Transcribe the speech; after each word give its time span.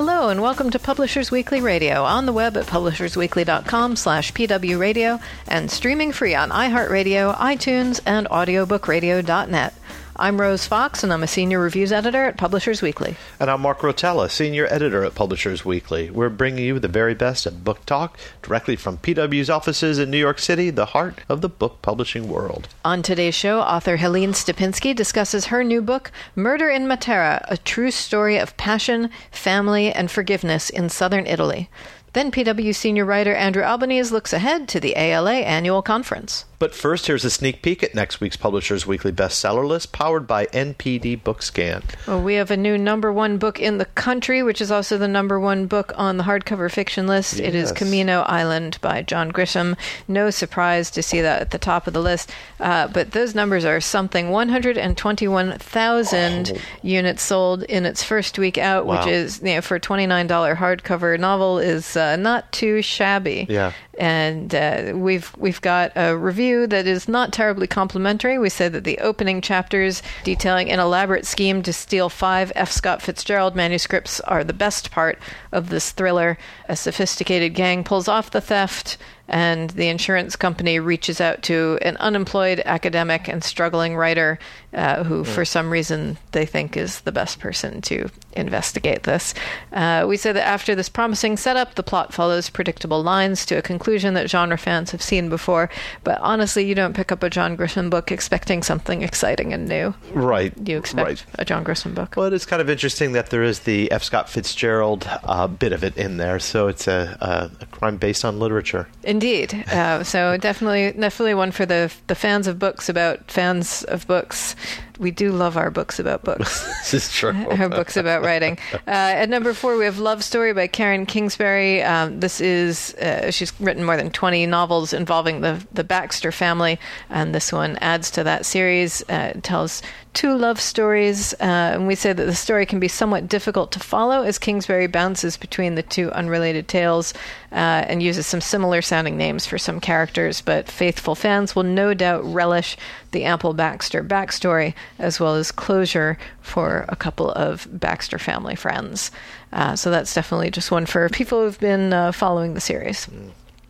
Hello 0.00 0.30
and 0.30 0.40
welcome 0.40 0.70
to 0.70 0.78
Publishers 0.78 1.30
Weekly 1.30 1.60
Radio 1.60 2.04
on 2.04 2.24
the 2.24 2.32
web 2.32 2.56
at 2.56 2.64
publishersweekly.com 2.64 3.96
slash 3.96 4.32
pwradio 4.32 5.20
and 5.46 5.70
streaming 5.70 6.10
free 6.12 6.34
on 6.34 6.48
iHeartRadio, 6.48 7.36
iTunes, 7.36 8.00
and 8.06 8.26
audiobookradio.net. 8.30 9.74
I'm 10.20 10.38
Rose 10.38 10.66
Fox, 10.66 11.02
and 11.02 11.14
I'm 11.14 11.22
a 11.22 11.26
senior 11.26 11.58
reviews 11.58 11.92
editor 11.92 12.26
at 12.26 12.36
Publishers 12.36 12.82
Weekly. 12.82 13.16
And 13.40 13.50
I'm 13.50 13.62
Mark 13.62 13.78
Rotella, 13.78 14.30
senior 14.30 14.66
editor 14.70 15.02
at 15.02 15.14
Publishers 15.14 15.64
Weekly. 15.64 16.10
We're 16.10 16.28
bringing 16.28 16.62
you 16.62 16.78
the 16.78 16.88
very 16.88 17.14
best 17.14 17.46
of 17.46 17.64
book 17.64 17.86
talk 17.86 18.18
directly 18.42 18.76
from 18.76 18.98
PW's 18.98 19.48
offices 19.48 19.98
in 19.98 20.10
New 20.10 20.18
York 20.18 20.38
City, 20.38 20.68
the 20.68 20.84
heart 20.84 21.22
of 21.30 21.40
the 21.40 21.48
book 21.48 21.80
publishing 21.80 22.28
world. 22.28 22.68
On 22.84 23.00
today's 23.00 23.34
show, 23.34 23.60
author 23.60 23.96
Helene 23.96 24.32
Stapinski 24.32 24.94
discusses 24.94 25.46
her 25.46 25.64
new 25.64 25.80
book, 25.80 26.12
Murder 26.36 26.68
in 26.68 26.84
Matera 26.84 27.42
A 27.48 27.56
True 27.56 27.90
Story 27.90 28.36
of 28.36 28.54
Passion, 28.58 29.08
Family, 29.30 29.90
and 29.90 30.10
Forgiveness 30.10 30.68
in 30.68 30.90
Southern 30.90 31.26
Italy. 31.26 31.70
Then 32.12 32.30
PW 32.30 32.74
senior 32.74 33.06
writer 33.06 33.34
Andrew 33.34 33.62
Albanese 33.62 34.12
looks 34.12 34.34
ahead 34.34 34.68
to 34.68 34.80
the 34.80 34.98
ALA 34.98 35.36
annual 35.36 35.80
conference. 35.80 36.44
But 36.60 36.74
first, 36.74 37.06
here's 37.06 37.24
a 37.24 37.30
sneak 37.30 37.62
peek 37.62 37.82
at 37.82 37.94
next 37.94 38.20
week's 38.20 38.36
Publishers 38.36 38.86
Weekly 38.86 39.12
bestseller 39.12 39.66
list, 39.66 39.92
powered 39.92 40.26
by 40.26 40.44
NPD 40.46 41.22
BookScan. 41.22 41.82
Well, 42.06 42.20
we 42.22 42.34
have 42.34 42.50
a 42.50 42.56
new 42.56 42.76
number 42.76 43.10
one 43.10 43.38
book 43.38 43.58
in 43.58 43.78
the 43.78 43.86
country, 43.86 44.42
which 44.42 44.60
is 44.60 44.70
also 44.70 44.98
the 44.98 45.08
number 45.08 45.40
one 45.40 45.66
book 45.68 45.94
on 45.96 46.18
the 46.18 46.24
hardcover 46.24 46.70
fiction 46.70 47.06
list. 47.06 47.38
Yes. 47.38 47.48
It 47.48 47.54
is 47.54 47.72
Camino 47.72 48.20
Island 48.26 48.76
by 48.82 49.00
John 49.00 49.32
Grisham. 49.32 49.74
No 50.06 50.28
surprise 50.28 50.90
to 50.90 51.02
see 51.02 51.22
that 51.22 51.40
at 51.40 51.50
the 51.50 51.56
top 51.58 51.86
of 51.86 51.94
the 51.94 52.02
list. 52.02 52.30
Uh, 52.60 52.88
but 52.88 53.12
those 53.12 53.34
numbers 53.34 53.64
are 53.64 53.80
something 53.80 54.28
121,000 54.28 56.52
Oh. 56.54 56.58
units 56.82 57.22
sold 57.22 57.62
in 57.62 57.86
its 57.86 58.02
first 58.02 58.38
week 58.38 58.58
out, 58.58 58.84
Wow. 58.84 58.98
which 58.98 59.06
is, 59.10 59.40
you 59.42 59.54
know, 59.54 59.62
for 59.62 59.76
a 59.76 59.80
$29 59.80 60.54
hardcover 60.54 61.18
novel, 61.18 61.58
is 61.58 61.96
uh, 61.96 62.16
not 62.16 62.52
too 62.52 62.82
shabby 62.82 63.46
Yeah. 63.48 63.72
and 63.98 64.54
uh, 64.54 64.92
we've 64.94 65.32
we've 65.38 65.62
got 65.62 65.92
a 65.96 66.14
review 66.14 66.49
that 66.50 66.86
is 66.86 67.08
not 67.08 67.32
terribly 67.32 67.66
complimentary. 67.66 68.38
We 68.38 68.48
said 68.48 68.72
that 68.72 68.84
the 68.84 68.98
opening 68.98 69.40
chapters 69.40 70.02
detailing 70.24 70.70
an 70.70 70.78
elaborate 70.78 71.26
scheme 71.26 71.62
to 71.62 71.72
steal 71.72 72.08
five 72.08 72.52
F. 72.54 72.70
Scott 72.70 73.02
Fitzgerald 73.02 73.54
manuscripts 73.54 74.20
are 74.20 74.44
the 74.44 74.52
best 74.52 74.90
part 74.90 75.18
of 75.52 75.68
this 75.68 75.90
thriller. 75.90 76.38
A 76.68 76.76
sophisticated 76.76 77.54
gang 77.54 77.84
pulls 77.84 78.08
off 78.08 78.30
the 78.30 78.40
theft. 78.40 78.96
And 79.32 79.70
the 79.70 79.86
insurance 79.88 80.34
company 80.34 80.80
reaches 80.80 81.20
out 81.20 81.42
to 81.44 81.78
an 81.82 81.96
unemployed 81.98 82.60
academic 82.64 83.28
and 83.28 83.44
struggling 83.44 83.96
writer 83.96 84.40
uh, 84.74 85.04
who, 85.04 85.22
for 85.24 85.44
some 85.44 85.70
reason, 85.70 86.18
they 86.32 86.44
think 86.44 86.76
is 86.76 87.00
the 87.02 87.12
best 87.12 87.38
person 87.38 87.80
to 87.82 88.08
investigate 88.32 89.04
this. 89.04 89.34
Uh, 89.72 90.04
we 90.08 90.16
say 90.16 90.32
that 90.32 90.46
after 90.46 90.74
this 90.74 90.88
promising 90.88 91.36
setup, 91.36 91.74
the 91.76 91.82
plot 91.82 92.12
follows 92.12 92.50
predictable 92.50 93.02
lines 93.02 93.46
to 93.46 93.56
a 93.56 93.62
conclusion 93.62 94.14
that 94.14 94.28
genre 94.28 94.58
fans 94.58 94.90
have 94.90 95.02
seen 95.02 95.28
before. 95.28 95.70
But 96.04 96.20
honestly, 96.20 96.64
you 96.66 96.74
don't 96.74 96.94
pick 96.94 97.12
up 97.12 97.22
a 97.22 97.30
John 97.30 97.56
Grisham 97.56 97.88
book 97.88 98.10
expecting 98.10 98.62
something 98.64 99.02
exciting 99.02 99.52
and 99.52 99.68
new. 99.68 99.94
Right. 100.12 100.52
You 100.68 100.76
expect 100.78 101.00
Right. 101.06 101.24
a 101.38 101.44
John 101.44 101.64
Grisham 101.64 101.94
book. 101.94 102.14
Well, 102.16 102.26
it 102.26 102.32
is 102.32 102.46
kind 102.46 102.60
of 102.62 102.68
interesting 102.68 103.12
that 103.12 103.30
there 103.30 103.42
is 103.44 103.60
the 103.60 103.90
F. 103.92 104.02
Scott 104.02 104.28
Fitzgerald 104.28 105.08
uh, 105.24 105.46
bit 105.46 105.72
of 105.72 105.84
it 105.84 105.96
in 105.96 106.16
there, 106.16 106.38
so 106.40 106.66
it's 106.68 106.88
a, 106.88 107.16
a, 107.20 107.62
a 107.62 107.66
crime 107.66 107.96
based 107.96 108.24
on 108.24 108.38
literature. 108.40 108.88
Indeed. 109.20 109.52
Uh, 109.70 110.02
so 110.02 110.38
definitely, 110.38 110.98
definitely 110.98 111.34
one 111.34 111.50
for 111.50 111.66
the 111.66 111.92
the 112.06 112.14
fans 112.14 112.46
of 112.46 112.58
books 112.58 112.88
about 112.88 113.30
fans 113.30 113.84
of 113.84 114.06
books. 114.06 114.56
We 115.00 115.10
do 115.10 115.32
love 115.32 115.56
our 115.56 115.70
books 115.70 115.98
about 115.98 116.24
books. 116.24 116.66
This 116.80 116.94
is 116.94 117.12
true. 117.12 117.32
her 117.56 117.68
books 117.68 117.96
about 117.96 118.22
writing. 118.22 118.58
Uh, 118.72 118.78
at 118.86 119.28
number 119.28 119.54
four, 119.54 119.76
we 119.76 119.84
have 119.84 119.98
Love 119.98 120.24
Story 120.24 120.52
by 120.52 120.66
Karen 120.66 121.06
Kingsbury. 121.06 121.82
Um, 121.82 122.20
this 122.20 122.40
is 122.40 122.94
uh, 122.94 123.30
she's 123.30 123.58
written 123.60 123.84
more 123.84 123.96
than 123.96 124.10
twenty 124.10 124.44
novels 124.46 124.92
involving 124.92 125.40
the 125.40 125.64
the 125.72 125.84
Baxter 125.84 126.32
family, 126.32 126.78
and 127.08 127.34
this 127.34 127.52
one 127.52 127.76
adds 127.78 128.10
to 128.12 128.24
that 128.24 128.44
series. 128.44 129.02
Uh, 129.08 129.32
it 129.36 129.44
tells 129.44 129.82
two 130.12 130.36
love 130.36 130.60
stories, 130.60 131.32
uh, 131.34 131.44
and 131.74 131.86
we 131.86 131.94
say 131.94 132.12
that 132.12 132.24
the 132.24 132.34
story 132.34 132.66
can 132.66 132.80
be 132.80 132.88
somewhat 132.88 133.28
difficult 133.28 133.70
to 133.72 133.78
follow 133.78 134.22
as 134.22 134.38
Kingsbury 134.38 134.86
bounces 134.86 135.36
between 135.36 135.76
the 135.76 135.82
two 135.82 136.10
unrelated 136.12 136.66
tales 136.66 137.14
uh, 137.52 137.84
and 137.86 138.02
uses 138.02 138.26
some 138.26 138.40
similar 138.40 138.82
sounding 138.82 139.16
names 139.16 139.46
for 139.46 139.58
some 139.58 139.80
characters. 139.80 140.40
But 140.40 140.68
faithful 140.68 141.14
fans 141.14 141.54
will 141.54 141.62
no 141.62 141.94
doubt 141.94 142.24
relish 142.24 142.76
the 143.12 143.24
ample 143.24 143.54
Baxter 143.54 144.02
backstory 144.04 144.74
as 144.98 145.18
well 145.18 145.34
as 145.34 145.50
closure 145.50 146.18
for 146.40 146.84
a 146.88 146.96
couple 146.96 147.30
of 147.32 147.66
Baxter 147.70 148.18
family 148.18 148.54
friends. 148.54 149.10
Uh, 149.52 149.74
so 149.76 149.90
that's 149.90 150.14
definitely 150.14 150.50
just 150.50 150.70
one 150.70 150.86
for 150.86 151.08
people 151.08 151.42
who've 151.42 151.60
been 151.60 151.92
uh, 151.92 152.12
following 152.12 152.54
the 152.54 152.60
series. 152.60 153.08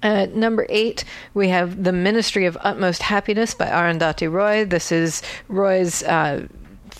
At 0.02 0.34
number 0.34 0.66
eight, 0.70 1.04
we 1.34 1.48
have 1.48 1.84
The 1.84 1.92
Ministry 1.92 2.46
of 2.46 2.56
Utmost 2.60 3.02
Happiness 3.02 3.52
by 3.52 3.66
Arundhati 3.66 4.32
Roy. 4.32 4.64
This 4.64 4.90
is 4.90 5.22
Roy's 5.48 6.02
uh, 6.02 6.46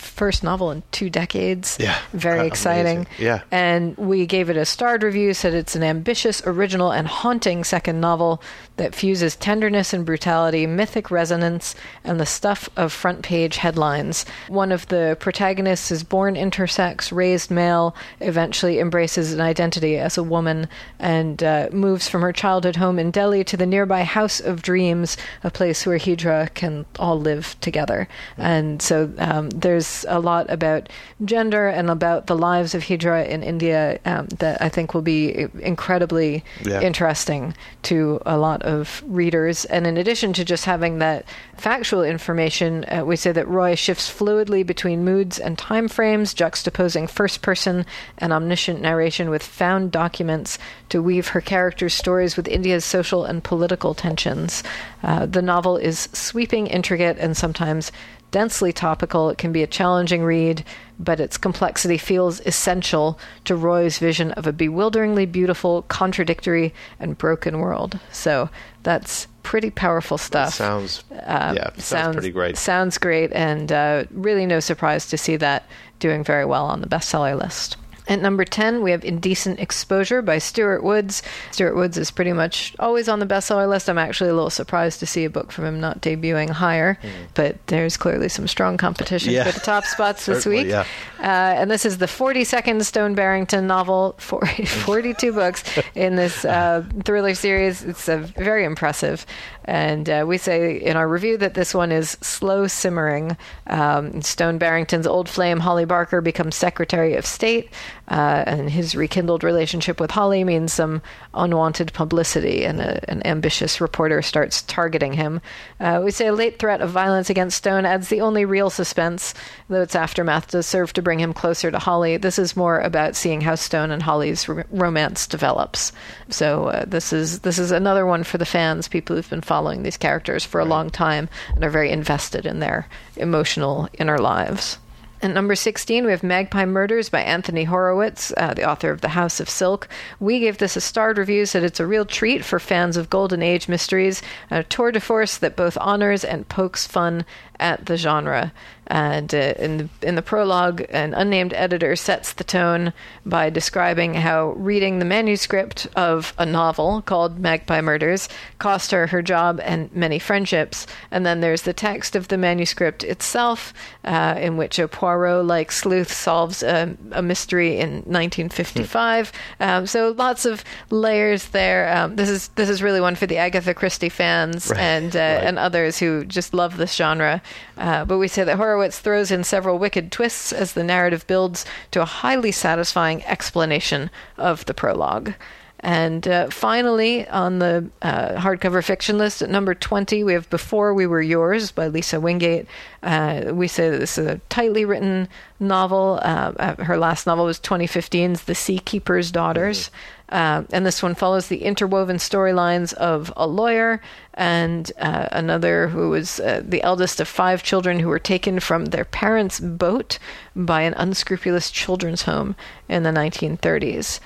first 0.01 0.43
novel 0.43 0.71
in 0.71 0.83
two 0.91 1.11
decades. 1.11 1.77
Yeah. 1.81 1.99
Very 2.13 2.47
exciting. 2.47 3.07
amazing. 3.07 3.07
Yeah. 3.19 3.43
And 3.51 3.97
we 3.97 4.27
gave 4.27 4.51
it 4.51 4.57
a 4.57 4.65
starred 4.65 5.03
review, 5.03 5.35
said 5.35 5.55
it's 5.55 5.77
an 5.77 5.83
ambitious, 5.83 6.43
original, 6.47 6.93
and 6.93 7.07
haunting 7.07 7.65
second 7.65 8.01
novel 8.01 8.43
that 8.77 8.95
fuses 8.95 9.37
tenderness 9.37 9.93
and 9.93 10.07
brutality, 10.07 10.67
mythic 10.67 11.11
resonance, 11.11 11.75
and 12.03 12.19
the 12.19 12.27
stuff 12.27 12.69
of 12.77 12.93
front 12.93 13.23
page 13.23 13.59
headlines. 13.59 14.25
One 14.49 14.73
of 14.73 14.87
the 14.89 15.17
protagonists 15.21 15.91
is 15.91 16.03
born 16.03 16.35
intersex, 16.35 17.13
raised 17.13 17.51
male, 17.51 17.95
eventually 18.21 18.79
embraces 18.79 19.33
an 19.33 19.41
identity 19.41 19.99
as 19.99 20.17
a 20.17 20.23
woman, 20.23 20.69
and 20.99 21.43
uh, 21.43 21.69
moves 21.73 22.09
from 22.09 22.23
her 22.23 22.33
childhood 22.33 22.77
home 22.77 22.99
in 22.99 23.11
Delhi 23.11 23.45
to 23.45 23.57
the 23.57 23.67
nearby 23.67 24.05
House 24.05 24.41
of 24.41 24.63
Dreams, 24.63 25.17
a 25.45 25.51
place 25.51 25.85
where 25.85 25.99
hijra 25.99 26.53
can 26.55 26.87
all 26.99 27.21
live 27.21 27.57
together. 27.61 28.09
And 28.39 28.81
so 28.81 29.13
um, 29.19 29.51
there's 29.51 29.90
a 30.09 30.19
lot 30.19 30.47
about 30.51 30.89
gender 31.25 31.69
and 31.69 31.91
about 31.91 32.27
the 32.27 32.37
lives 32.37 32.75
of 32.75 32.83
hijra 32.85 33.27
in 33.29 33.43
India 33.43 33.99
um, 34.05 34.27
that 34.39 34.61
I 34.63 34.69
think 34.69 34.95
will 34.95 35.03
be 35.03 35.47
incredibly 35.61 36.45
Yeah. 36.63 36.81
interesting 36.81 37.55
to 37.85 38.21
a 38.27 38.37
lot 38.37 38.63
of 38.63 39.03
readers. 39.07 39.65
And 39.67 39.87
in 39.87 39.97
addition 39.97 40.33
to 40.35 40.45
just 40.45 40.65
having 40.65 40.99
that 40.99 41.25
factual 41.57 42.03
information, 42.05 42.85
uh, 42.85 43.05
we 43.05 43.17
say 43.17 43.33
that 43.33 43.49
Roy 43.49 43.75
shifts 43.75 44.11
fluidly 44.11 44.65
between 44.65 45.05
moods 45.05 45.39
and 45.39 45.57
time 45.59 45.89
frames, 45.89 46.35
juxtaposing 46.35 47.09
first 47.09 47.43
person 47.43 47.85
and 48.19 48.33
omniscient 48.33 48.81
narration 48.81 49.31
with 49.31 49.43
found 49.43 49.91
documents 49.93 50.59
to 50.91 51.03
weave 51.03 51.29
her 51.29 51.41
characters' 51.41 51.95
stories 51.95 52.37
with 52.37 52.49
India's 52.49 52.85
social 52.85 53.25
and 53.25 53.43
political 53.45 53.95
tensions. 53.95 54.63
Uh, 55.03 55.27
the 55.27 55.43
novel 55.43 55.77
is 55.77 56.09
sweeping, 56.13 56.67
intricate, 56.67 57.17
and 57.19 57.37
sometimes 57.37 57.93
densely 58.31 58.73
topical. 58.73 59.31
It 59.31 59.39
can 59.39 59.53
be 59.53 59.63
a 59.63 59.67
challenging 59.67 60.23
read, 60.23 60.65
but 60.99 61.21
its 61.21 61.37
complexity 61.37 61.99
feels 61.99 62.41
essential 62.41 63.19
to 63.45 63.55
Roy's 63.55 63.99
vision 63.99 64.33
of 64.33 64.47
a 64.47 64.53
bewilderingly 64.53 65.27
beautiful, 65.27 65.83
contradictory, 65.83 66.75
and 66.99 67.19
broken 67.19 67.59
world. 67.59 67.99
So 68.13 68.51
that's 68.83 69.27
pretty 69.43 69.71
powerful 69.71 70.19
stuff. 70.19 70.55
Sounds 70.55 71.03
Uh, 71.13 71.55
yeah, 71.57 71.71
sounds, 71.77 72.17
pretty 72.17 72.31
great. 72.31 72.57
Sounds 72.57 72.99
great, 72.99 73.33
and 73.33 73.73
uh, 73.73 74.05
really 74.11 74.47
no 74.47 74.61
surprise 74.61 75.07
to 75.09 75.19
see 75.19 75.37
that 75.37 75.67
doing 75.99 76.25
very 76.25 76.45
well 76.45 76.67
on 76.67 76.81
the 76.81 76.87
bestseller 76.87 77.39
list. 77.39 77.77
At 78.11 78.21
number 78.21 78.45
10, 78.45 78.83
we 78.83 78.91
have 78.91 79.05
Indecent 79.05 79.61
Exposure 79.61 80.21
by 80.21 80.39
Stuart 80.39 80.83
Woods. 80.83 81.23
Stuart 81.53 81.77
Woods 81.77 81.97
is 81.97 82.11
pretty 82.11 82.33
much 82.33 82.75
always 82.81 83.09
on 83.09 83.21
the 83.21 83.27
bestseller 83.27 83.69
list. 83.69 83.89
I'm 83.89 83.99
actually 83.99 84.31
a 84.31 84.35
little 84.35 84.51
surprised 84.51 84.99
to 84.99 85.07
see 85.07 85.25
a 85.25 85.31
book 85.31 85.53
from 85.53 85.65
him 85.65 85.79
not 85.79 86.03
debuting 86.03 86.51
higher, 86.51 86.99
but 87.35 87.65
there's 87.69 87.97
clearly 87.97 88.29
some 88.29 88.49
strong 88.49 88.77
competition. 88.77 89.33
Yeah. 89.33 89.45
for 89.45 89.53
the 89.53 89.65
top 89.65 89.85
spots 89.85 90.27
this 90.27 90.45
week. 90.45 90.67
yeah. 90.67 90.85
Uh, 91.21 91.55
and 91.57 91.71
this 91.71 91.85
is 91.85 91.99
the 91.99 92.07
42nd 92.07 92.83
Stone 92.83 93.15
Barrington 93.15 93.69
novel, 93.69 94.17
for 94.19 94.45
42 94.67 95.33
books 95.33 95.63
in 95.95 96.17
this 96.17 96.45
uh, 96.45 96.85
thriller 97.05 97.35
series. 97.35 97.85
It's 97.85 98.09
uh, 98.09 98.27
very 98.37 98.65
impressive. 98.65 99.25
And 99.67 100.11
uh, 100.11 100.25
we 100.27 100.37
say 100.37 100.79
in 100.79 100.97
our 100.97 101.07
review 101.07 101.37
that 101.37 101.55
this 101.55 101.75
one 101.75 101.93
is 101.93 102.19
slow 102.23 102.67
simmering. 102.67 103.37
Um, 103.69 104.21
Stone 104.23 104.59
Barrington's 104.59 105.07
old 105.07 105.29
flame, 105.29 105.61
Holly 105.61 105.85
Barker, 105.85 106.21
becomes 106.21 106.57
Secretary 106.57 107.15
of 107.15 107.25
State. 107.25 107.71
Uh, 108.11 108.43
and 108.47 108.69
his 108.69 108.97
rekindled 108.97 109.45
relationship 109.45 110.01
with 110.01 110.11
Holly 110.11 110.43
means 110.43 110.73
some 110.73 111.01
unwanted 111.33 111.93
publicity, 111.93 112.65
and 112.65 112.81
a, 112.81 113.09
an 113.11 113.25
ambitious 113.25 113.81
reporter 113.81 114.21
starts 114.21 114.63
targeting 114.63 115.13
him. 115.13 115.41
Uh, 115.79 116.01
we 116.05 116.11
say 116.11 116.27
a 116.27 116.33
late 116.33 116.59
threat 116.59 116.81
of 116.81 116.91
violence 116.91 117.31
against 117.31 117.57
Stone 117.57 117.87
adds 117.87 118.09
the 118.09 118.21
only 118.21 118.45
real 118.45 118.69
suspense, 118.69 119.33
though 119.69 119.83
its 119.83 119.95
aftermath 119.95 120.51
does 120.51 120.67
serve 120.67 120.93
to 120.93 121.03
bring 121.03 121.21
him 121.21 121.33
closer 121.33 121.71
to 121.71 121.79
Holly. 121.79 122.17
This 122.17 122.39
is 122.39 122.57
more 122.57 122.81
about 122.81 123.15
seeing 123.15 123.41
how 123.41 123.55
Stone 123.55 123.91
and 123.93 124.03
Holly's 124.03 124.49
r- 124.49 124.67
romance 124.71 125.27
develops. 125.27 125.93
So 126.29 126.67
uh, 126.67 126.85
this 126.87 127.13
is 127.13 127.41
this 127.41 127.59
is 127.59 127.71
another 127.71 128.07
one 128.07 128.25
for 128.25 128.39
the 128.39 128.45
fans, 128.47 128.89
people 128.89 129.15
who've 129.15 129.31
been 129.31 129.41
following 129.41 129.83
these 129.83 129.97
characters 129.97 130.45
for 130.45 130.61
a 130.61 130.65
long 130.65 130.91
time 130.91 131.29
and 131.55 131.65
are 131.65 131.71
very 131.71 131.91
invested 131.91 132.45
in 132.45 132.59
their 132.59 132.89
emotional 133.17 133.89
inner 133.99 134.19
lives. 134.19 134.79
At 135.23 135.33
number 135.33 135.55
16, 135.55 136.07
we 136.07 136.13
have 136.13 136.23
Magpie 136.23 136.65
Murders 136.65 137.11
by 137.11 137.21
Anthony 137.21 137.65
Horowitz, 137.65 138.33
uh, 138.39 138.55
the 138.55 138.67
author 138.67 138.91
of 138.91 139.03
The 139.03 139.09
House 139.09 139.39
of 139.39 139.51
Silk. 139.51 139.87
We 140.19 140.41
gave 140.41 140.57
this 140.57 140.77
a 140.77 140.81
starred 140.81 141.19
review, 141.19 141.45
said 141.45 141.63
it's 141.63 141.79
a 141.79 141.87
real 141.87 142.07
treat 142.07 142.43
for 142.43 142.59
fans 142.59 142.97
of 142.97 143.11
Golden 143.11 143.43
Age 143.43 143.69
mysteries, 143.69 144.23
a 144.51 144.63
tour 144.63 144.91
de 144.91 144.99
force 144.99 145.37
that 145.37 145.57
both 145.57 145.77
honors 145.79 146.25
and 146.25 146.49
pokes 146.49 146.87
fun 146.87 147.27
at 147.61 147.87
the 147.87 147.97
genre. 147.97 148.53
And 148.89 149.33
uh, 149.33 149.55
in, 149.57 149.77
the, 149.79 149.89
in 150.03 150.15
the 150.17 150.23
prologue, 150.23 150.85
an 150.91 151.15
unnamed 151.15 151.55
editor 151.55 151.95
sets 151.95 152.33
the 152.33 152.43
tone 152.43 152.93
by 153.25 153.49
describing 153.49 154.15
how 154.15 154.49
reading 154.57 154.99
the 154.99 155.05
manuscript 155.05 155.87
of 155.95 156.35
a 156.39 156.45
novel 156.45 157.01
called 157.03 157.39
Magpie 157.39 157.83
Murders 157.83 158.29
cost 158.59 158.91
her 158.91 159.07
her 159.07 159.23
job 159.23 159.61
and 159.63 159.95
many 159.95 160.19
friendships. 160.19 160.89
And 161.13 161.25
then 161.25 161.41
there's 161.41 161.63
the 161.63 161.73
text 161.73 162.17
of 162.17 162.27
the 162.27 162.37
manuscript 162.37 163.05
itself, 163.05 163.73
uh, 164.05 164.35
in 164.41 164.57
which 164.57 164.81
a 164.81 164.89
Poirot 164.89 165.45
like 165.47 165.71
sleuth 165.71 166.13
solves 166.13 166.61
a, 166.65 166.97
a 167.13 167.23
mystery 167.23 167.79
in 167.79 168.03
1955. 168.07 169.31
um, 169.61 169.87
so 169.87 170.15
lots 170.19 170.45
of 170.45 170.65
layers 170.91 171.51
there. 171.51 171.97
Um, 171.97 172.17
this 172.17 172.29
is 172.29 172.49
this 172.57 172.69
is 172.69 172.83
really 172.83 173.01
one 173.01 173.15
for 173.15 173.27
the 173.27 173.37
Agatha 173.37 173.73
Christie 173.73 174.09
fans 174.09 174.69
Right. 174.71 174.81
and 174.81 175.15
uh, 175.15 175.19
Right. 175.21 175.45
and 175.45 175.59
others 175.61 175.99
who 175.99 176.25
just 176.25 176.55
love 176.55 176.77
this 176.77 176.95
genre. 176.95 177.41
Uh, 177.77 178.05
but 178.05 178.19
we 178.19 178.29
say 178.29 178.45
that 178.45 178.57
Horowitz 178.57 178.99
throws 178.99 179.31
in 179.31 179.45
several 179.45 179.79
wicked 179.79 180.13
twists 180.13 180.53
as 180.53 180.73
the 180.73 180.85
narrative 180.85 181.27
builds 181.27 181.65
to 181.91 182.03
a 182.03 182.07
highly 182.07 182.53
satisfying 182.53 183.25
explanation 183.25 184.11
of 184.37 184.65
the 184.67 184.75
prologue. 184.75 185.35
And 185.83 186.29
uh, 186.29 186.51
finally, 186.51 187.27
on 187.29 187.59
the 187.59 187.89
uh, 188.03 188.35
hardcover 188.35 188.85
fiction 188.85 189.17
list 189.17 189.41
at 189.41 189.49
number 189.49 189.75
20, 189.75 190.23
we 190.25 190.35
have 190.35 190.49
Before 190.51 190.93
We 190.93 191.07
Were 191.07 191.23
Yours 191.23 191.73
by 191.73 191.89
Lisa 191.89 192.21
Wingate. 192.21 192.67
Uh, 193.03 193.45
we 193.53 193.67
say 193.67 193.89
this 193.89 194.19
is 194.19 194.27
a 194.27 194.41
tightly 194.51 194.85
written 194.85 195.27
novel. 195.59 196.21
Uh, 196.23 196.53
uh, 196.59 196.85
her 196.85 196.99
last 196.99 197.27
novel 197.27 197.47
was 197.47 197.59
2015's 197.59 198.45
The 198.45 198.55
Seakeeper's 198.55 199.33
Daughters. 199.33 199.91
Uh, 200.29 200.65
and 200.71 200.85
this 200.85 201.03
one 201.03 201.15
follows 201.15 201.49
the 201.49 201.63
interwoven 201.63 202.19
storylines 202.19 202.93
of 202.95 203.33
a 203.37 203.47
lawyer 203.47 204.01
and 204.35 204.93
another 204.99 205.89
who 205.89 206.11
was 206.11 206.37
the 206.37 206.81
eldest 206.83 207.21
of 207.21 207.27
five 207.27 207.65
children 207.65 207.99
who 207.99 208.09
were 208.09 208.21
taken 208.21 208.61
from 208.61 208.87
their 208.87 209.05
parents' 209.05 209.59
boat 209.59 210.19
by 210.55 210.83
an 210.83 210.95
unscrupulous 210.95 211.71
children's 211.71 212.23
home 212.23 212.55
in 212.89 213.03
the 213.03 213.11
1930s. 213.11 214.21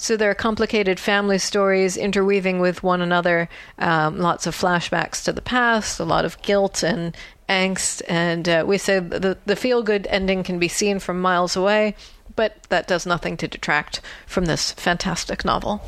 So 0.00 0.16
there 0.16 0.30
are 0.30 0.34
complicated 0.34 1.00
family 1.00 1.38
stories 1.38 1.96
interweaving 1.96 2.60
with 2.60 2.84
one 2.84 3.02
another, 3.02 3.48
um, 3.80 4.20
lots 4.20 4.46
of 4.46 4.56
flashbacks 4.56 5.24
to 5.24 5.32
the 5.32 5.42
past, 5.42 5.98
a 5.98 6.04
lot 6.04 6.24
of 6.24 6.40
guilt 6.40 6.84
and 6.84 7.16
angst, 7.48 8.02
and 8.08 8.48
uh, 8.48 8.64
we 8.64 8.78
say 8.78 9.00
the 9.00 9.36
the 9.44 9.56
feel 9.56 9.82
good 9.82 10.06
ending 10.08 10.44
can 10.44 10.60
be 10.60 10.68
seen 10.68 11.00
from 11.00 11.20
miles 11.20 11.56
away, 11.56 11.96
but 12.36 12.62
that 12.68 12.86
does 12.86 13.06
nothing 13.06 13.36
to 13.38 13.48
detract 13.48 14.00
from 14.24 14.44
this 14.44 14.70
fantastic 14.72 15.44
novel. 15.44 15.82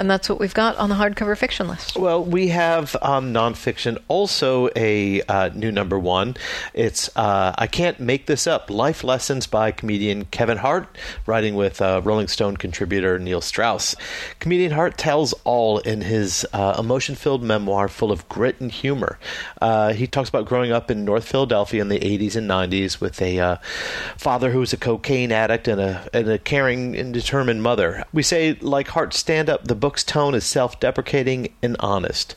And 0.00 0.10
that's 0.10 0.30
what 0.30 0.40
we've 0.40 0.54
got 0.54 0.78
on 0.78 0.88
the 0.88 0.94
hardcover 0.94 1.36
fiction 1.36 1.68
list. 1.68 1.94
Well, 1.94 2.24
we 2.24 2.48
have 2.48 2.96
um, 3.02 3.34
nonfiction, 3.34 3.98
also 4.08 4.70
a 4.74 5.20
uh, 5.24 5.50
new 5.52 5.70
number 5.70 5.98
one. 5.98 6.38
It's 6.72 7.14
uh, 7.18 7.54
I 7.58 7.66
Can't 7.66 8.00
Make 8.00 8.24
This 8.24 8.46
Up 8.46 8.70
Life 8.70 9.04
Lessons 9.04 9.46
by 9.46 9.72
comedian 9.72 10.24
Kevin 10.24 10.56
Hart, 10.56 10.88
writing 11.26 11.54
with 11.54 11.82
uh, 11.82 12.00
Rolling 12.02 12.28
Stone 12.28 12.56
contributor 12.56 13.18
Neil 13.18 13.42
Strauss. 13.42 13.94
Comedian 14.38 14.72
Hart 14.72 14.96
tells 14.96 15.34
all 15.44 15.80
in 15.80 16.00
his 16.00 16.46
uh, 16.54 16.76
emotion 16.78 17.14
filled 17.14 17.42
memoir 17.42 17.86
full 17.86 18.10
of 18.10 18.26
grit 18.30 18.58
and 18.58 18.72
humor. 18.72 19.18
Uh, 19.60 19.92
he 19.92 20.06
talks 20.06 20.30
about 20.30 20.46
growing 20.46 20.72
up 20.72 20.90
in 20.90 21.04
North 21.04 21.28
Philadelphia 21.28 21.82
in 21.82 21.90
the 21.90 22.00
80s 22.00 22.36
and 22.36 22.48
90s 22.48 23.02
with 23.02 23.20
a 23.20 23.38
uh, 23.38 23.56
father 24.16 24.50
who 24.50 24.60
was 24.60 24.72
a 24.72 24.78
cocaine 24.78 25.30
addict 25.30 25.68
and 25.68 25.78
a, 25.78 26.08
and 26.14 26.26
a 26.26 26.38
caring 26.38 26.96
and 26.96 27.12
determined 27.12 27.62
mother. 27.62 28.06
We 28.14 28.22
say, 28.22 28.54
like 28.62 28.88
Hart, 28.88 29.12
stand 29.12 29.50
up, 29.50 29.64
the 29.64 29.89
book's 29.90 30.04
tone 30.04 30.36
is 30.36 30.44
self 30.44 30.78
deprecating 30.78 31.52
and 31.64 31.76
honest. 31.80 32.36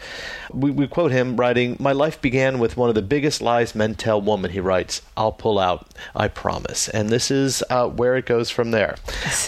We, 0.52 0.72
we 0.72 0.88
quote 0.88 1.12
him 1.12 1.38
writing, 1.38 1.78
My 1.80 1.92
life 1.92 2.20
began 2.20 2.58
with 2.58 2.78
one 2.78 2.90
of 2.90 2.96
the 2.96 3.04
biggest 3.04 3.44
lies 3.44 3.76
men 3.76 3.94
tell 3.94 4.20
women, 4.20 4.50
he 4.50 4.60
writes. 4.60 5.04
I'll 5.16 5.32
pull 5.32 5.60
out, 5.60 5.88
I 6.16 6.30
promise. 6.30 6.90
And 6.90 7.10
this 7.10 7.30
is 7.30 7.64
uh, 7.70 7.90
where 7.90 8.16
it 8.16 8.26
goes 8.26 8.50
from 8.50 8.72
there. 8.72 8.96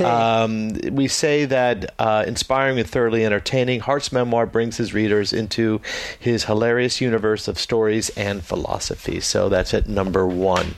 Um, 0.02 0.74
we 0.92 1.08
say 1.08 1.46
that 1.46 1.96
uh, 1.98 2.26
inspiring 2.28 2.78
and 2.78 2.88
thoroughly 2.88 3.26
entertaining, 3.26 3.80
Hart's 3.80 4.12
memoir 4.12 4.46
brings 4.46 4.78
his 4.78 4.94
readers 4.94 5.34
into 5.34 5.82
his 6.20 6.44
hilarious 6.44 7.02
universe 7.02 7.48
of 7.48 7.58
stories 7.58 8.10
and 8.10 8.44
philosophy. 8.44 9.20
So 9.20 9.50
that's 9.50 9.74
at 9.74 9.88
number 9.88 10.28
one. 10.28 10.76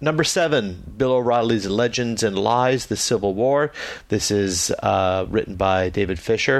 Number 0.00 0.22
seven, 0.22 0.84
Bill 0.96 1.12
O'Reilly's 1.12 1.66
Legends 1.66 2.22
and 2.22 2.38
Lies, 2.38 2.86
The 2.86 2.96
Civil 2.96 3.34
War. 3.34 3.72
This 4.08 4.30
is 4.30 4.70
uh, 4.82 5.26
written 5.28 5.56
by 5.56 5.88
David 5.88 6.18
Fisher. 6.20 6.59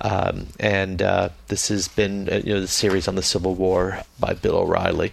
Um, 0.00 0.48
and 0.60 1.02
uh, 1.02 1.30
this 1.48 1.68
has 1.68 1.88
been 1.88 2.28
uh, 2.28 2.40
you 2.44 2.54
know 2.54 2.60
the 2.60 2.68
series 2.68 3.08
on 3.08 3.14
the 3.14 3.22
Civil 3.22 3.54
War 3.54 4.02
by 4.18 4.34
Bill 4.34 4.56
O'Reilly. 4.56 5.12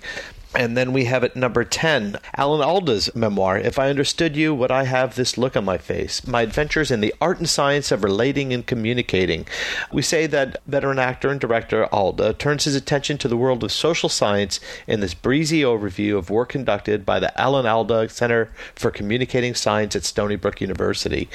And 0.53 0.75
then 0.75 0.91
we 0.91 1.05
have 1.05 1.23
at 1.23 1.37
number 1.37 1.63
10, 1.63 2.17
Alan 2.35 2.61
Alda's 2.61 3.15
memoir, 3.15 3.57
If 3.57 3.79
I 3.79 3.89
Understood 3.89 4.35
You, 4.35 4.53
Would 4.53 4.69
I 4.69 4.83
Have 4.83 5.15
This 5.15 5.37
Look 5.37 5.55
on 5.55 5.63
My 5.63 5.77
Face? 5.77 6.27
My 6.27 6.41
Adventures 6.41 6.91
in 6.91 6.99
the 6.99 7.15
Art 7.21 7.37
and 7.37 7.47
Science 7.47 7.89
of 7.89 8.03
Relating 8.03 8.51
and 8.51 8.65
Communicating. 8.65 9.47
We 9.93 10.01
say 10.01 10.27
that 10.27 10.61
veteran 10.67 10.99
actor 10.99 11.29
and 11.29 11.39
director 11.39 11.85
Alda 11.85 12.33
turns 12.33 12.65
his 12.65 12.75
attention 12.75 13.17
to 13.19 13.29
the 13.29 13.37
world 13.37 13.63
of 13.63 13.71
social 13.71 14.09
science 14.09 14.59
in 14.87 14.99
this 14.99 15.13
breezy 15.13 15.61
overview 15.61 16.17
of 16.17 16.29
work 16.29 16.49
conducted 16.49 17.05
by 17.05 17.21
the 17.21 17.39
Alan 17.39 17.65
Alda 17.65 18.09
Center 18.09 18.51
for 18.75 18.91
Communicating 18.91 19.55
Science 19.55 19.95
at 19.95 20.03
Stony 20.03 20.35
Brook 20.35 20.59
University. 20.59 21.29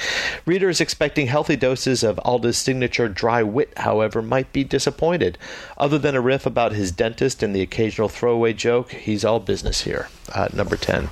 Readers 0.44 0.78
expecting 0.78 1.26
healthy 1.26 1.56
doses 1.56 2.02
of 2.02 2.20
Alda's 2.22 2.58
signature 2.58 3.08
dry 3.08 3.42
wit, 3.42 3.72
however, 3.78 4.20
might 4.20 4.52
be 4.52 4.62
disappointed. 4.62 5.38
Other 5.78 5.98
than 5.98 6.14
a 6.14 6.20
riff 6.20 6.46
about 6.46 6.72
his 6.72 6.90
dentist 6.90 7.42
and 7.42 7.54
the 7.54 7.60
occasional 7.60 8.08
throwaway 8.08 8.52
joke, 8.54 8.92
he's 8.92 9.24
all 9.24 9.40
business 9.40 9.82
here. 9.82 10.08
Uh, 10.32 10.48
number 10.52 10.76
10. 10.76 11.10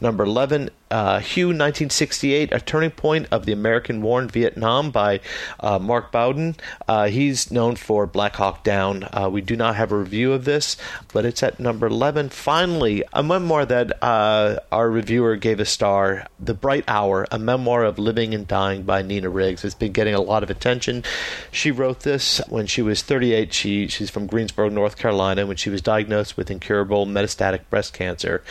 Number 0.00 0.24
11, 0.24 0.70
uh, 0.90 1.20
Hue 1.20 1.46
1968, 1.46 2.52
A 2.52 2.60
Turning 2.60 2.90
Point 2.90 3.28
of 3.30 3.46
the 3.46 3.52
American 3.52 4.02
War 4.02 4.20
in 4.20 4.28
Vietnam 4.28 4.90
by 4.90 5.20
uh, 5.60 5.78
Mark 5.78 6.10
Bowden. 6.10 6.56
Uh, 6.88 7.06
he's 7.06 7.50
known 7.50 7.76
for 7.76 8.06
Black 8.06 8.36
Hawk 8.36 8.64
Down. 8.64 9.08
Uh, 9.12 9.28
we 9.30 9.40
do 9.40 9.56
not 9.56 9.76
have 9.76 9.92
a 9.92 9.96
review 9.96 10.32
of 10.32 10.44
this, 10.44 10.76
but 11.12 11.24
it's 11.24 11.42
at 11.42 11.60
number 11.60 11.86
11. 11.86 12.30
Finally, 12.30 13.04
a 13.12 13.22
memoir 13.22 13.64
that 13.66 14.02
uh, 14.02 14.58
our 14.72 14.90
reviewer 14.90 15.36
gave 15.36 15.60
a 15.60 15.64
star, 15.64 16.26
The 16.38 16.54
Bright 16.54 16.84
Hour, 16.88 17.26
a 17.30 17.38
memoir 17.38 17.84
of 17.84 17.98
living 17.98 18.34
and 18.34 18.46
dying 18.46 18.82
by 18.82 19.02
Nina 19.02 19.30
Riggs. 19.30 19.64
It's 19.64 19.74
been 19.74 19.92
getting 19.92 20.14
a 20.14 20.20
lot 20.20 20.42
of 20.42 20.50
attention. 20.50 21.04
She 21.52 21.70
wrote 21.70 22.00
this 22.00 22.40
when 22.48 22.66
she 22.66 22.82
was 22.82 23.02
38. 23.02 23.52
She, 23.52 23.86
she's 23.86 24.10
from 24.10 24.26
Greensboro, 24.26 24.68
North 24.68 24.96
Carolina, 24.96 25.46
when 25.46 25.56
she 25.56 25.70
was 25.70 25.82
diagnosed 25.82 26.36
with 26.36 26.50
incurable 26.50 27.06
metastatic 27.06 27.60
breast 27.70 27.92
cancer. 27.92 28.42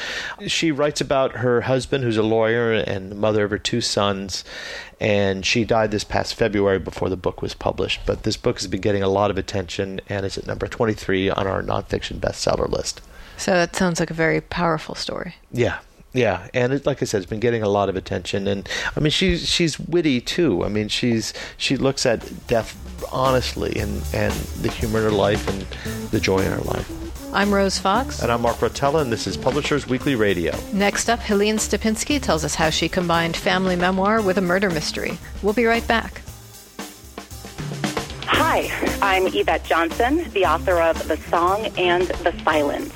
She 0.48 0.72
writes 0.72 1.02
about 1.02 1.38
her 1.38 1.62
husband, 1.62 2.04
who's 2.04 2.18
a 2.18 2.29
lawyer 2.30 2.74
and 2.74 3.12
the 3.12 3.16
mother 3.16 3.44
of 3.44 3.52
her 3.52 3.58
two 3.58 3.82
sons, 3.82 4.44
and 5.00 5.46
she 5.46 5.66
died 5.66 5.92
this 5.92 6.04
past 6.04 6.36
February 6.36 6.80
before 6.80 7.10
the 7.10 7.18
book 7.18 7.42
was 7.42 7.54
published. 7.54 8.02
But 8.06 8.24
this 8.24 8.38
book 8.38 8.58
has 8.60 8.68
been 8.68 8.82
getting 8.82 9.04
a 9.04 9.10
lot 9.10 9.32
of 9.32 9.38
attention 9.38 10.02
and 10.08 10.26
is 10.26 10.38
at 10.38 10.48
number 10.48 10.68
23 10.68 11.30
on 11.30 11.48
our 11.48 11.62
nonfiction 11.62 12.20
bestseller 12.20 12.70
list. 12.70 13.02
So 13.38 13.52
that 13.52 13.76
sounds 13.76 14.00
like 14.00 14.12
a 14.12 14.16
very 14.16 14.42
powerful 14.42 14.96
story. 14.96 15.36
Yeah. 15.52 15.80
Yeah, 16.12 16.48
and 16.56 16.74
it, 16.74 16.88
like 16.88 17.04
I 17.04 17.06
said, 17.06 17.22
it's 17.22 17.30
been 17.30 17.40
getting 17.40 17.62
a 17.62 17.70
lot 17.70 17.88
of 17.88 17.96
attention, 17.96 18.48
and 18.48 18.68
I 18.98 19.00
mean, 19.00 19.12
she's 19.12 19.48
she's 19.48 19.80
witty 19.80 20.22
too. 20.22 20.66
I 20.66 20.68
mean, 20.68 20.88
she's 20.88 21.36
she 21.56 21.78
looks 21.78 22.04
at 22.04 22.48
death 22.48 22.76
honestly, 23.12 23.80
and 23.80 24.02
and 24.12 24.34
the 24.34 24.72
humor 24.72 24.98
in 24.98 25.04
her 25.06 25.12
life, 25.12 25.48
and 25.48 25.62
the 26.10 26.20
joy 26.20 26.40
in 26.40 26.52
her 26.52 26.62
life. 26.62 26.92
I'm 27.32 27.54
Rose 27.54 27.78
Fox. 27.78 28.24
And 28.24 28.32
I'm 28.32 28.42
Mark 28.42 28.58
Rotella, 28.58 29.02
and 29.04 29.12
this 29.14 29.28
is 29.28 29.38
Publishers 29.38 29.86
Weekly 29.86 30.16
Radio. 30.16 30.58
Next 30.74 31.10
up, 31.10 31.20
Helene 31.20 31.58
Stapinski 31.58 32.20
tells 32.20 32.44
us 32.44 32.56
how 32.56 32.72
she 32.72 32.90
combined 32.90 33.38
family 33.38 33.76
memoir 33.76 34.22
with 34.24 34.40
a 34.40 34.42
murder 34.42 34.72
mystery. 34.72 35.16
We'll 35.44 35.54
be 35.54 35.66
right 35.66 35.88
back. 35.88 36.24
Hi, 38.24 38.68
I'm 39.04 39.28
Yvette 39.28 39.64
Johnson, 39.64 40.28
the 40.32 40.46
author 40.46 40.82
of 40.82 41.08
The 41.08 41.18
Song 41.18 41.68
and 41.78 42.08
the 42.08 42.34
Silence, 42.44 42.94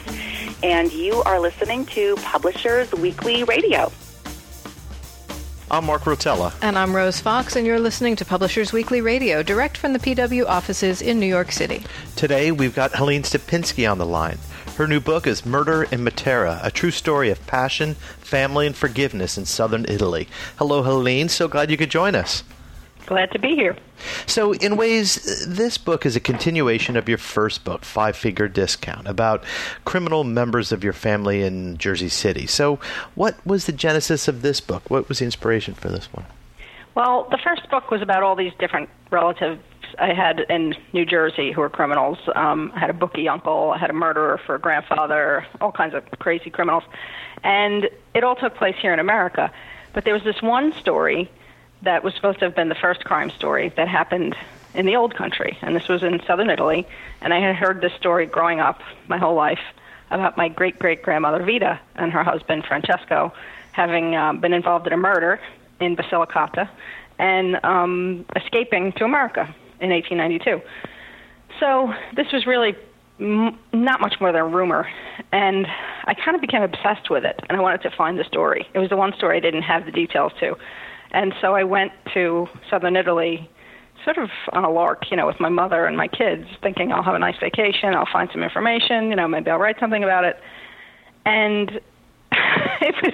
and 0.64 0.92
you 0.92 1.22
are 1.24 1.40
listening 1.40 1.86
to 1.88 2.16
Publishers 2.18 2.92
Weekly 2.94 3.44
Radio. 3.44 3.92
I'm 5.74 5.86
Mark 5.86 6.04
Rotella. 6.04 6.54
And 6.62 6.78
I'm 6.78 6.96
Rose 6.96 7.20
Fox, 7.20 7.56
and 7.56 7.66
you're 7.66 7.80
listening 7.80 8.16
to 8.18 8.26
Publishers 8.26 8.72
Weekly 8.72 9.02
Radio, 9.02 9.42
direct 9.42 9.76
from 9.76 9.94
the 9.94 9.98
PW 9.98 10.46
offices 10.46 11.02
in 11.02 11.20
New 11.20 11.26
York 11.26 11.52
City. 11.52 11.84
Today, 12.16 12.52
we've 12.52 12.76
got 12.76 12.96
Helene 12.96 13.24
Stapinski 13.24 13.92
on 13.92 13.98
the 13.98 14.06
line. 14.06 14.38
Her 14.76 14.88
new 14.88 15.00
book 15.00 15.26
is 15.26 15.48
Murder 15.48 15.82
in 15.86 16.02
Matera, 16.02 16.64
a 16.64 16.70
true 16.70 16.92
story 16.92 17.32
of 17.32 17.44
passion, 17.48 17.96
family, 18.20 18.68
and 18.68 18.76
forgiveness 18.76 19.36
in 19.36 19.46
southern 19.46 19.86
Italy. 19.90 20.28
Hello, 20.58 20.84
Helene. 20.84 21.28
So 21.28 21.48
glad 21.48 21.72
you 21.72 21.78
could 21.78 21.90
join 21.90 22.14
us. 22.14 22.44
Glad 23.06 23.32
to 23.32 23.40
be 23.40 23.56
here. 23.56 23.76
So, 24.26 24.54
in 24.54 24.78
ways, 24.78 25.46
this 25.46 25.78
book 25.78 26.06
is 26.06 26.16
a 26.16 26.20
continuation 26.20 26.96
of 26.96 27.10
your 27.10 27.18
first 27.18 27.64
book, 27.64 27.84
Five 27.84 28.16
Finger 28.16 28.48
Discount, 28.48 29.08
about 29.08 29.44
criminal 29.84 30.24
members 30.24 30.72
of 30.72 30.84
your 30.84 30.94
family 30.94 31.44
in 31.44 31.78
Jersey 31.78 32.10
City. 32.10 32.48
So, 32.48 32.80
what 33.16 33.46
was 33.46 33.66
the 33.66 33.74
genesis 33.74 34.28
of 34.28 34.42
this 34.42 34.62
book? 34.62 34.90
What 34.90 35.10
was 35.10 35.20
the 35.20 35.26
inspiration 35.26 35.74
for 35.74 35.90
this 35.90 36.06
one? 36.14 36.26
Well, 36.96 37.28
the 37.30 37.40
first 37.44 37.70
book 37.70 37.92
was 37.92 38.02
about 38.02 38.24
all 38.24 38.36
these 38.36 38.54
different 38.60 38.90
relatives 39.10 39.62
I 40.00 40.14
had 40.14 40.42
in 40.50 40.76
New 40.94 41.06
Jersey 41.06 41.52
who 41.52 41.62
were 41.62 41.70
criminals. 41.70 42.18
Um, 42.36 42.72
I 42.76 42.80
had 42.80 42.90
a 42.90 42.94
bookie 42.94 43.28
uncle, 43.28 43.72
I 43.72 43.80
had 43.80 43.90
a 43.90 43.94
murderer 43.94 44.40
for 44.46 44.56
a 44.56 44.60
grandfather, 44.60 45.46
all 45.60 45.72
kinds 45.72 45.94
of 45.94 46.04
crazy 46.20 46.50
criminals. 46.50 46.84
And 47.44 47.90
it 48.14 48.24
all 48.24 48.36
took 48.36 48.56
place 48.56 48.76
here 48.80 48.94
in 48.94 49.00
America. 49.00 49.52
But 49.94 50.06
there 50.06 50.14
was 50.14 50.24
this 50.24 50.42
one 50.42 50.74
story 50.74 51.30
that 51.84 52.04
was 52.04 52.14
supposed 52.16 52.40
to 52.40 52.46
have 52.46 52.56
been 52.56 52.70
the 52.70 52.76
first 52.76 53.04
crime 53.04 53.30
story 53.30 53.72
that 53.76 53.88
happened 53.88 54.36
in 54.74 54.86
the 54.86 54.96
old 54.96 55.16
country, 55.16 55.58
and 55.62 55.76
this 55.76 55.88
was 55.88 56.02
in 56.02 56.22
southern 56.26 56.50
Italy. 56.50 56.88
And 57.22 57.34
I 57.34 57.40
had 57.40 57.56
heard 57.56 57.82
this 57.82 57.94
story 57.94 58.26
growing 58.26 58.60
up 58.60 58.82
my 59.08 59.18
whole 59.18 59.36
life 59.36 59.60
about 60.10 60.38
my 60.38 60.48
great 60.50 60.80
great 60.80 61.02
grandmother 61.02 61.44
Vita 61.44 61.80
and 61.96 62.12
her 62.12 62.24
husband 62.24 62.66
Francesco 62.66 63.34
having 63.72 64.16
uh, 64.16 64.34
been 64.34 64.54
involved 64.54 64.88
in 64.88 64.94
a 64.94 64.98
murder 64.98 65.40
in 65.80 65.96
Basilicata 65.96 66.70
and 67.18 67.64
um, 67.64 68.26
escaping 68.36 68.92
to 68.94 69.04
America 69.04 69.54
in 69.80 69.90
1892. 69.90 70.62
So 71.60 71.94
this 72.16 72.32
was 72.32 72.46
really 72.46 72.76
m- 73.20 73.58
not 73.72 74.00
much 74.00 74.20
more 74.20 74.32
than 74.32 74.42
a 74.42 74.48
rumor, 74.48 74.88
and 75.32 75.68
I 76.06 76.14
kind 76.14 76.36
of 76.36 76.42
became 76.42 76.62
obsessed 76.62 77.10
with 77.10 77.26
it, 77.26 77.40
and 77.50 77.58
I 77.58 77.62
wanted 77.62 77.82
to 77.84 77.92
find 77.92 78.18
the 78.18 78.24
story. 78.24 78.68
It 78.74 78.80
was 78.80 78.90
the 78.90 78.98
one 78.98 79.14
story 79.14 79.38
I 79.38 79.40
didn't 79.40 79.64
have 79.64 79.86
the 79.86 79.92
details 79.92 80.32
to. 80.40 80.56
And 81.14 81.34
so 81.42 81.56
I 81.56 81.64
went 81.64 81.92
to 82.14 82.48
southern 82.70 82.96
Italy 82.96 83.50
sort 84.04 84.18
of 84.18 84.30
on 84.52 84.64
a 84.66 84.70
lark, 84.70 85.10
you 85.10 85.18
know, 85.18 85.26
with 85.26 85.40
my 85.40 85.50
mother 85.50 85.86
and 85.86 85.96
my 85.96 86.08
kids, 86.08 86.46
thinking 86.62 86.92
I'll 86.92 87.04
have 87.04 87.16
a 87.16 87.20
nice 87.20 87.38
vacation, 87.40 87.94
I'll 87.94 88.10
find 88.12 88.30
some 88.32 88.44
information, 88.44 89.10
you 89.10 89.16
know, 89.16 89.28
maybe 89.28 89.50
I'll 89.50 89.60
write 89.60 89.80
something 89.80 90.04
about 90.04 90.26
it. 90.26 90.38
And 91.26 91.80
it 92.32 92.96
was 93.02 93.14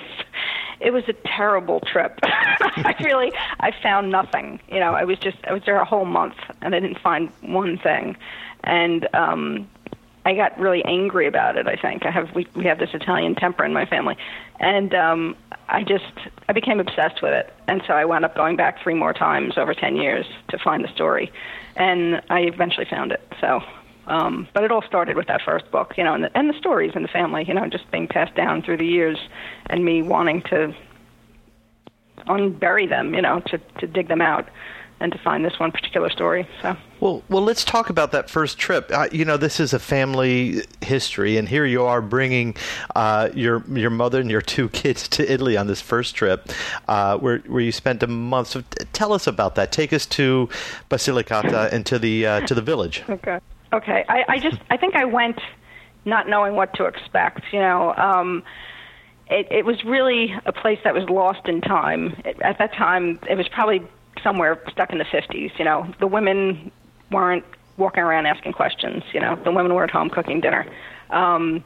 it 0.79 0.91
was 0.91 1.03
a 1.09 1.13
terrible 1.27 1.81
trip. 1.81 2.17
I 2.23 2.95
really 3.03 3.31
I 3.59 3.71
found 3.83 4.11
nothing. 4.11 4.59
You 4.69 4.79
know, 4.79 4.93
I 4.93 5.03
was 5.03 5.19
just 5.19 5.37
I 5.45 5.53
was 5.53 5.61
there 5.65 5.79
a 5.79 5.85
whole 5.85 6.05
month 6.05 6.35
and 6.61 6.73
I 6.73 6.79
didn't 6.79 6.99
find 6.99 7.29
one 7.41 7.77
thing. 7.77 8.15
And 8.63 9.07
um 9.13 9.69
I 10.25 10.35
got 10.35 10.59
really 10.59 10.83
angry 10.85 11.27
about 11.27 11.57
it. 11.57 11.67
I 11.67 11.75
think 11.75 12.05
I 12.05 12.11
have 12.11 12.33
we 12.35 12.47
we 12.55 12.65
have 12.65 12.79
this 12.79 12.89
Italian 12.93 13.35
temper 13.35 13.63
in 13.63 13.73
my 13.73 13.85
family, 13.85 14.17
and 14.59 14.93
um, 14.93 15.35
I 15.69 15.83
just 15.83 16.11
I 16.47 16.53
became 16.53 16.79
obsessed 16.79 17.21
with 17.21 17.33
it, 17.33 17.53
and 17.67 17.81
so 17.87 17.93
I 17.93 18.05
wound 18.05 18.25
up 18.25 18.35
going 18.35 18.55
back 18.55 18.81
three 18.83 18.93
more 18.93 19.13
times 19.13 19.57
over 19.57 19.73
ten 19.73 19.95
years 19.95 20.25
to 20.49 20.57
find 20.57 20.83
the 20.83 20.89
story, 20.89 21.31
and 21.75 22.21
I 22.29 22.41
eventually 22.41 22.85
found 22.85 23.11
it. 23.11 23.21
So, 23.39 23.61
um, 24.07 24.47
but 24.53 24.63
it 24.63 24.71
all 24.71 24.81
started 24.81 25.15
with 25.15 25.27
that 25.27 25.41
first 25.41 25.71
book, 25.71 25.93
you 25.97 26.03
know, 26.03 26.13
and 26.13 26.25
the, 26.25 26.37
and 26.37 26.49
the 26.49 26.57
stories 26.57 26.91
in 26.95 27.01
the 27.01 27.07
family, 27.07 27.45
you 27.47 27.53
know, 27.53 27.67
just 27.67 27.89
being 27.89 28.07
passed 28.07 28.35
down 28.35 28.61
through 28.61 28.77
the 28.77 28.85
years, 28.85 29.17
and 29.67 29.85
me 29.85 30.01
wanting 30.01 30.41
to 30.43 30.75
unbury 32.27 32.89
them, 32.89 33.13
you 33.13 33.21
know, 33.21 33.39
to 33.47 33.57
to 33.79 33.87
dig 33.87 34.09
them 34.09 34.21
out 34.21 34.49
and 34.99 35.11
to 35.11 35.17
find 35.17 35.45
this 35.45 35.59
one 35.59 35.71
particular 35.71 36.09
story. 36.09 36.47
So. 36.61 36.75
Well, 36.99 37.23
well, 37.29 37.41
let's 37.41 37.63
talk 37.63 37.89
about 37.89 38.11
that 38.11 38.29
first 38.29 38.57
trip. 38.57 38.91
Uh, 38.93 39.07
you 39.11 39.23
know, 39.23 39.37
this 39.37 39.59
is 39.59 39.73
a 39.73 39.79
family 39.79 40.63
history, 40.81 41.37
and 41.37 41.47
here 41.47 41.65
you 41.65 41.83
are 41.83 42.01
bringing 42.01 42.55
uh, 42.95 43.29
your 43.33 43.63
your 43.71 43.89
mother 43.89 44.19
and 44.19 44.29
your 44.29 44.41
two 44.41 44.69
kids 44.81 45.07
to 45.09 45.31
Italy 45.31 45.55
on 45.57 45.67
this 45.67 45.81
first 45.81 46.15
trip, 46.15 46.49
uh, 46.87 47.17
where 47.17 47.39
where 47.39 47.61
you 47.61 47.71
spent 47.71 48.03
a 48.03 48.07
month. 48.07 48.49
So, 48.49 48.61
t- 48.61 48.85
tell 48.93 49.13
us 49.13 49.27
about 49.27 49.55
that. 49.55 49.71
Take 49.71 49.93
us 49.93 50.05
to 50.07 50.49
Basilicata 50.89 51.71
and 51.71 51.85
to 51.85 51.99
the 51.99 52.25
uh, 52.25 52.39
to 52.47 52.53
the 52.53 52.61
village. 52.61 53.03
Okay. 53.09 53.39
Okay. 53.71 54.03
I, 54.09 54.25
I 54.27 54.39
just 54.39 54.57
I 54.69 54.77
think 54.77 54.95
I 54.95 55.05
went 55.05 55.39
not 56.05 56.27
knowing 56.27 56.55
what 56.55 56.73
to 56.75 56.85
expect. 56.85 57.41
You 57.53 57.59
know. 57.59 57.93
Um, 57.95 58.43
it, 59.31 59.47
it 59.51 59.63
was 59.63 59.83
really 59.83 60.33
a 60.47 60.51
place 60.51 60.79
that 60.83 60.95
was 60.95 61.07
lost 61.07 61.47
in 61.47 61.61
time. 61.61 62.19
It, 62.25 62.41
at 62.41 62.57
that 62.57 62.73
time, 62.73 63.19
it 63.29 63.35
was 63.35 63.47
probably 63.47 63.83
somewhere 64.23 64.61
stuck 64.71 64.91
in 64.91 64.97
the 64.97 65.05
50s. 65.05 65.57
You 65.57 65.65
know, 65.65 65.91
the 65.99 66.07
women 66.07 66.71
weren't 67.11 67.45
walking 67.77 68.03
around 68.03 68.25
asking 68.25 68.53
questions. 68.53 69.03
You 69.13 69.21
know, 69.21 69.39
the 69.43 69.51
women 69.51 69.73
were 69.73 69.83
at 69.83 69.91
home 69.91 70.09
cooking 70.09 70.41
dinner. 70.41 70.65
Um, 71.09 71.63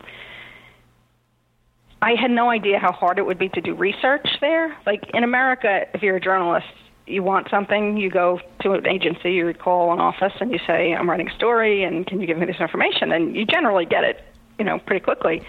I 2.02 2.16
had 2.20 2.32
no 2.32 2.50
idea 2.50 2.80
how 2.80 2.92
hard 2.92 3.18
it 3.18 3.26
would 3.26 3.40
be 3.40 3.50
to 3.50 3.62
do 3.62 3.74
research 3.74 4.28
there. 4.42 4.78
Like 4.86 5.04
in 5.14 5.24
America, 5.24 5.86
if 5.94 6.02
you're 6.02 6.18
a 6.18 6.22
journalist, 6.22 6.68
you 7.08 7.24
want 7.24 7.50
something, 7.50 7.98
you 7.98 8.10
go 8.10 8.40
to 8.62 8.74
an 8.74 8.88
agency, 8.88 9.34
you 9.34 9.54
call 9.54 9.94
an 9.94 10.00
office, 10.00 10.34
and 10.40 10.52
you 10.52 10.60
say, 10.66 10.94
"I'm 10.94 11.10
writing 11.10 11.30
a 11.30 11.36
story, 11.36 11.84
and 11.84 12.06
can 12.06 12.22
you 12.22 12.28
give 12.28 12.38
me 12.38 12.46
this 12.46 12.60
information?" 12.60 13.12
And 13.12 13.36
you 13.36 13.46
generally 13.46 13.86
get 13.86 14.04
it, 14.04 14.22
you 14.58 14.66
know, 14.66 14.80
pretty 14.80 15.04
quickly. 15.04 15.44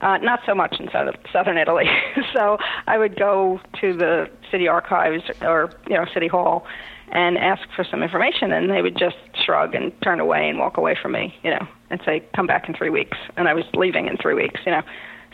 Uh, 0.00 0.18
not 0.18 0.40
so 0.44 0.54
much 0.54 0.76
in 0.80 0.90
southern, 1.32 1.56
Italy. 1.56 1.86
so 2.34 2.58
I 2.86 2.98
would 2.98 3.16
go 3.16 3.60
to 3.80 3.96
the 3.96 4.28
city 4.50 4.68
archives 4.68 5.22
or 5.40 5.70
you 5.88 5.94
know 5.94 6.04
city 6.12 6.28
hall 6.28 6.66
and 7.10 7.38
ask 7.38 7.62
for 7.76 7.84
some 7.84 8.02
information, 8.02 8.52
and 8.52 8.70
they 8.70 8.82
would 8.82 8.98
just 8.98 9.16
shrug 9.44 9.74
and 9.74 9.92
turn 10.02 10.20
away 10.20 10.48
and 10.48 10.58
walk 10.58 10.76
away 10.76 10.96
from 11.00 11.12
me, 11.12 11.34
you 11.42 11.50
know, 11.50 11.66
and 11.90 12.00
say, 12.04 12.22
"Come 12.34 12.46
back 12.46 12.68
in 12.68 12.74
three 12.74 12.90
weeks." 12.90 13.16
And 13.36 13.48
I 13.48 13.54
was 13.54 13.64
leaving 13.74 14.08
in 14.08 14.16
three 14.16 14.34
weeks, 14.34 14.60
you 14.66 14.72
know. 14.72 14.82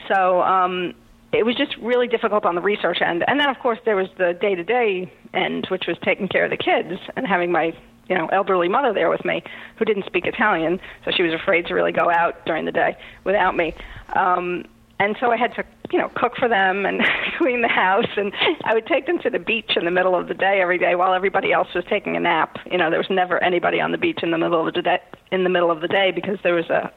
So 0.09 0.43
um, 0.43 0.95
it 1.33 1.47
was 1.47 1.57
just 1.57 1.77
really 1.79 2.07
difficult 2.07 2.45
on 2.45 2.55
the 2.55 2.61
research 2.61 3.01
end, 3.01 3.25
and 3.27 3.41
then 3.41 3.49
of 3.49 3.59
course 3.59 3.79
there 3.85 3.97
was 3.97 4.09
the 4.19 4.35
day-to-day 4.35 5.11
end, 5.33 5.67
which 5.71 5.87
was 5.87 5.97
taking 6.05 6.29
care 6.29 6.45
of 6.45 6.51
the 6.51 6.57
kids 6.57 7.01
and 7.17 7.27
having 7.27 7.51
my 7.51 7.73
you 8.11 8.19
know 8.19 8.27
elderly 8.27 8.69
mother 8.69 8.93
there 8.93 9.09
with 9.09 9.25
me 9.25 9.43
who 9.77 9.87
didn't 9.87 10.05
speak 10.05 10.27
Italian, 10.27 10.81
so 11.05 11.13
she 11.13 11.23
was 11.23 11.33
afraid 11.33 11.67
to 11.67 11.75
really 11.75 11.93
go 11.93 12.11
out 12.11 12.45
during 12.45 12.67
the 12.67 12.73
day 12.73 12.99
without 13.25 13.57
me. 13.57 13.75
Um, 14.15 14.67
and 14.99 15.17
so 15.19 15.31
I 15.31 15.39
had 15.39 15.55
to, 15.55 15.65
you 15.91 15.99
know, 15.99 16.11
cook 16.15 16.37
for 16.37 16.47
them 16.47 16.85
and 16.85 17.01
clean 17.39 17.63
the 17.63 17.69
house, 17.69 18.09
and 18.19 18.33
I 18.65 18.75
would 18.75 18.87
take 18.87 19.07
them 19.07 19.19
to 19.21 19.31
the 19.31 19.39
beach 19.39 19.73
in 19.77 19.87
the 19.87 19.91
middle 19.91 20.15
of 20.15 20.29
the 20.29 20.35
day 20.35 20.61
every 20.61 20.77
day 20.77 20.95
while 20.95 21.15
everybody 21.15 21.53
else 21.53 21.69
was 21.75 21.85
taking 21.89 22.17
a 22.17 22.21
nap. 22.21 22.59
You 22.71 22.77
know, 22.77 22.91
there 22.91 22.99
was 22.99 23.09
never 23.09 23.43
anybody 23.43 23.81
on 23.81 23.93
the 23.93 23.99
beach 23.99 24.19
in 24.23 24.31
the 24.31 24.37
middle 24.37 24.69
of 24.69 24.75
the 24.75 24.83
day 24.83 25.01
in 25.33 25.45
the 25.45 25.49
middle 25.49 25.71
of 25.71 25.81
the 25.81 25.89
day 25.89 26.11
because 26.15 26.39
there 26.43 26.55
was 26.55 26.69
a, 26.69 26.93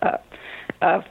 a, 0.81 0.85
a 0.85 1.05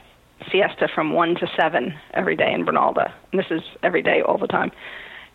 siesta 0.50 0.88
from 0.94 1.14
one 1.14 1.34
to 1.36 1.46
seven 1.58 1.94
every 2.12 2.36
day 2.36 2.52
in 2.52 2.64
Bernalda, 2.64 3.14
and 3.30 3.38
this 3.38 3.50
is 3.50 3.62
every 3.82 4.02
day 4.02 4.20
all 4.20 4.36
the 4.36 4.48
time. 4.48 4.70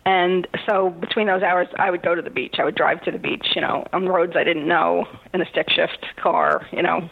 And 0.04 0.46
so 0.66 0.90
between 0.90 1.26
those 1.26 1.42
hours, 1.42 1.68
I 1.78 1.90
would 1.90 2.02
go 2.02 2.14
to 2.14 2.22
the 2.22 2.30
beach. 2.30 2.56
I 2.58 2.64
would 2.64 2.74
drive 2.74 3.02
to 3.04 3.10
the 3.10 3.18
beach, 3.18 3.48
you 3.54 3.60
know, 3.60 3.86
on 3.92 4.06
roads 4.08 4.34
I 4.36 4.44
didn't 4.44 4.66
know 4.66 5.06
in 5.34 5.42
a 5.42 5.46
stick 5.46 5.68
shift 5.70 6.06
car, 6.16 6.66
you 6.72 6.82
know, 6.82 7.10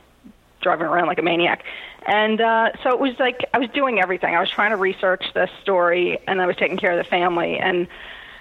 driving 0.63 0.87
around 0.87 1.07
like 1.07 1.19
a 1.19 1.23
maniac. 1.23 1.63
And 2.07 2.41
uh, 2.41 2.71
so 2.83 2.91
it 2.91 3.01
was 3.01 3.13
like 3.19 3.45
I 3.53 3.59
was 3.59 3.69
doing 3.71 4.01
everything. 4.01 4.35
I 4.35 4.41
was 4.41 4.51
trying 4.51 4.71
to 4.71 4.77
research 4.77 5.25
this 5.35 5.51
story, 5.61 6.19
and 6.27 6.41
I 6.41 6.47
was 6.47 6.57
taking 6.57 6.77
care 6.77 6.97
of 6.97 7.05
the 7.05 7.09
family. 7.09 7.59
And 7.59 7.89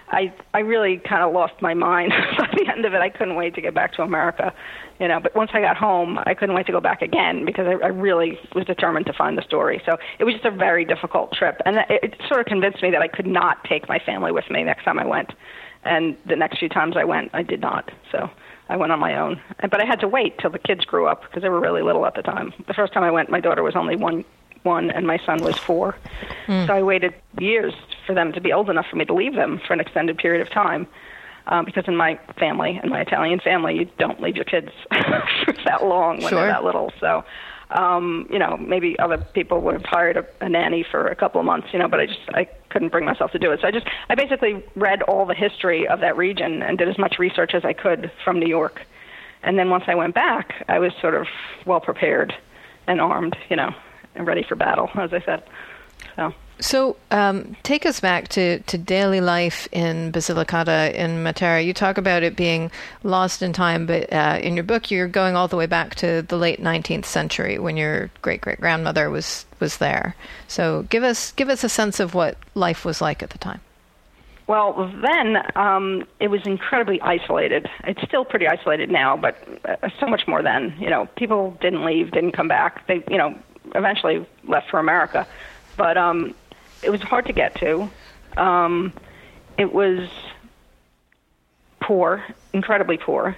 I 0.09 0.31
I 0.53 0.59
really 0.59 0.97
kind 0.97 1.23
of 1.23 1.33
lost 1.33 1.61
my 1.61 1.73
mind 1.73 2.11
by 2.37 2.47
the 2.53 2.67
end 2.71 2.85
of 2.85 2.93
it. 2.93 3.01
I 3.01 3.09
couldn't 3.09 3.35
wait 3.35 3.55
to 3.55 3.61
get 3.61 3.73
back 3.73 3.93
to 3.93 4.03
America, 4.03 4.53
you 4.99 5.07
know. 5.07 5.19
But 5.19 5.35
once 5.35 5.51
I 5.53 5.61
got 5.61 5.77
home, 5.77 6.19
I 6.25 6.33
couldn't 6.33 6.55
wait 6.55 6.65
to 6.67 6.71
go 6.71 6.81
back 6.81 7.01
again 7.01 7.45
because 7.45 7.67
I, 7.67 7.85
I 7.85 7.89
really 7.89 8.39
was 8.53 8.65
determined 8.65 9.05
to 9.07 9.13
find 9.13 9.37
the 9.37 9.43
story. 9.43 9.81
So 9.85 9.97
it 10.19 10.23
was 10.23 10.33
just 10.33 10.45
a 10.45 10.51
very 10.51 10.85
difficult 10.85 11.33
trip, 11.33 11.61
and 11.65 11.77
it, 11.77 11.85
it 11.89 12.15
sort 12.27 12.39
of 12.39 12.45
convinced 12.45 12.81
me 12.81 12.91
that 12.91 13.01
I 13.01 13.07
could 13.07 13.27
not 13.27 13.63
take 13.63 13.87
my 13.89 13.99
family 13.99 14.31
with 14.31 14.49
me 14.49 14.63
next 14.63 14.83
time 14.83 14.99
I 14.99 15.05
went. 15.05 15.31
And 15.83 16.17
the 16.25 16.35
next 16.35 16.57
few 16.57 16.67
times 16.67 16.97
I 16.97 17.03
went, 17.03 17.29
I 17.33 17.43
did 17.43 17.61
not. 17.61 17.91
So 18.11 18.29
I 18.69 18.75
went 18.75 18.91
on 18.91 18.99
my 18.99 19.17
own. 19.17 19.39
But 19.61 19.79
I 19.81 19.85
had 19.85 19.99
to 19.99 20.07
wait 20.07 20.39
till 20.39 20.49
the 20.49 20.59
kids 20.59 20.83
grew 20.83 21.07
up 21.07 21.21
because 21.21 21.43
they 21.43 21.49
were 21.49 21.59
really 21.59 21.83
little 21.83 22.05
at 22.05 22.15
the 22.15 22.23
time. 22.23 22.53
The 22.67 22.73
first 22.73 22.91
time 22.91 23.03
I 23.03 23.11
went, 23.11 23.29
my 23.29 23.39
daughter 23.39 23.61
was 23.61 23.75
only 23.75 23.95
one, 23.95 24.25
one, 24.63 24.89
and 24.89 25.05
my 25.05 25.19
son 25.25 25.43
was 25.43 25.55
four. 25.59 25.95
Mm. 26.47 26.65
So 26.65 26.73
I 26.73 26.81
waited 26.81 27.13
years 27.39 27.73
for 28.07 28.15
them 28.15 28.33
to 28.33 28.41
be 28.41 28.51
old 28.51 28.69
enough 28.69 28.87
for 28.89 28.95
me 28.95 29.05
to 29.05 29.13
leave 29.13 29.35
them 29.35 29.61
for 29.65 29.73
an 29.73 29.79
extended 29.79 30.17
period 30.17 30.41
of 30.41 30.51
time. 30.51 30.87
Um, 31.47 31.63
because 31.63 31.83
in 31.87 31.95
my 31.95 32.19
family, 32.39 32.79
in 32.83 32.89
my 32.89 33.01
Italian 33.01 33.39
family, 33.39 33.75
you 33.75 33.85
don't 33.99 34.19
leave 34.19 34.35
your 34.35 34.45
kids 34.45 34.69
for 35.45 35.53
that 35.65 35.83
long 35.83 36.17
when 36.17 36.29
sure. 36.29 36.39
they're 36.39 36.47
that 36.47 36.63
little. 36.63 36.91
So 36.99 37.23
um, 37.71 38.27
you 38.29 38.37
know, 38.37 38.57
maybe 38.57 38.97
other 38.99 39.17
people 39.33 39.61
would 39.61 39.73
have 39.73 39.85
hired 39.85 40.17
a, 40.17 40.25
a 40.41 40.49
nanny 40.49 40.85
for 40.89 41.07
a 41.07 41.15
couple 41.15 41.39
of 41.39 41.45
months, 41.45 41.67
you 41.73 41.79
know, 41.79 41.87
but 41.87 41.99
I 41.99 42.05
just 42.05 42.19
I 42.29 42.47
couldn't 42.69 42.89
bring 42.89 43.05
myself 43.05 43.31
to 43.31 43.39
do 43.39 43.51
it. 43.51 43.61
So 43.61 43.67
I 43.67 43.71
just 43.71 43.87
I 44.09 44.15
basically 44.15 44.63
read 44.75 45.01
all 45.03 45.25
the 45.25 45.33
history 45.33 45.87
of 45.87 45.99
that 46.01 46.15
region 46.15 46.61
and 46.61 46.77
did 46.77 46.87
as 46.87 46.97
much 46.97 47.17
research 47.17 47.53
as 47.53 47.65
I 47.65 47.73
could 47.73 48.11
from 48.23 48.39
New 48.39 48.47
York. 48.47 48.81
And 49.43 49.57
then 49.57 49.69
once 49.69 49.85
I 49.87 49.95
went 49.95 50.15
back, 50.15 50.65
I 50.67 50.79
was 50.79 50.91
sort 51.01 51.15
of 51.15 51.27
well 51.65 51.79
prepared 51.79 52.33
and 52.87 53.01
armed, 53.01 53.35
you 53.49 53.55
know, 53.55 53.71
and 54.13 54.27
ready 54.27 54.43
for 54.43 54.55
battle, 54.55 54.89
as 54.95 55.13
I 55.13 55.21
said. 55.21 55.43
So. 56.15 56.33
So, 56.59 56.95
um, 57.11 57.57
take 57.63 57.85
us 57.85 57.99
back 57.99 58.29
to, 58.29 58.59
to 58.59 58.77
daily 58.77 59.19
life 59.19 59.67
in 59.73 60.11
Basilicata 60.11 60.93
in 60.93 61.23
Matera. 61.23 61.65
You 61.65 61.73
talk 61.73 61.97
about 61.97 62.23
it 62.23 62.35
being 62.35 62.71
lost 63.03 63.41
in 63.41 63.51
time, 63.51 63.85
but 63.85 64.11
uh, 64.11 64.39
in 64.41 64.55
your 64.55 64.63
book, 64.63 64.89
you're 64.89 65.09
going 65.09 65.35
all 65.35 65.49
the 65.49 65.57
way 65.57 65.65
back 65.65 65.95
to 65.95 66.21
the 66.21 66.37
late 66.37 66.61
19th 66.61 67.05
century 67.05 67.59
when 67.59 67.75
your 67.75 68.09
great 68.21 68.39
great 68.39 68.61
grandmother 68.61 69.09
was 69.09 69.45
was 69.59 69.77
there. 69.77 70.15
So, 70.47 70.83
give 70.83 71.03
us 71.03 71.33
give 71.33 71.49
us 71.49 71.63
a 71.63 71.69
sense 71.69 71.99
of 71.99 72.13
what 72.13 72.37
life 72.53 72.85
was 72.85 73.01
like 73.01 73.21
at 73.21 73.31
the 73.31 73.37
time. 73.37 73.59
Well, 74.47 74.93
then 75.01 75.37
um, 75.55 76.05
it 76.19 76.27
was 76.27 76.45
incredibly 76.45 77.01
isolated. 77.01 77.67
It's 77.83 78.01
still 78.03 78.23
pretty 78.23 78.47
isolated 78.47 78.91
now, 78.91 79.17
but 79.17 79.35
uh, 79.65 79.89
so 79.99 80.05
much 80.05 80.27
more 80.27 80.43
then. 80.43 80.75
You 80.79 80.89
know, 80.89 81.07
people 81.17 81.57
didn't 81.61 81.83
leave, 81.83 82.11
didn't 82.11 82.33
come 82.33 82.47
back. 82.47 82.85
They, 82.87 83.03
you 83.09 83.17
know, 83.17 83.35
eventually 83.73 84.25
left 84.47 84.69
for 84.69 84.79
America, 84.79 85.27
but 85.77 85.97
um, 85.97 86.35
it 86.85 86.91
was 86.91 87.01
hard 87.01 87.25
to 87.25 87.33
get 87.33 87.55
to. 87.55 87.89
Um, 88.37 88.93
it 89.57 89.73
was 89.73 90.07
poor, 91.81 92.23
incredibly 92.53 92.97
poor. 92.97 93.35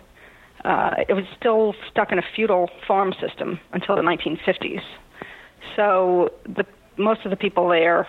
Uh, 0.64 1.04
it 1.08 1.14
was 1.14 1.26
still 1.38 1.76
stuck 1.90 2.12
in 2.12 2.20
a 2.20 2.24
feudal 2.36 2.70
farm 2.88 3.14
system 3.14 3.60
until 3.72 3.96
the 3.96 4.02
1950s. 4.02 4.84
So 5.76 6.34
the 6.44 6.66
most 6.98 7.24
of 7.26 7.30
the 7.30 7.38
people 7.38 7.70
there 7.70 8.08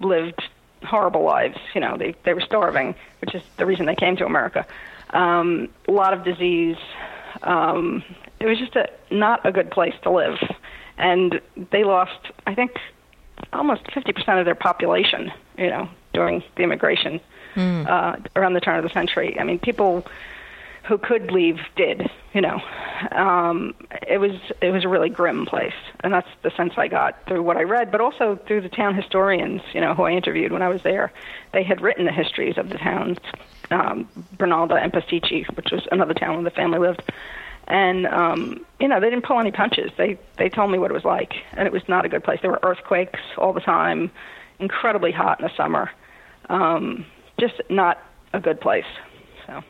lived 0.00 0.42
horrible 0.84 1.24
lives. 1.24 1.58
You 1.74 1.80
know, 1.80 1.96
they 1.96 2.14
they 2.24 2.34
were 2.34 2.40
starving, 2.40 2.94
which 3.20 3.34
is 3.34 3.42
the 3.56 3.66
reason 3.66 3.86
they 3.86 3.94
came 3.94 4.16
to 4.16 4.26
America. 4.26 4.66
Um, 5.10 5.68
a 5.88 5.92
lot 5.92 6.12
of 6.12 6.24
disease. 6.24 6.76
Um, 7.42 8.04
it 8.38 8.46
was 8.46 8.58
just 8.58 8.76
a 8.76 8.88
not 9.10 9.44
a 9.44 9.52
good 9.52 9.70
place 9.70 9.94
to 10.02 10.10
live, 10.10 10.38
and 10.98 11.40
they 11.70 11.84
lost, 11.84 12.30
I 12.46 12.54
think, 12.54 12.78
almost 13.52 13.84
50% 13.84 14.38
of 14.38 14.44
their 14.44 14.54
population, 14.54 15.32
you 15.58 15.68
know, 15.68 15.88
during 16.12 16.42
the 16.56 16.62
immigration 16.62 17.20
mm. 17.54 17.86
uh, 17.88 18.16
around 18.36 18.54
the 18.54 18.60
turn 18.60 18.76
of 18.76 18.84
the 18.84 18.90
century. 18.90 19.36
I 19.38 19.44
mean, 19.44 19.58
people 19.58 20.06
who 20.84 20.98
could 20.98 21.32
leave 21.32 21.58
did, 21.74 22.08
you 22.32 22.40
know. 22.40 22.60
Um, 23.10 23.74
it 24.08 24.18
was 24.18 24.32
it 24.60 24.70
was 24.70 24.84
a 24.84 24.88
really 24.88 25.08
grim 25.08 25.44
place, 25.46 25.74
and 26.00 26.12
that's 26.12 26.28
the 26.42 26.50
sense 26.52 26.74
I 26.76 26.88
got 26.88 27.26
through 27.26 27.42
what 27.42 27.56
I 27.56 27.64
read, 27.64 27.90
but 27.90 28.00
also 28.00 28.38
through 28.46 28.60
the 28.60 28.68
town 28.68 28.94
historians, 28.94 29.62
you 29.72 29.80
know, 29.80 29.94
who 29.94 30.04
I 30.04 30.12
interviewed 30.12 30.52
when 30.52 30.62
I 30.62 30.68
was 30.68 30.82
there. 30.82 31.12
They 31.52 31.64
had 31.64 31.80
written 31.80 32.04
the 32.04 32.12
histories 32.12 32.56
of 32.56 32.68
the 32.68 32.78
towns, 32.78 33.18
um, 33.70 34.08
Bernalda 34.38 34.76
and 34.76 34.92
Pisticci, 34.92 35.44
which 35.56 35.72
was 35.72 35.86
another 35.90 36.14
town 36.14 36.34
where 36.36 36.44
the 36.44 36.50
family 36.50 36.78
lived 36.78 37.02
and 37.66 38.06
um, 38.06 38.64
you 38.80 38.88
know 38.88 39.00
they 39.00 39.10
didn't 39.10 39.24
pull 39.24 39.38
any 39.38 39.50
punches. 39.50 39.90
They 39.96 40.18
they 40.38 40.48
told 40.48 40.70
me 40.70 40.78
what 40.78 40.90
it 40.90 40.94
was 40.94 41.04
like, 41.04 41.34
and 41.52 41.66
it 41.66 41.72
was 41.72 41.86
not 41.88 42.04
a 42.04 42.08
good 42.08 42.24
place. 42.24 42.40
There 42.42 42.50
were 42.50 42.60
earthquakes 42.62 43.20
all 43.36 43.52
the 43.52 43.60
time, 43.60 44.10
incredibly 44.58 45.12
hot 45.12 45.40
in 45.40 45.46
the 45.46 45.56
summer, 45.56 45.90
um, 46.48 47.04
just 47.38 47.60
not 47.68 48.02
a 48.32 48.40
good 48.40 48.60
place. 48.60 48.86
So. 49.46 49.62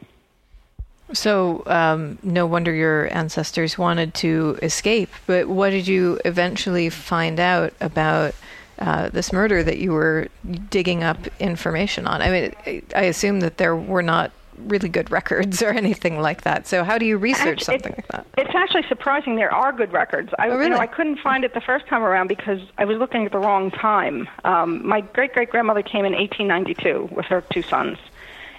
So, 1.12 1.62
um, 1.66 2.18
no 2.24 2.46
wonder 2.46 2.74
your 2.74 3.14
ancestors 3.16 3.78
wanted 3.78 4.12
to 4.14 4.58
escape. 4.60 5.08
But 5.26 5.48
what 5.48 5.70
did 5.70 5.86
you 5.86 6.18
eventually 6.24 6.90
find 6.90 7.38
out 7.38 7.72
about 7.80 8.34
uh, 8.80 9.10
this 9.10 9.32
murder 9.32 9.62
that 9.62 9.78
you 9.78 9.92
were 9.92 10.26
digging 10.68 11.04
up 11.04 11.18
information 11.38 12.08
on? 12.08 12.22
I 12.22 12.30
mean, 12.30 12.82
I 12.96 13.02
assume 13.02 13.38
that 13.40 13.58
there 13.58 13.76
were 13.76 14.02
not 14.02 14.32
really 14.58 14.88
good 14.88 15.10
records 15.10 15.62
or 15.62 15.68
anything 15.84 16.20
like 16.20 16.42
that. 16.42 16.66
So 16.66 16.84
how 16.84 16.98
do 16.98 17.06
you 17.06 17.18
research 17.18 17.60
actually, 17.60 17.64
something 17.64 17.94
like 17.96 18.08
that? 18.08 18.26
It's 18.38 18.54
actually 18.54 18.84
surprising 18.88 19.36
there 19.36 19.52
are 19.52 19.72
good 19.72 19.92
records. 19.92 20.32
I, 20.38 20.48
oh, 20.48 20.52
really? 20.52 20.64
you 20.64 20.70
know, 20.70 20.78
I 20.78 20.86
couldn't 20.86 21.18
find 21.18 21.44
it 21.44 21.54
the 21.54 21.60
first 21.60 21.86
time 21.86 22.02
around 22.02 22.28
because 22.28 22.60
I 22.78 22.84
was 22.84 22.98
looking 22.98 23.26
at 23.26 23.32
the 23.32 23.38
wrong 23.38 23.70
time. 23.70 24.28
Um, 24.44 24.86
my 24.86 25.00
great 25.00 25.34
great 25.34 25.50
grandmother 25.50 25.82
came 25.82 26.04
in 26.04 26.12
1892 26.12 27.14
with 27.14 27.26
her 27.26 27.42
two 27.52 27.62
sons. 27.62 27.98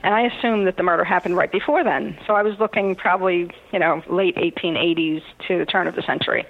And 0.03 0.13
I 0.13 0.21
assumed 0.21 0.67
that 0.67 0.77
the 0.77 0.83
murder 0.83 1.03
happened 1.03 1.35
right 1.35 1.51
before 1.51 1.83
then. 1.83 2.17
So 2.27 2.33
I 2.33 2.43
was 2.43 2.57
looking 2.59 2.95
probably, 2.95 3.49
you 3.73 3.79
know, 3.79 4.03
late 4.07 4.35
1880s 4.35 5.23
to 5.47 5.57
the 5.57 5.65
turn 5.65 5.87
of 5.87 5.95
the 5.95 6.03
century. 6.03 6.45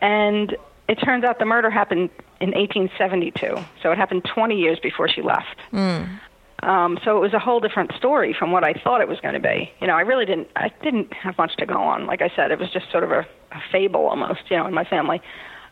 And 0.00 0.56
it 0.88 0.96
turns 0.96 1.22
out 1.22 1.38
the 1.38 1.44
murder 1.44 1.70
happened 1.70 2.10
in 2.40 2.50
1872. 2.50 3.56
So 3.82 3.92
it 3.92 3.98
happened 3.98 4.24
20 4.24 4.58
years 4.58 4.78
before 4.80 5.08
she 5.08 5.22
left. 5.22 5.56
Mm. 5.72 6.08
Um, 6.62 6.98
so 7.04 7.16
it 7.16 7.20
was 7.20 7.32
a 7.32 7.40
whole 7.40 7.58
different 7.58 7.92
story 7.96 8.34
from 8.38 8.52
what 8.52 8.62
I 8.62 8.72
thought 8.72 9.00
it 9.00 9.08
was 9.08 9.18
going 9.20 9.34
to 9.34 9.40
be. 9.40 9.72
You 9.80 9.88
know, 9.88 9.94
I 9.94 10.02
really 10.02 10.24
didn't. 10.24 10.48
I 10.54 10.70
didn't 10.82 11.12
have 11.12 11.36
much 11.36 11.56
to 11.56 11.66
go 11.66 11.74
on. 11.74 12.06
Like 12.06 12.22
I 12.22 12.30
said, 12.36 12.52
it 12.52 12.58
was 12.58 12.70
just 12.70 12.90
sort 12.90 13.02
of 13.02 13.10
a, 13.10 13.26
a 13.50 13.62
fable 13.72 14.06
almost. 14.06 14.42
You 14.48 14.58
know, 14.58 14.66
in 14.66 14.74
my 14.74 14.84
family. 14.84 15.20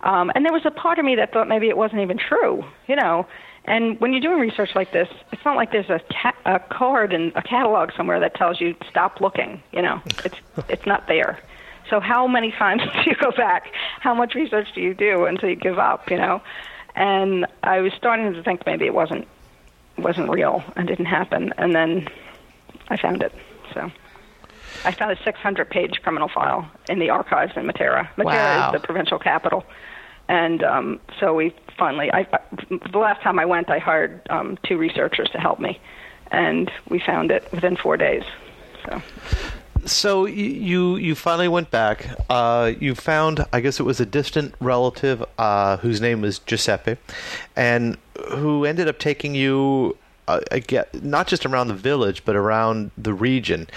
Um, 0.02 0.32
and 0.34 0.44
there 0.44 0.52
was 0.52 0.64
a 0.64 0.70
part 0.70 0.98
of 0.98 1.04
me 1.04 1.14
that 1.16 1.32
thought 1.32 1.46
maybe 1.46 1.68
it 1.68 1.76
wasn't 1.76 2.00
even 2.00 2.18
true. 2.18 2.64
You 2.88 2.96
know, 2.96 3.26
and 3.66 4.00
when 4.00 4.12
you're 4.12 4.22
doing 4.22 4.40
research 4.40 4.70
like 4.74 4.92
this, 4.92 5.08
it's 5.30 5.44
not 5.44 5.56
like 5.56 5.70
there's 5.70 5.90
a, 5.90 6.00
ca- 6.10 6.36
a 6.44 6.58
card 6.58 7.12
and 7.12 7.32
a 7.36 7.42
catalog 7.42 7.90
somewhere 7.96 8.18
that 8.20 8.34
tells 8.34 8.60
you 8.60 8.74
stop 8.88 9.20
looking. 9.20 9.62
You 9.72 9.82
know, 9.82 10.02
it's 10.24 10.36
it's 10.68 10.86
not 10.86 11.06
there. 11.06 11.38
So 11.88 12.00
how 12.00 12.26
many 12.26 12.50
times 12.58 12.82
do 12.82 13.10
you 13.10 13.16
go 13.16 13.30
back? 13.30 13.72
How 14.00 14.14
much 14.14 14.34
research 14.34 14.68
do 14.74 14.80
you 14.80 14.94
do 14.94 15.26
until 15.26 15.50
you 15.50 15.56
give 15.56 15.78
up? 15.78 16.10
You 16.10 16.16
know, 16.16 16.42
and 16.96 17.46
I 17.62 17.78
was 17.78 17.92
starting 17.92 18.32
to 18.32 18.42
think 18.42 18.66
maybe 18.66 18.86
it 18.86 18.94
wasn't 18.94 19.28
wasn't 20.02 20.30
real 20.30 20.62
and 20.76 20.86
didn't 20.88 21.06
happen. 21.06 21.52
And 21.56 21.74
then 21.74 22.08
I 22.88 22.96
found 22.96 23.22
it. 23.22 23.32
So 23.74 23.90
I 24.84 24.92
found 24.92 25.12
a 25.12 25.22
600 25.22 25.70
page 25.70 26.00
criminal 26.02 26.28
file 26.28 26.70
in 26.88 26.98
the 26.98 27.10
archives 27.10 27.52
in 27.56 27.66
Matera. 27.66 28.08
Matera 28.16 28.24
wow. 28.24 28.72
is 28.72 28.80
the 28.80 28.86
provincial 28.86 29.18
capital. 29.18 29.64
And 30.28 30.62
um, 30.62 31.00
so 31.18 31.34
we 31.34 31.54
finally, 31.76 32.12
I, 32.12 32.26
the 32.68 32.98
last 32.98 33.20
time 33.20 33.38
I 33.38 33.46
went, 33.46 33.68
I 33.68 33.78
hired 33.78 34.20
um, 34.30 34.58
two 34.62 34.78
researchers 34.78 35.28
to 35.30 35.38
help 35.38 35.58
me, 35.58 35.80
and 36.30 36.70
we 36.88 37.00
found 37.00 37.32
it 37.32 37.50
within 37.50 37.76
four 37.76 37.96
days. 37.96 38.22
So 38.84 39.02
so 39.86 40.26
you 40.26 40.96
you 40.96 41.14
finally 41.14 41.48
went 41.48 41.70
back. 41.70 42.06
Uh, 42.28 42.72
you 42.78 42.94
found, 42.94 43.44
I 43.52 43.60
guess 43.60 43.80
it 43.80 43.84
was 43.84 44.00
a 44.00 44.06
distant 44.06 44.54
relative 44.60 45.24
uh, 45.38 45.78
whose 45.78 46.00
name 46.00 46.20
was 46.20 46.38
Giuseppe, 46.40 46.96
and 47.56 47.96
who 48.28 48.64
ended 48.64 48.88
up 48.88 48.98
taking 48.98 49.34
you. 49.34 49.96
Uh, 50.28 50.40
again, 50.52 50.84
not 51.02 51.26
just 51.26 51.44
around 51.44 51.68
the 51.68 51.74
village, 51.74 52.24
but 52.24 52.36
around 52.36 52.92
the 52.96 53.12
region. 53.12 53.68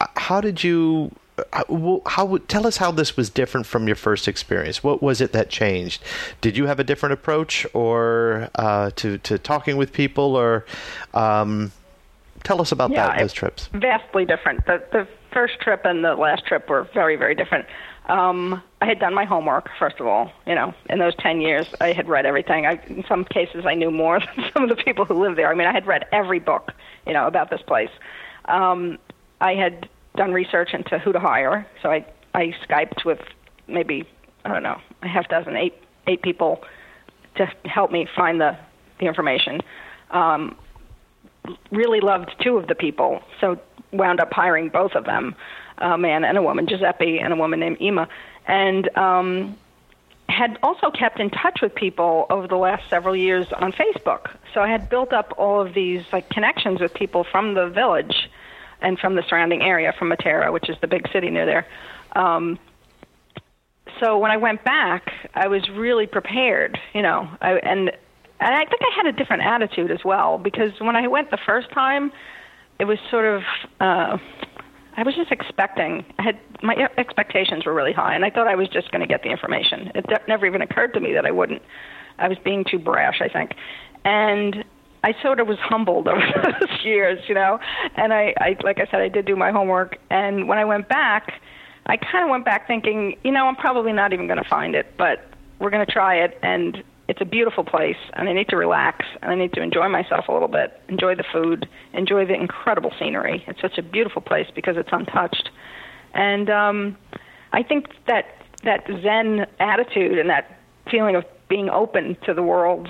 Uh, 0.00 0.06
how 0.16 0.40
did 0.40 0.62
you? 0.62 1.10
Uh, 1.52 1.98
how 2.06 2.36
tell 2.48 2.66
us 2.66 2.76
how 2.76 2.90
this 2.90 3.16
was 3.16 3.30
different 3.30 3.66
from 3.66 3.86
your 3.86 3.96
first 3.96 4.28
experience? 4.28 4.84
What 4.84 5.02
was 5.02 5.20
it 5.20 5.32
that 5.32 5.48
changed? 5.48 6.02
Did 6.40 6.56
you 6.56 6.66
have 6.66 6.78
a 6.78 6.84
different 6.84 7.14
approach, 7.14 7.66
or 7.72 8.50
uh, 8.56 8.90
to 8.96 9.18
to 9.18 9.38
talking 9.38 9.76
with 9.76 9.92
people, 9.92 10.36
or 10.36 10.66
um, 11.14 11.72
tell 12.44 12.60
us 12.60 12.72
about 12.72 12.90
yeah, 12.90 13.06
that 13.06 13.18
those 13.18 13.32
trips? 13.32 13.68
Vastly 13.72 14.26
different. 14.26 14.66
The 14.66 14.84
the 14.92 15.08
first 15.32 15.60
trip 15.60 15.82
and 15.84 16.04
the 16.04 16.14
last 16.14 16.46
trip 16.46 16.68
were 16.68 16.88
very, 16.94 17.16
very 17.16 17.34
different. 17.34 17.66
Um, 18.06 18.62
I 18.80 18.86
had 18.86 18.98
done 18.98 19.14
my 19.14 19.24
homework, 19.24 19.68
first 19.78 20.00
of 20.00 20.06
all. 20.06 20.32
You 20.46 20.54
know, 20.54 20.74
in 20.90 20.98
those 20.98 21.14
10 21.16 21.40
years, 21.40 21.66
I 21.80 21.92
had 21.92 22.08
read 22.08 22.26
everything. 22.26 22.66
I, 22.66 22.80
in 22.88 23.04
some 23.08 23.24
cases, 23.24 23.64
I 23.66 23.74
knew 23.74 23.90
more 23.90 24.20
than 24.36 24.50
some 24.52 24.62
of 24.64 24.76
the 24.76 24.82
people 24.82 25.04
who 25.04 25.14
lived 25.14 25.38
there. 25.38 25.50
I 25.50 25.54
mean, 25.54 25.68
I 25.68 25.72
had 25.72 25.86
read 25.86 26.06
every 26.12 26.40
book, 26.40 26.72
you 27.06 27.12
know, 27.12 27.26
about 27.26 27.50
this 27.50 27.62
place. 27.62 27.90
Um, 28.46 28.98
I 29.40 29.54
had 29.54 29.88
done 30.16 30.32
research 30.32 30.74
into 30.74 30.98
who 30.98 31.12
to 31.12 31.20
hire, 31.20 31.66
so 31.82 31.90
I, 31.90 32.04
I 32.34 32.54
Skyped 32.68 33.04
with 33.04 33.20
maybe, 33.68 34.06
I 34.44 34.52
don't 34.52 34.62
know, 34.62 34.80
a 35.02 35.08
half 35.08 35.28
dozen, 35.28 35.56
eight, 35.56 35.74
eight 36.06 36.22
people 36.22 36.62
to 37.36 37.46
help 37.64 37.90
me 37.90 38.06
find 38.14 38.40
the, 38.40 38.56
the 38.98 39.06
information. 39.06 39.60
Um, 40.10 40.56
really 41.70 42.00
loved 42.00 42.30
two 42.40 42.56
of 42.56 42.66
the 42.66 42.74
people, 42.74 43.22
so 43.40 43.58
wound 43.92 44.20
up 44.20 44.32
hiring 44.32 44.68
both 44.68 44.92
of 44.92 45.04
them, 45.04 45.34
a 45.78 45.98
man 45.98 46.24
and 46.24 46.38
a 46.38 46.42
woman, 46.42 46.66
Giuseppe 46.66 47.18
and 47.18 47.32
a 47.32 47.36
woman 47.36 47.60
named 47.60 47.78
Ima, 47.80 48.08
and 48.46 48.96
um, 48.96 49.56
had 50.28 50.58
also 50.62 50.90
kept 50.90 51.20
in 51.20 51.30
touch 51.30 51.60
with 51.60 51.74
people 51.74 52.26
over 52.30 52.48
the 52.48 52.56
last 52.56 52.88
several 52.88 53.14
years 53.14 53.46
on 53.52 53.72
Facebook. 53.72 54.30
So 54.54 54.60
I 54.60 54.68
had 54.68 54.88
built 54.88 55.12
up 55.12 55.34
all 55.36 55.60
of 55.60 55.74
these 55.74 56.04
like 56.12 56.28
connections 56.30 56.80
with 56.80 56.94
people 56.94 57.24
from 57.24 57.54
the 57.54 57.68
village 57.68 58.30
and 58.80 58.98
from 58.98 59.14
the 59.14 59.22
surrounding 59.28 59.62
area, 59.62 59.92
from 59.96 60.10
Matera, 60.10 60.52
which 60.52 60.68
is 60.68 60.76
the 60.80 60.88
big 60.88 61.08
city 61.12 61.30
near 61.30 61.46
there. 61.46 61.66
Um, 62.14 62.58
so 64.00 64.18
when 64.18 64.30
I 64.30 64.36
went 64.36 64.64
back, 64.64 65.12
I 65.34 65.48
was 65.48 65.68
really 65.68 66.06
prepared, 66.06 66.78
you 66.92 67.02
know, 67.02 67.28
I, 67.40 67.52
and 67.58 67.92
and 68.40 68.54
I 68.54 68.64
think 68.64 68.82
I 68.82 68.96
had 68.96 69.06
a 69.06 69.12
different 69.12 69.44
attitude 69.44 69.92
as 69.92 70.04
well 70.04 70.36
because 70.38 70.72
when 70.80 70.96
I 70.96 71.06
went 71.06 71.30
the 71.30 71.38
first 71.46 71.70
time, 71.70 72.10
it 72.82 72.86
was 72.86 72.98
sort 73.12 73.24
of 73.24 73.42
uh, 73.78 74.18
I 74.96 75.04
was 75.04 75.14
just 75.14 75.30
expecting. 75.30 76.04
I 76.18 76.22
had 76.22 76.40
my 76.64 76.74
expectations 76.98 77.64
were 77.64 77.72
really 77.72 77.92
high, 77.92 78.12
and 78.12 78.24
I 78.24 78.30
thought 78.30 78.48
I 78.48 78.56
was 78.56 78.66
just 78.66 78.90
going 78.90 79.02
to 79.02 79.06
get 79.06 79.22
the 79.22 79.30
information. 79.30 79.92
It 79.94 80.04
never 80.26 80.46
even 80.46 80.62
occurred 80.62 80.92
to 80.94 81.00
me 81.00 81.12
that 81.12 81.24
I 81.24 81.30
wouldn't. 81.30 81.62
I 82.18 82.26
was 82.26 82.38
being 82.44 82.64
too 82.68 82.80
brash, 82.80 83.20
I 83.20 83.28
think, 83.28 83.52
and 84.04 84.64
I 85.04 85.14
sort 85.22 85.38
of 85.38 85.46
was 85.46 85.58
humbled 85.60 86.08
over 86.14 86.56
those 86.60 86.84
years, 86.84 87.20
you 87.28 87.36
know. 87.36 87.60
And 87.96 88.12
I, 88.12 88.34
I, 88.38 88.56
like 88.64 88.78
I 88.80 88.86
said, 88.90 89.00
I 89.00 89.08
did 89.08 89.26
do 89.26 89.36
my 89.36 89.52
homework, 89.52 89.98
and 90.10 90.48
when 90.48 90.58
I 90.58 90.64
went 90.64 90.88
back, 90.88 91.34
I 91.86 91.96
kind 91.96 92.24
of 92.24 92.30
went 92.30 92.44
back 92.44 92.66
thinking, 92.66 93.16
you 93.22 93.30
know, 93.30 93.46
I'm 93.46 93.56
probably 93.56 93.92
not 93.92 94.12
even 94.12 94.26
going 94.26 94.42
to 94.42 94.48
find 94.48 94.74
it, 94.74 94.96
but 94.98 95.30
we're 95.60 95.70
going 95.70 95.86
to 95.86 95.92
try 95.92 96.16
it, 96.16 96.36
and 96.42 96.82
it's 97.08 97.20
a 97.20 97.24
beautiful 97.24 97.64
place, 97.64 97.96
and 98.14 98.28
I 98.28 98.32
need 98.32 98.48
to 98.48 98.56
relax, 98.56 99.04
and 99.20 99.30
I 99.30 99.34
need 99.34 99.52
to 99.54 99.62
enjoy 99.62 99.88
myself 99.88 100.28
a 100.28 100.32
little 100.32 100.48
bit, 100.48 100.80
enjoy 100.88 101.14
the 101.14 101.24
food, 101.32 101.68
enjoy 101.92 102.26
the 102.26 102.34
incredible 102.34 102.92
scenery. 102.98 103.44
It's 103.46 103.60
such 103.60 103.78
a 103.78 103.82
beautiful 103.82 104.22
place 104.22 104.46
because 104.54 104.76
it's 104.76 104.90
untouched, 104.92 105.50
and 106.14 106.48
um, 106.48 106.96
I 107.52 107.62
think 107.62 107.86
that 108.06 108.26
that 108.64 108.86
Zen 109.02 109.46
attitude 109.58 110.18
and 110.18 110.30
that 110.30 110.58
feeling 110.90 111.16
of 111.16 111.24
being 111.48 111.68
open 111.68 112.16
to 112.24 112.34
the 112.34 112.42
world 112.42 112.88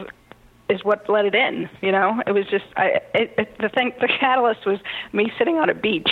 is 0.68 0.84
what 0.84 1.08
let 1.08 1.24
it 1.24 1.34
in. 1.34 1.68
You 1.80 1.92
know, 1.92 2.22
it 2.26 2.32
was 2.32 2.46
just 2.50 2.64
I. 2.76 3.00
It, 3.14 3.34
it, 3.38 3.58
the 3.58 3.68
thing, 3.68 3.92
the 4.00 4.08
catalyst 4.08 4.66
was 4.66 4.78
me 5.12 5.32
sitting 5.38 5.56
on 5.56 5.70
a 5.70 5.74
beach. 5.74 6.10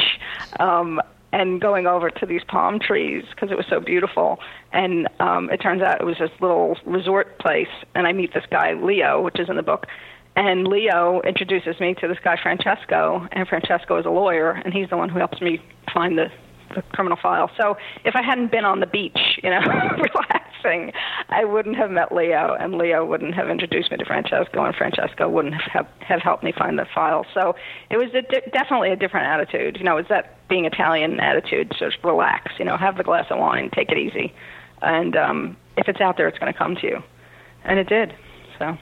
Um, 0.58 1.00
and 1.32 1.60
going 1.60 1.86
over 1.86 2.10
to 2.10 2.26
these 2.26 2.42
palm 2.48 2.78
trees 2.78 3.24
because 3.30 3.50
it 3.50 3.56
was 3.56 3.66
so 3.68 3.80
beautiful. 3.80 4.38
And 4.72 5.08
um, 5.20 5.50
it 5.50 5.58
turns 5.58 5.82
out 5.82 6.00
it 6.00 6.04
was 6.04 6.18
this 6.18 6.30
little 6.40 6.76
resort 6.84 7.38
place. 7.38 7.68
And 7.94 8.06
I 8.06 8.12
meet 8.12 8.34
this 8.34 8.44
guy, 8.50 8.72
Leo, 8.74 9.22
which 9.22 9.38
is 9.38 9.48
in 9.48 9.56
the 9.56 9.62
book. 9.62 9.86
And 10.36 10.66
Leo 10.66 11.20
introduces 11.22 11.80
me 11.80 11.94
to 11.94 12.08
this 12.08 12.18
guy, 12.22 12.36
Francesco. 12.40 13.26
And 13.32 13.46
Francesco 13.48 13.98
is 13.98 14.06
a 14.06 14.10
lawyer, 14.10 14.52
and 14.52 14.72
he's 14.72 14.88
the 14.90 14.96
one 14.96 15.08
who 15.08 15.18
helps 15.18 15.40
me 15.40 15.62
find 15.92 16.16
the 16.18 16.30
the 16.74 16.82
criminal 16.82 17.18
file. 17.20 17.50
So 17.56 17.76
if 18.04 18.16
I 18.16 18.22
hadn't 18.22 18.50
been 18.50 18.64
on 18.64 18.80
the 18.80 18.86
beach, 18.86 19.18
you 19.42 19.50
know, 19.50 19.60
relaxing, 20.14 20.92
I 21.28 21.44
wouldn't 21.44 21.76
have 21.76 21.90
met 21.90 22.14
Leo, 22.14 22.54
and 22.58 22.74
Leo 22.74 23.04
wouldn't 23.04 23.34
have 23.34 23.48
introduced 23.48 23.90
me 23.90 23.96
to 23.96 24.04
Francesco, 24.04 24.64
and 24.64 24.74
Francesco 24.74 25.28
wouldn't 25.28 25.54
have 25.54 25.86
have 26.00 26.20
helped 26.20 26.44
me 26.44 26.52
find 26.52 26.78
the 26.78 26.86
file. 26.94 27.26
So 27.34 27.54
it 27.90 27.96
was 27.96 28.08
a 28.14 28.22
di- 28.22 28.50
definitely 28.52 28.90
a 28.90 28.96
different 28.96 29.26
attitude. 29.26 29.76
You 29.78 29.84
know, 29.84 29.96
it's 29.96 30.08
that 30.08 30.36
being 30.48 30.64
Italian 30.64 31.20
attitude, 31.20 31.72
just 31.78 31.98
relax. 32.04 32.52
You 32.58 32.64
know, 32.64 32.76
have 32.76 32.96
the 32.96 33.04
glass 33.04 33.26
of 33.30 33.38
wine, 33.38 33.70
take 33.74 33.90
it 33.90 33.98
easy, 33.98 34.32
and 34.82 35.16
um, 35.16 35.56
if 35.76 35.88
it's 35.88 36.00
out 36.00 36.16
there, 36.16 36.28
it's 36.28 36.38
going 36.38 36.52
to 36.52 36.58
come 36.58 36.76
to 36.76 36.86
you, 36.86 37.02
and 37.64 37.78
it 37.78 37.88
did. 37.88 38.14
So 38.58 38.76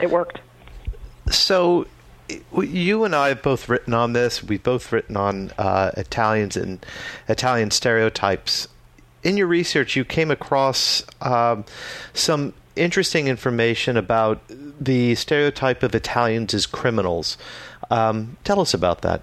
it 0.00 0.10
worked. 0.10 0.40
So 1.30 1.86
you 2.62 3.04
and 3.04 3.14
I 3.14 3.28
have 3.28 3.42
both 3.42 3.68
written 3.68 3.94
on 3.94 4.12
this. 4.12 4.42
We've 4.42 4.62
both 4.62 4.92
written 4.92 5.16
on 5.16 5.52
uh, 5.58 5.90
Italians 5.96 6.56
and 6.56 6.84
Italian 7.28 7.70
stereotypes. 7.70 8.68
In 9.22 9.36
your 9.36 9.46
research, 9.46 9.96
you 9.96 10.04
came 10.04 10.30
across 10.30 11.04
um, 11.20 11.64
some 12.14 12.54
interesting 12.76 13.28
information 13.28 13.96
about 13.96 14.40
the 14.48 15.14
stereotype 15.14 15.82
of 15.82 15.94
Italians 15.94 16.54
as 16.54 16.66
criminals. 16.66 17.36
Um, 17.90 18.36
tell 18.44 18.60
us 18.60 18.72
about 18.72 19.02
that. 19.02 19.22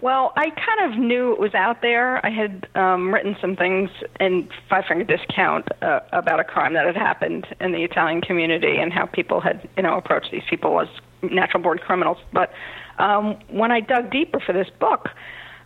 Well, 0.00 0.32
I 0.34 0.48
kind 0.48 0.92
of 0.92 0.98
knew 0.98 1.32
it 1.32 1.38
was 1.38 1.54
out 1.54 1.82
there. 1.82 2.24
I 2.24 2.30
had 2.30 2.66
um, 2.74 3.12
written 3.12 3.36
some 3.38 3.54
things 3.54 3.90
in 4.18 4.48
Five 4.68 4.84
Finger 4.86 5.04
Discount 5.04 5.68
uh, 5.82 6.00
about 6.12 6.40
a 6.40 6.44
crime 6.44 6.72
that 6.72 6.86
had 6.86 6.96
happened 6.96 7.46
in 7.60 7.72
the 7.72 7.84
Italian 7.84 8.22
community 8.22 8.78
and 8.78 8.92
how 8.92 9.04
people 9.04 9.40
had, 9.40 9.68
you 9.76 9.82
know, 9.82 9.98
approached 9.98 10.30
these 10.32 10.42
people 10.48 10.80
as 10.80 10.88
natural 11.22 11.62
born 11.62 11.78
criminals. 11.78 12.16
But 12.32 12.50
um, 12.98 13.38
when 13.48 13.70
I 13.72 13.80
dug 13.80 14.10
deeper 14.10 14.40
for 14.40 14.54
this 14.54 14.70
book, 14.78 15.10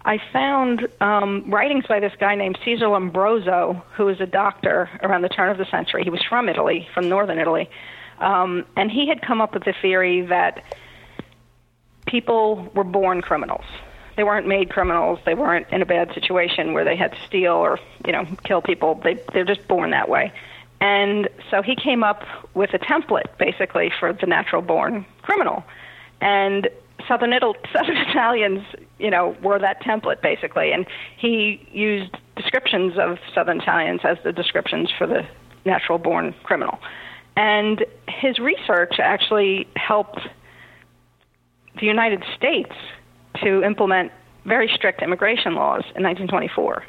I 0.04 0.18
found 0.32 0.88
um, 1.00 1.48
writings 1.48 1.84
by 1.88 2.00
this 2.00 2.12
guy 2.18 2.34
named 2.34 2.58
Cesare 2.64 2.88
Lombroso, 2.88 3.82
who 3.96 4.06
was 4.06 4.20
a 4.20 4.26
doctor 4.26 4.90
around 5.02 5.22
the 5.22 5.28
turn 5.28 5.48
of 5.48 5.58
the 5.58 5.66
century. 5.70 6.02
He 6.02 6.10
was 6.10 6.22
from 6.28 6.48
Italy, 6.48 6.88
from 6.92 7.08
northern 7.08 7.38
Italy, 7.38 7.70
um, 8.18 8.66
and 8.76 8.90
he 8.90 9.08
had 9.08 9.22
come 9.22 9.40
up 9.40 9.54
with 9.54 9.62
the 9.62 9.74
theory 9.80 10.22
that 10.22 10.64
people 12.06 12.68
were 12.74 12.84
born 12.84 13.22
criminals. 13.22 13.64
They 14.16 14.24
weren't 14.24 14.46
made 14.46 14.70
criminals. 14.70 15.18
They 15.24 15.34
weren't 15.34 15.66
in 15.70 15.82
a 15.82 15.86
bad 15.86 16.12
situation 16.14 16.72
where 16.72 16.84
they 16.84 16.96
had 16.96 17.12
to 17.12 17.18
steal 17.26 17.52
or 17.52 17.78
you 18.06 18.12
know 18.12 18.26
kill 18.44 18.62
people. 18.62 19.00
They 19.02 19.14
they're 19.32 19.44
just 19.44 19.66
born 19.68 19.90
that 19.90 20.08
way. 20.08 20.32
And 20.80 21.28
so 21.50 21.62
he 21.62 21.76
came 21.76 22.04
up 22.04 22.24
with 22.52 22.74
a 22.74 22.78
template, 22.78 23.38
basically, 23.38 23.90
for 23.98 24.12
the 24.12 24.26
natural 24.26 24.60
born 24.60 25.06
criminal. 25.22 25.64
And 26.20 26.68
Southern, 27.08 27.32
Ital- 27.32 27.56
Southern 27.72 27.96
Italians, 27.96 28.64
you 28.98 29.10
know, 29.10 29.36
were 29.42 29.58
that 29.58 29.82
template, 29.82 30.20
basically. 30.20 30.72
And 30.72 30.86
he 31.16 31.66
used 31.72 32.14
descriptions 32.36 32.98
of 32.98 33.18
Southern 33.34 33.60
Italians 33.60 34.00
as 34.04 34.18
the 34.24 34.32
descriptions 34.32 34.90
for 34.96 35.06
the 35.06 35.26
natural 35.64 35.98
born 35.98 36.34
criminal. 36.42 36.78
And 37.36 37.84
his 38.08 38.38
research 38.38 38.96
actually 38.98 39.66
helped 39.76 40.20
the 41.80 41.86
United 41.86 42.22
States 42.36 42.74
to 43.42 43.62
implement 43.62 44.12
very 44.44 44.70
strict 44.74 45.02
immigration 45.02 45.54
laws 45.54 45.82
in 45.96 46.02
1924. 46.02 46.84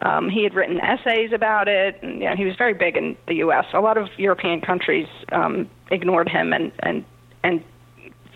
Um, 0.00 0.28
he 0.28 0.42
had 0.42 0.54
written 0.54 0.78
essays 0.80 1.32
about 1.32 1.68
it, 1.68 1.98
and 2.02 2.20
you 2.20 2.28
know, 2.28 2.36
he 2.36 2.44
was 2.44 2.54
very 2.56 2.74
big 2.74 2.96
in 2.96 3.16
the 3.28 3.36
U.S. 3.36 3.64
A 3.72 3.80
lot 3.80 3.96
of 3.96 4.08
European 4.18 4.60
countries 4.60 5.06
um, 5.32 5.70
ignored 5.90 6.28
him 6.28 6.52
and 6.52 6.70
and 6.80 7.04
and 7.42 7.64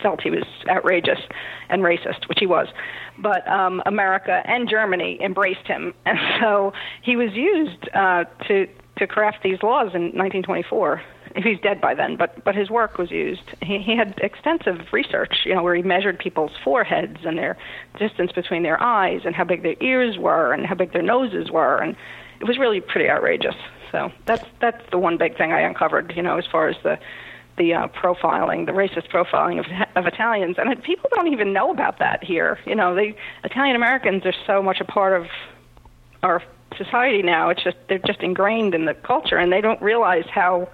felt 0.03 0.23
he 0.23 0.31
was 0.31 0.44
outrageous 0.70 1.18
and 1.68 1.83
racist, 1.83 2.27
which 2.29 2.38
he 2.38 2.46
was. 2.46 2.68
But 3.18 3.46
um, 3.46 3.83
America 3.85 4.42
and 4.46 4.70
Germany 4.70 5.18
embraced 5.23 5.66
him, 5.66 5.92
and 6.07 6.18
so 6.40 6.73
he 7.03 7.16
was 7.16 7.33
used 7.35 7.88
uh, 7.94 8.25
to 8.49 8.66
to 8.96 9.07
craft 9.07 9.42
these 9.42 9.62
laws 9.62 9.94
in 9.94 10.12
1924 10.16 11.03
he's 11.37 11.61
dead 11.61 11.81
by 11.81 11.95
then, 11.95 12.16
but 12.16 12.45
but 12.45 12.55
his 12.55 12.71
work 12.71 12.99
was 12.99 13.11
used. 13.11 13.43
He 13.62 13.79
he 13.79 13.97
had 13.97 14.19
extensive 14.23 14.93
research, 14.93 15.43
you 15.45 15.55
know, 15.55 15.62
where 15.62 15.75
he 15.75 15.83
measured 15.83 16.19
people's 16.19 16.53
foreheads 16.64 17.19
and 17.25 17.38
their 17.38 17.57
distance 17.99 18.33
between 18.33 18.62
their 18.62 18.83
eyes 18.83 19.23
and 19.25 19.35
how 19.35 19.45
big 19.45 19.62
their 19.62 19.77
ears 19.81 20.19
were 20.19 20.53
and 20.53 20.66
how 20.66 20.75
big 20.75 20.93
their 20.93 21.03
noses 21.03 21.51
were, 21.51 21.79
and 21.79 21.97
it 22.40 22.45
was 22.45 22.59
really 22.59 22.81
pretty 22.81 23.09
outrageous. 23.09 23.57
So 23.93 24.12
that's 24.27 24.45
that's 24.61 24.83
the 24.90 24.99
one 24.99 25.16
big 25.16 25.37
thing 25.37 25.53
I 25.53 25.61
uncovered, 25.61 26.12
you 26.16 26.23
know, 26.23 26.38
as 26.38 26.47
far 26.47 26.69
as 26.69 26.77
the 26.83 26.99
the 27.59 27.75
uh, 27.75 27.88
profiling, 27.88 28.66
the 28.66 28.73
racist 28.73 29.09
profiling 29.11 29.61
of 29.61 29.66
of 29.97 30.07
Italians, 30.07 30.57
and 30.59 30.83
people 30.83 31.11
don't 31.14 31.29
even 31.29 31.53
know 31.53 31.71
about 31.71 31.99
that 31.99 32.25
here. 32.25 32.59
You 32.66 32.75
know, 32.75 32.95
the 32.95 33.14
Italian 33.45 33.77
Americans 33.77 34.25
are 34.27 34.35
so 34.47 34.62
much 34.62 34.81
a 34.81 34.85
part 34.85 35.21
of 35.21 35.27
our 36.23 36.43
society 36.77 37.23
now. 37.23 37.51
It's 37.51 37.62
just 37.62 37.77
they're 37.88 37.99
just 37.99 38.21
ingrained 38.21 38.75
in 38.75 38.85
the 38.85 38.95
culture, 38.95 39.37
and 39.37 39.53
they 39.53 39.61
don't 39.61 39.81
realize 39.83 40.25
how 40.33 40.69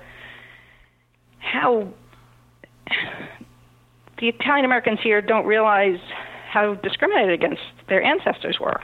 how 1.46 1.88
the 4.18 4.28
Italian 4.28 4.64
Americans 4.64 5.00
here 5.02 5.20
don't 5.20 5.46
realize 5.46 5.98
how 6.48 6.74
discriminated 6.74 7.32
against 7.32 7.62
their 7.88 8.02
ancestors 8.02 8.59
were. 8.59 8.80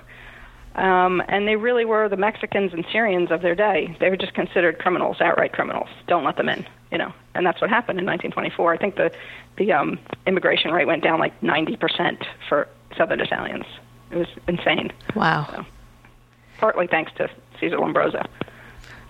Um, 0.75 1.23
and 1.29 1.47
they 1.47 1.57
really 1.57 1.85
were 1.85 2.09
the 2.09 2.17
Mexicans 2.17 2.73
and 2.73 2.85
Syrians 2.91 3.31
of 3.31 3.43
their 3.43 3.55
day. 3.55 3.95
They 4.01 4.09
were 4.09 4.17
just 4.17 4.33
considered 4.33 4.79
criminals, 4.79 5.21
outright 5.21 5.53
criminals. 5.53 5.89
Don't 6.07 6.25
let 6.25 6.37
them 6.37 6.49
in, 6.49 6.67
you 6.91 6.99
know. 6.99 7.13
And 7.35 7.45
that's 7.45 7.61
what 7.61 7.69
happened 7.69 7.99
in 7.99 8.07
1924. 8.07 8.73
I 8.73 8.77
think 8.79 8.97
the 8.97 9.11
the 9.59 9.73
um, 9.73 9.99
immigration 10.27 10.71
rate 10.71 10.87
went 10.87 11.03
down 11.03 11.19
like 11.19 11.43
90 11.43 11.77
percent 11.77 12.25
for 12.49 12.69
Southern 12.97 13.21
Italians. 13.21 13.67
It 14.11 14.17
was 14.17 14.29
insane. 14.49 14.93
Wow. 15.15 15.47
So, 15.51 15.65
partly 16.59 16.87
thanks 16.87 17.13
to 17.17 17.29
Cesare 17.61 17.79
Lombroso. 17.79 18.27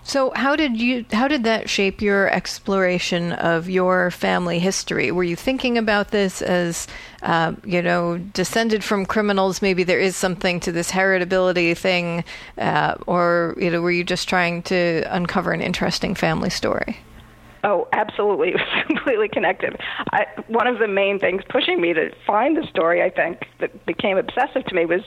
So 0.05 0.33
how 0.35 0.57
did 0.57 0.79
you 0.79 1.05
how 1.11 1.29
did 1.29 1.45
that 1.45 1.69
shape 1.69 2.01
your 2.01 2.29
exploration 2.29 3.31
of 3.31 3.69
your 3.69 4.11
family 4.11 4.59
history? 4.59 5.11
Were 5.11 5.23
you 5.23 5.37
thinking 5.37 5.77
about 5.77 6.11
this 6.11 6.41
as 6.41 6.87
uh, 7.21 7.53
you 7.63 7.81
know 7.81 8.17
descended 8.17 8.83
from 8.83 9.05
criminals? 9.05 9.61
Maybe 9.61 9.83
there 9.83 9.99
is 9.99 10.17
something 10.17 10.59
to 10.61 10.73
this 10.73 10.91
heritability 10.91 11.75
thing, 11.77 12.25
uh, 12.57 12.95
or 13.07 13.55
you 13.57 13.69
know, 13.69 13.81
were 13.81 13.91
you 13.91 14.03
just 14.03 14.27
trying 14.27 14.61
to 14.63 15.03
uncover 15.09 15.53
an 15.53 15.61
interesting 15.61 16.15
family 16.15 16.49
story? 16.49 16.97
Oh, 17.63 17.87
absolutely. 17.93 18.49
It 18.53 18.55
was 18.55 18.85
completely 18.87 19.29
connected. 19.29 19.77
I, 20.11 20.25
one 20.47 20.67
of 20.67 20.79
the 20.79 20.87
main 20.87 21.19
things 21.19 21.41
pushing 21.49 21.79
me 21.81 21.93
to 21.93 22.11
find 22.27 22.57
the 22.57 22.67
story, 22.67 23.01
I 23.01 23.09
think, 23.09 23.47
that 23.59 23.85
became 23.85 24.17
obsessive 24.17 24.65
to 24.65 24.75
me 24.75 24.85
was 24.85 25.01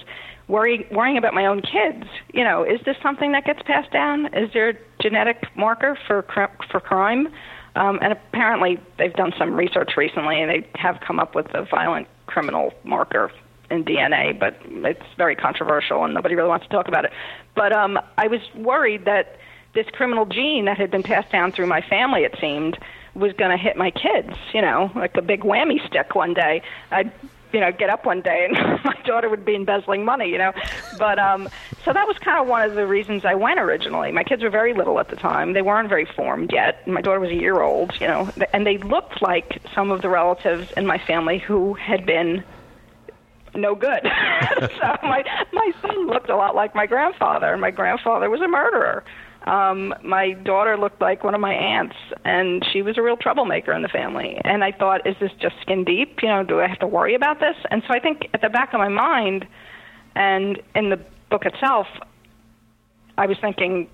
worry, 0.49 0.87
worrying 0.90 1.19
about 1.19 1.35
my 1.35 1.47
own 1.47 1.61
kids. 1.61 2.07
You 2.33 2.45
know, 2.45 2.64
is 2.64 2.81
this 2.85 2.97
something 3.03 3.33
that 3.33 3.45
gets 3.45 3.62
passed 3.62 3.92
down? 3.92 4.27
Is 4.35 4.51
there 4.53 4.71
a 4.71 4.75
genetic 5.01 5.45
marker 5.57 5.99
for 6.07 6.25
for 6.71 6.81
crime? 6.81 7.29
Um, 7.75 7.99
and 8.01 8.12
apparently, 8.12 8.81
they've 8.99 9.12
done 9.12 9.33
some 9.38 9.55
research 9.55 9.92
recently, 9.99 10.40
and 10.40 10.51
they 10.51 10.66
have 10.77 10.99
come 11.07 11.21
up 11.21 11.35
with 11.35 11.47
a 11.55 11.64
violent 11.64 12.09
criminal 12.27 12.73
marker 12.85 13.31
in 13.71 13.85
DNA, 13.85 14.38
but 14.38 14.57
it's 14.64 15.03
very 15.19 15.37
controversial, 15.37 16.05
and 16.05 16.14
nobody 16.14 16.35
really 16.35 16.49
wants 16.49 16.64
to 16.66 16.73
talk 16.73 16.88
about 16.88 17.05
it. 17.05 17.12
But 17.55 17.73
um, 17.75 17.99
I 18.16 18.29
was 18.29 18.40
worried 18.55 19.05
that 19.05 19.37
this 19.77 19.87
criminal 19.93 20.27
gene 20.27 20.65
that 20.65 20.79
had 20.79 20.91
been 20.91 21.05
passed 21.05 21.31
down 21.31 21.53
through 21.53 21.67
my 21.67 21.83
family, 21.83 22.25
it 22.25 22.35
seemed, 22.41 22.77
was 23.15 23.33
going 23.35 23.53
to 23.53 23.57
hit 23.57 23.77
my 23.77 23.93
kids. 23.93 24.37
You 24.53 24.62
know, 24.62 24.91
like 24.97 25.17
a 25.17 25.23
big 25.23 25.43
whammy 25.43 25.87
stick 25.87 26.17
one 26.17 26.35
day. 26.35 26.62
I'd 26.91 27.12
you 27.53 27.61
know, 27.61 27.71
get 27.71 27.89
up 27.89 28.05
one 28.05 28.21
day 28.21 28.45
and 28.51 28.55
my 28.85 28.97
daughter 29.07 29.29
would 29.31 29.45
be 29.45 29.55
embezzling 29.55 30.05
money, 30.05 30.29
you 30.29 30.37
know. 30.37 30.53
But 30.99 31.19
um 31.19 31.49
so 31.85 31.93
that 31.93 32.07
was 32.07 32.19
kind 32.19 32.39
of 32.41 32.49
one 32.49 32.69
of 32.69 32.75
the 32.75 32.87
reasons 32.87 33.25
I 33.25 33.35
went 33.35 33.61
originally. 33.61 34.11
My 34.12 34.25
kids 34.25 34.43
were 34.43 34.51
very 34.51 34.75
little 34.75 34.99
at 34.99 35.09
the 35.09 35.17
time. 35.17 35.53
They 35.53 35.62
weren't 35.62 35.89
very 35.89 36.05
formed 36.05 36.51
yet. 36.53 36.87
My 36.89 37.01
daughter 37.01 37.21
was 37.21 37.31
a 37.31 37.35
year 37.35 37.62
old, 37.62 37.99
you 38.01 38.09
know, 38.09 38.29
and 38.53 38.67
they 38.67 38.79
looked 38.79 39.23
like 39.23 39.62
some 39.75 39.91
of 39.91 40.03
the 40.03 40.09
relatives 40.09 40.71
in 40.77 40.87
my 40.87 40.99
family 40.99 41.39
who 41.39 41.75
had 41.75 42.05
been 42.05 42.45
no 43.55 43.75
good. 43.75 44.03
so 44.61 44.97
my 45.03 45.25
my 45.53 45.73
son 45.81 46.07
looked 46.07 46.29
a 46.29 46.37
lot 46.37 46.55
like 46.55 46.75
my 46.75 46.87
grandfather, 46.87 47.53
and 47.53 47.61
my 47.61 47.71
grandfather 47.71 48.29
was 48.31 48.41
a 48.41 48.49
murderer. 48.49 49.05
Um, 49.46 49.94
my 50.02 50.32
daughter 50.32 50.76
looked 50.76 51.00
like 51.00 51.22
one 51.22 51.35
of 51.35 51.40
my 51.40 51.54
aunts, 51.54 51.94
and 52.24 52.66
she 52.72 52.82
was 52.82 52.98
a 52.98 53.02
real 53.02 53.16
troublemaker 53.16 53.72
in 53.72 53.82
the 53.82 53.88
family. 53.88 54.40
And 54.44 54.64
I 54.64 54.72
thought, 54.72 55.06
is 55.06 55.14
this 55.20 55.30
just 55.40 55.54
skin 55.62 55.85
deep? 55.85 56.18
You 56.22 56.28
know, 56.28 56.42
do 56.42 56.61
I 56.61 56.66
have 56.66 56.80
to 56.80 56.87
worry 56.87 57.14
about 57.14 57.38
this? 57.38 57.56
And 57.70 57.82
so 57.87 57.94
I 57.94 58.00
think 58.00 58.28
at 58.35 58.40
the 58.42 58.48
back 58.48 58.74
of 58.74 58.78
my 58.78 58.88
mind, 58.88 59.46
and 60.16 60.61
in 60.74 60.90
the 60.90 60.98
book 61.30 61.46
itself, 61.46 61.87
I 63.18 63.26
was 63.26 63.37
thinking, 63.40 63.88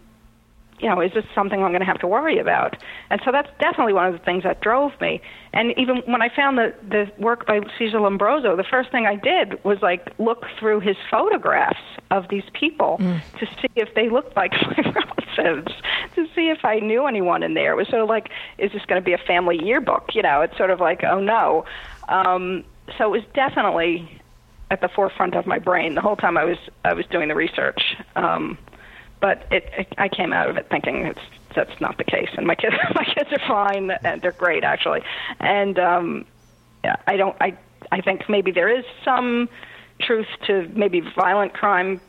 you 0.80 0.88
know, 0.88 1.00
is 1.00 1.12
this 1.12 1.24
something 1.34 1.62
I'm 1.62 1.70
going 1.70 1.80
to 1.80 1.86
have 1.86 2.00
to 2.00 2.06
worry 2.06 2.38
about? 2.38 2.76
And 3.10 3.20
so 3.24 3.30
that's 3.30 3.48
definitely 3.60 3.92
one 3.92 4.06
of 4.06 4.12
the 4.12 4.24
things 4.24 4.42
that 4.42 4.60
drove 4.60 4.92
me. 5.00 5.20
And 5.52 5.72
even 5.78 5.98
when 6.06 6.22
I 6.22 6.28
found 6.34 6.58
the 6.58 6.74
the 6.88 7.10
work 7.18 7.46
by 7.46 7.60
Cesar 7.78 7.98
Lombroso, 7.98 8.56
the 8.56 8.64
first 8.64 8.90
thing 8.90 9.06
I 9.06 9.16
did 9.16 9.62
was 9.64 9.80
like 9.80 10.12
look 10.18 10.46
through 10.58 10.80
his 10.80 10.96
photographs 11.10 11.80
of 12.10 12.28
these 12.28 12.44
people 12.52 12.98
mm. 13.00 13.20
to 13.38 13.46
see 13.46 13.68
if 13.76 13.94
they 13.94 14.08
looked 14.08 14.36
like 14.36 14.52
my 14.62 14.92
relatives, 14.92 15.72
to 16.14 16.26
see 16.34 16.48
if 16.48 16.64
I 16.64 16.80
knew 16.80 17.06
anyone 17.06 17.42
in 17.42 17.54
there. 17.54 17.72
It 17.72 17.76
was 17.76 17.88
sort 17.88 18.02
of 18.02 18.08
like, 18.08 18.30
is 18.58 18.72
this 18.72 18.84
going 18.86 19.00
to 19.00 19.04
be 19.04 19.12
a 19.12 19.18
family 19.18 19.62
yearbook? 19.62 20.14
You 20.14 20.22
know, 20.22 20.40
it's 20.40 20.56
sort 20.56 20.70
of 20.70 20.80
like, 20.80 21.04
oh 21.04 21.20
no. 21.20 21.64
Um, 22.08 22.64
so 22.98 23.06
it 23.06 23.20
was 23.20 23.22
definitely 23.34 24.20
at 24.70 24.80
the 24.80 24.88
forefront 24.88 25.34
of 25.34 25.46
my 25.46 25.58
brain 25.58 25.94
the 25.94 26.00
whole 26.00 26.16
time 26.16 26.36
I 26.36 26.44
was 26.44 26.56
I 26.84 26.94
was 26.94 27.04
doing 27.06 27.28
the 27.28 27.34
research. 27.34 27.96
Um, 28.16 28.58
but 29.22 29.46
it, 29.50 29.70
it 29.78 29.86
I 29.96 30.08
came 30.08 30.34
out 30.34 30.50
of 30.50 30.58
it 30.58 30.66
thinking 30.68 31.06
it's 31.06 31.20
that's 31.54 31.80
not 31.80 31.96
the 31.96 32.04
case, 32.04 32.28
and 32.36 32.46
my 32.46 32.54
kids 32.54 32.74
my 32.94 33.04
kids 33.04 33.30
are 33.32 33.48
fine 33.48 33.90
and 34.04 34.20
they're 34.20 34.32
great 34.32 34.64
actually, 34.64 35.00
and 35.40 35.78
um, 35.78 36.26
yeah, 36.84 36.96
I 37.06 37.16
don't 37.16 37.36
I 37.40 37.56
I 37.90 38.02
think 38.02 38.28
maybe 38.28 38.50
there 38.50 38.68
is 38.68 38.84
some 39.02 39.48
truth 40.00 40.26
to 40.46 40.68
maybe 40.74 41.00
violent 41.00 41.54
crime 41.54 42.00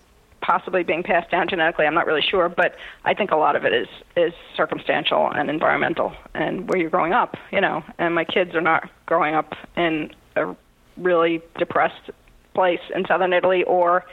possibly 0.42 0.84
being 0.84 1.04
passed 1.04 1.32
down 1.32 1.48
genetically. 1.48 1.86
I'm 1.86 1.94
not 1.94 2.06
really 2.06 2.22
sure, 2.22 2.50
but 2.50 2.76
I 3.06 3.14
think 3.14 3.32
a 3.32 3.38
lot 3.38 3.56
of 3.56 3.64
it 3.64 3.74
is 3.74 3.88
is 4.18 4.34
circumstantial 4.58 5.32
and 5.32 5.50
environmental 5.50 6.14
and 6.34 6.68
where 6.68 6.80
you're 6.80 6.90
growing 6.90 7.14
up, 7.14 7.38
you 7.52 7.62
know. 7.62 7.84
And 8.00 8.16
my 8.16 8.26
kids 8.26 8.56
are 8.56 8.62
not 8.62 8.90
growing 9.06 9.36
up 9.36 9.54
in 9.78 10.12
a 10.36 10.56
really 10.98 11.42
depressed 11.58 12.10
place 12.56 12.82
in 12.94 13.06
southern 13.06 13.34
Italy 13.34 13.64
or 13.64 14.06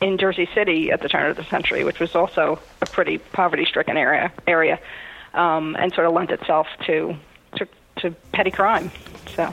in 0.00 0.18
Jersey 0.18 0.48
City 0.54 0.90
at 0.90 1.00
the 1.02 1.08
turn 1.08 1.30
of 1.30 1.36
the 1.36 1.44
century, 1.44 1.84
which 1.84 2.00
was 2.00 2.14
also 2.14 2.58
a 2.80 2.86
pretty 2.86 3.18
poverty-stricken 3.18 3.96
area 3.96 4.32
area, 4.46 4.78
um, 5.34 5.76
and 5.76 5.92
sort 5.92 6.06
of 6.06 6.14
lent 6.14 6.30
itself 6.30 6.66
to, 6.86 7.16
to 7.56 7.68
to 7.96 8.10
petty 8.32 8.50
crime. 8.50 8.90
So 9.34 9.52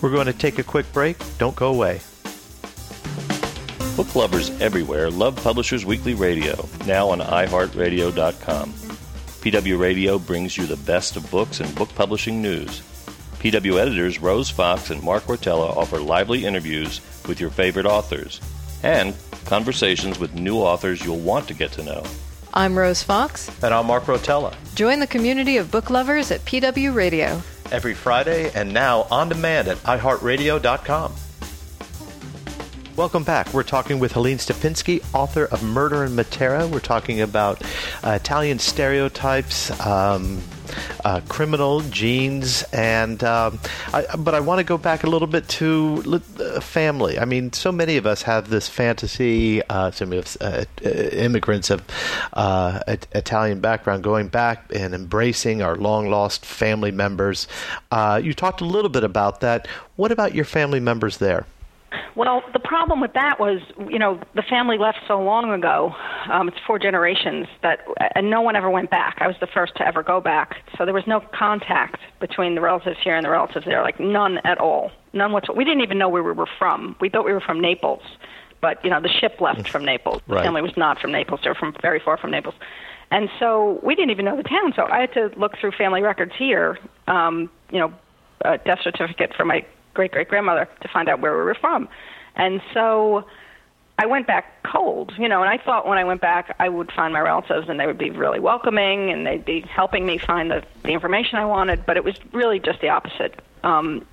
we're 0.00 0.10
going 0.10 0.26
to 0.26 0.32
take 0.32 0.58
a 0.58 0.62
quick 0.62 0.90
break. 0.92 1.16
Don't 1.38 1.56
go 1.56 1.68
away. 1.68 2.00
Book 3.96 4.14
lovers 4.14 4.50
everywhere 4.60 5.10
love 5.10 5.36
Publishers 5.42 5.84
Weekly 5.84 6.14
Radio, 6.14 6.68
now 6.86 7.10
on 7.10 7.20
iHeartRadio.com. 7.20 8.72
PW 8.72 9.78
Radio 9.78 10.18
brings 10.18 10.56
you 10.56 10.66
the 10.66 10.76
best 10.76 11.16
of 11.16 11.28
books 11.30 11.60
and 11.60 11.74
book 11.74 11.92
publishing 11.94 12.40
news. 12.40 12.80
PW 13.40 13.78
editors 13.78 14.20
Rose 14.20 14.48
Fox 14.48 14.90
and 14.90 15.02
Mark 15.02 15.24
Rotella 15.24 15.76
offer 15.76 15.98
lively 15.98 16.44
interviews 16.44 17.00
with 17.26 17.40
your 17.40 17.50
favorite 17.50 17.86
authors 17.86 18.40
and 18.82 19.14
conversations 19.44 20.18
with 20.18 20.34
new 20.34 20.56
authors 20.56 21.04
you'll 21.04 21.18
want 21.18 21.48
to 21.48 21.54
get 21.54 21.72
to 21.72 21.82
know. 21.82 22.02
I'm 22.54 22.76
Rose 22.76 23.02
Fox. 23.02 23.50
And 23.62 23.72
I'm 23.72 23.86
Mark 23.86 24.04
Rotella. 24.04 24.54
Join 24.74 25.00
the 25.00 25.06
community 25.06 25.56
of 25.56 25.70
book 25.70 25.90
lovers 25.90 26.30
at 26.30 26.44
PW 26.44 26.94
Radio. 26.94 27.40
Every 27.70 27.94
Friday 27.94 28.50
and 28.54 28.72
now 28.72 29.06
on 29.10 29.28
demand 29.28 29.68
at 29.68 29.78
iHeartRadio.com. 29.78 31.14
Welcome 32.94 33.24
back. 33.24 33.54
We're 33.54 33.62
talking 33.62 34.00
with 34.00 34.12
Helene 34.12 34.36
Stapinski, 34.36 35.02
author 35.14 35.46
of 35.46 35.62
Murder 35.62 36.04
in 36.04 36.12
Matera. 36.12 36.70
We're 36.70 36.78
talking 36.78 37.22
about 37.22 37.62
uh, 38.04 38.10
Italian 38.10 38.58
stereotypes, 38.58 39.70
um, 39.80 40.42
uh, 41.02 41.22
criminal 41.26 41.80
genes, 41.80 42.64
and 42.64 43.24
um, 43.24 43.58
I, 43.94 44.04
but 44.18 44.34
I 44.34 44.40
want 44.40 44.58
to 44.58 44.64
go 44.64 44.76
back 44.76 45.04
a 45.04 45.06
little 45.06 45.26
bit 45.26 45.48
to 45.48 46.20
uh, 46.38 46.60
family. 46.60 47.18
I 47.18 47.24
mean, 47.24 47.54
so 47.54 47.72
many 47.72 47.96
of 47.96 48.04
us 48.04 48.20
have 48.22 48.50
this 48.50 48.68
fantasy. 48.68 49.62
Uh, 49.62 49.90
so 49.90 50.04
many 50.04 50.18
of 50.18 50.36
uh, 50.42 50.64
uh, 50.84 50.88
immigrants 50.88 51.70
of 51.70 51.82
Italian 52.86 53.60
background 53.60 54.04
going 54.04 54.28
back 54.28 54.70
and 54.74 54.94
embracing 54.94 55.62
our 55.62 55.76
long 55.76 56.10
lost 56.10 56.44
family 56.44 56.90
members. 56.90 57.48
you 58.20 58.34
talked 58.34 58.60
a 58.60 58.66
little 58.66 58.90
bit 58.90 59.02
about 59.02 59.40
that. 59.40 59.66
What 59.96 60.12
about 60.12 60.34
your 60.34 60.44
family 60.44 60.80
members 60.80 61.16
there? 61.16 61.46
Well, 62.14 62.42
the 62.52 62.58
problem 62.58 63.00
with 63.00 63.14
that 63.14 63.40
was, 63.40 63.60
you 63.88 63.98
know, 63.98 64.20
the 64.34 64.42
family 64.42 64.78
left 64.78 64.98
so 65.06 65.20
long 65.20 65.52
ago. 65.52 65.94
Um, 66.30 66.48
it's 66.48 66.58
four 66.66 66.78
generations 66.78 67.46
that, 67.62 67.80
and 68.14 68.30
no 68.30 68.40
one 68.40 68.56
ever 68.56 68.70
went 68.70 68.90
back. 68.90 69.18
I 69.20 69.26
was 69.26 69.36
the 69.40 69.46
first 69.46 69.76
to 69.76 69.86
ever 69.86 70.02
go 70.02 70.20
back, 70.20 70.56
so 70.76 70.84
there 70.84 70.94
was 70.94 71.06
no 71.06 71.20
contact 71.20 72.00
between 72.20 72.54
the 72.54 72.60
relatives 72.60 72.98
here 73.02 73.16
and 73.16 73.24
the 73.24 73.30
relatives 73.30 73.64
there, 73.64 73.82
like 73.82 73.98
none 73.98 74.38
at 74.44 74.58
all, 74.58 74.90
none 75.12 75.32
whatsoever. 75.32 75.58
We 75.58 75.64
didn't 75.64 75.82
even 75.82 75.98
know 75.98 76.08
where 76.08 76.22
we 76.22 76.32
were 76.32 76.48
from. 76.58 76.96
We 77.00 77.08
thought 77.08 77.24
we 77.24 77.32
were 77.32 77.40
from 77.40 77.60
Naples, 77.60 78.02
but 78.60 78.82
you 78.84 78.90
know, 78.90 79.00
the 79.00 79.08
ship 79.08 79.40
left 79.40 79.68
from 79.68 79.84
Naples. 79.84 80.22
The 80.26 80.34
right. 80.34 80.44
family 80.44 80.62
was 80.62 80.76
not 80.76 81.00
from 81.00 81.12
Naples; 81.12 81.40
they 81.42 81.50
were 81.50 81.54
from 81.54 81.74
very 81.80 82.00
far 82.00 82.16
from 82.16 82.30
Naples. 82.30 82.54
And 83.10 83.28
so 83.38 83.78
we 83.82 83.94
didn't 83.94 84.10
even 84.10 84.24
know 84.24 84.36
the 84.36 84.42
town. 84.42 84.72
So 84.74 84.86
I 84.86 85.00
had 85.00 85.12
to 85.14 85.30
look 85.36 85.58
through 85.58 85.72
family 85.72 86.00
records 86.00 86.32
here. 86.38 86.78
Um, 87.06 87.50
you 87.70 87.78
know, 87.78 87.92
a 88.44 88.58
death 88.58 88.80
certificate 88.82 89.34
for 89.36 89.44
my 89.44 89.64
great 89.94 90.12
great 90.12 90.28
grandmother 90.28 90.68
to 90.80 90.88
find 90.88 91.08
out 91.08 91.20
where 91.20 91.36
we 91.36 91.44
were 91.44 91.54
from. 91.54 91.88
And 92.36 92.60
so 92.72 93.24
I 93.98 94.06
went 94.06 94.26
back 94.26 94.62
cold, 94.62 95.12
you 95.18 95.28
know, 95.28 95.42
and 95.42 95.50
I 95.50 95.62
thought 95.62 95.86
when 95.86 95.98
I 95.98 96.04
went 96.04 96.20
back 96.20 96.56
I 96.58 96.68
would 96.68 96.90
find 96.92 97.12
my 97.12 97.20
relatives 97.20 97.68
and 97.68 97.78
they 97.78 97.86
would 97.86 97.98
be 97.98 98.10
really 98.10 98.40
welcoming 98.40 99.10
and 99.10 99.26
they'd 99.26 99.44
be 99.44 99.60
helping 99.60 100.06
me 100.06 100.18
find 100.18 100.50
the, 100.50 100.62
the 100.82 100.90
information 100.90 101.38
I 101.38 101.44
wanted, 101.44 101.86
but 101.86 101.96
it 101.96 102.04
was 102.04 102.16
really 102.32 102.58
just 102.58 102.80
the 102.80 102.88
opposite. 102.88 103.40
Um, 103.62 104.04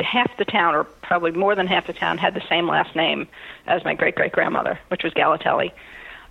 half 0.00 0.36
the 0.36 0.44
town, 0.44 0.74
or 0.74 0.84
probably 0.84 1.30
more 1.30 1.54
than 1.54 1.66
half 1.66 1.86
the 1.86 1.92
town, 1.92 2.18
had 2.18 2.34
the 2.34 2.42
same 2.48 2.68
last 2.68 2.94
name 2.94 3.26
as 3.66 3.84
my 3.84 3.94
great 3.94 4.14
great 4.14 4.32
grandmother, 4.32 4.78
which 4.88 5.02
was 5.02 5.12
Galatelli. 5.14 5.72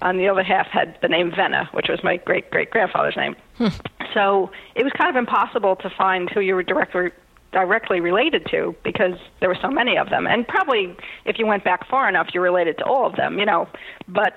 And 0.01 0.19
the 0.19 0.27
other 0.27 0.43
half 0.43 0.67
had 0.67 0.97
the 1.01 1.07
name 1.07 1.31
Venna, 1.31 1.73
which 1.73 1.87
was 1.87 2.03
my 2.03 2.17
great 2.17 2.51
great 2.51 2.69
grandfather's 2.69 3.15
name. 3.15 3.35
Hmm. 3.57 3.67
So 4.13 4.51
it 4.75 4.83
was 4.83 4.93
kind 4.93 5.09
of 5.09 5.15
impossible 5.15 5.75
to 5.77 5.89
find 5.89 6.29
who 6.29 6.41
you 6.41 6.55
were 6.55 6.63
directly 6.63 7.11
directly 7.55 8.01
related 8.01 8.45
to 8.51 8.75
because 8.83 9.17
there 9.39 9.47
were 9.47 9.57
so 9.61 9.69
many 9.69 9.97
of 9.97 10.09
them. 10.09 10.27
And 10.27 10.45
probably 10.45 10.93
if 11.23 11.39
you 11.39 11.47
went 11.47 11.63
back 11.63 11.87
far 11.87 12.09
enough, 12.09 12.27
you're 12.33 12.43
related 12.43 12.77
to 12.79 12.83
all 12.83 13.07
of 13.07 13.15
them, 13.15 13.39
you 13.39 13.45
know. 13.45 13.69
But 14.09 14.33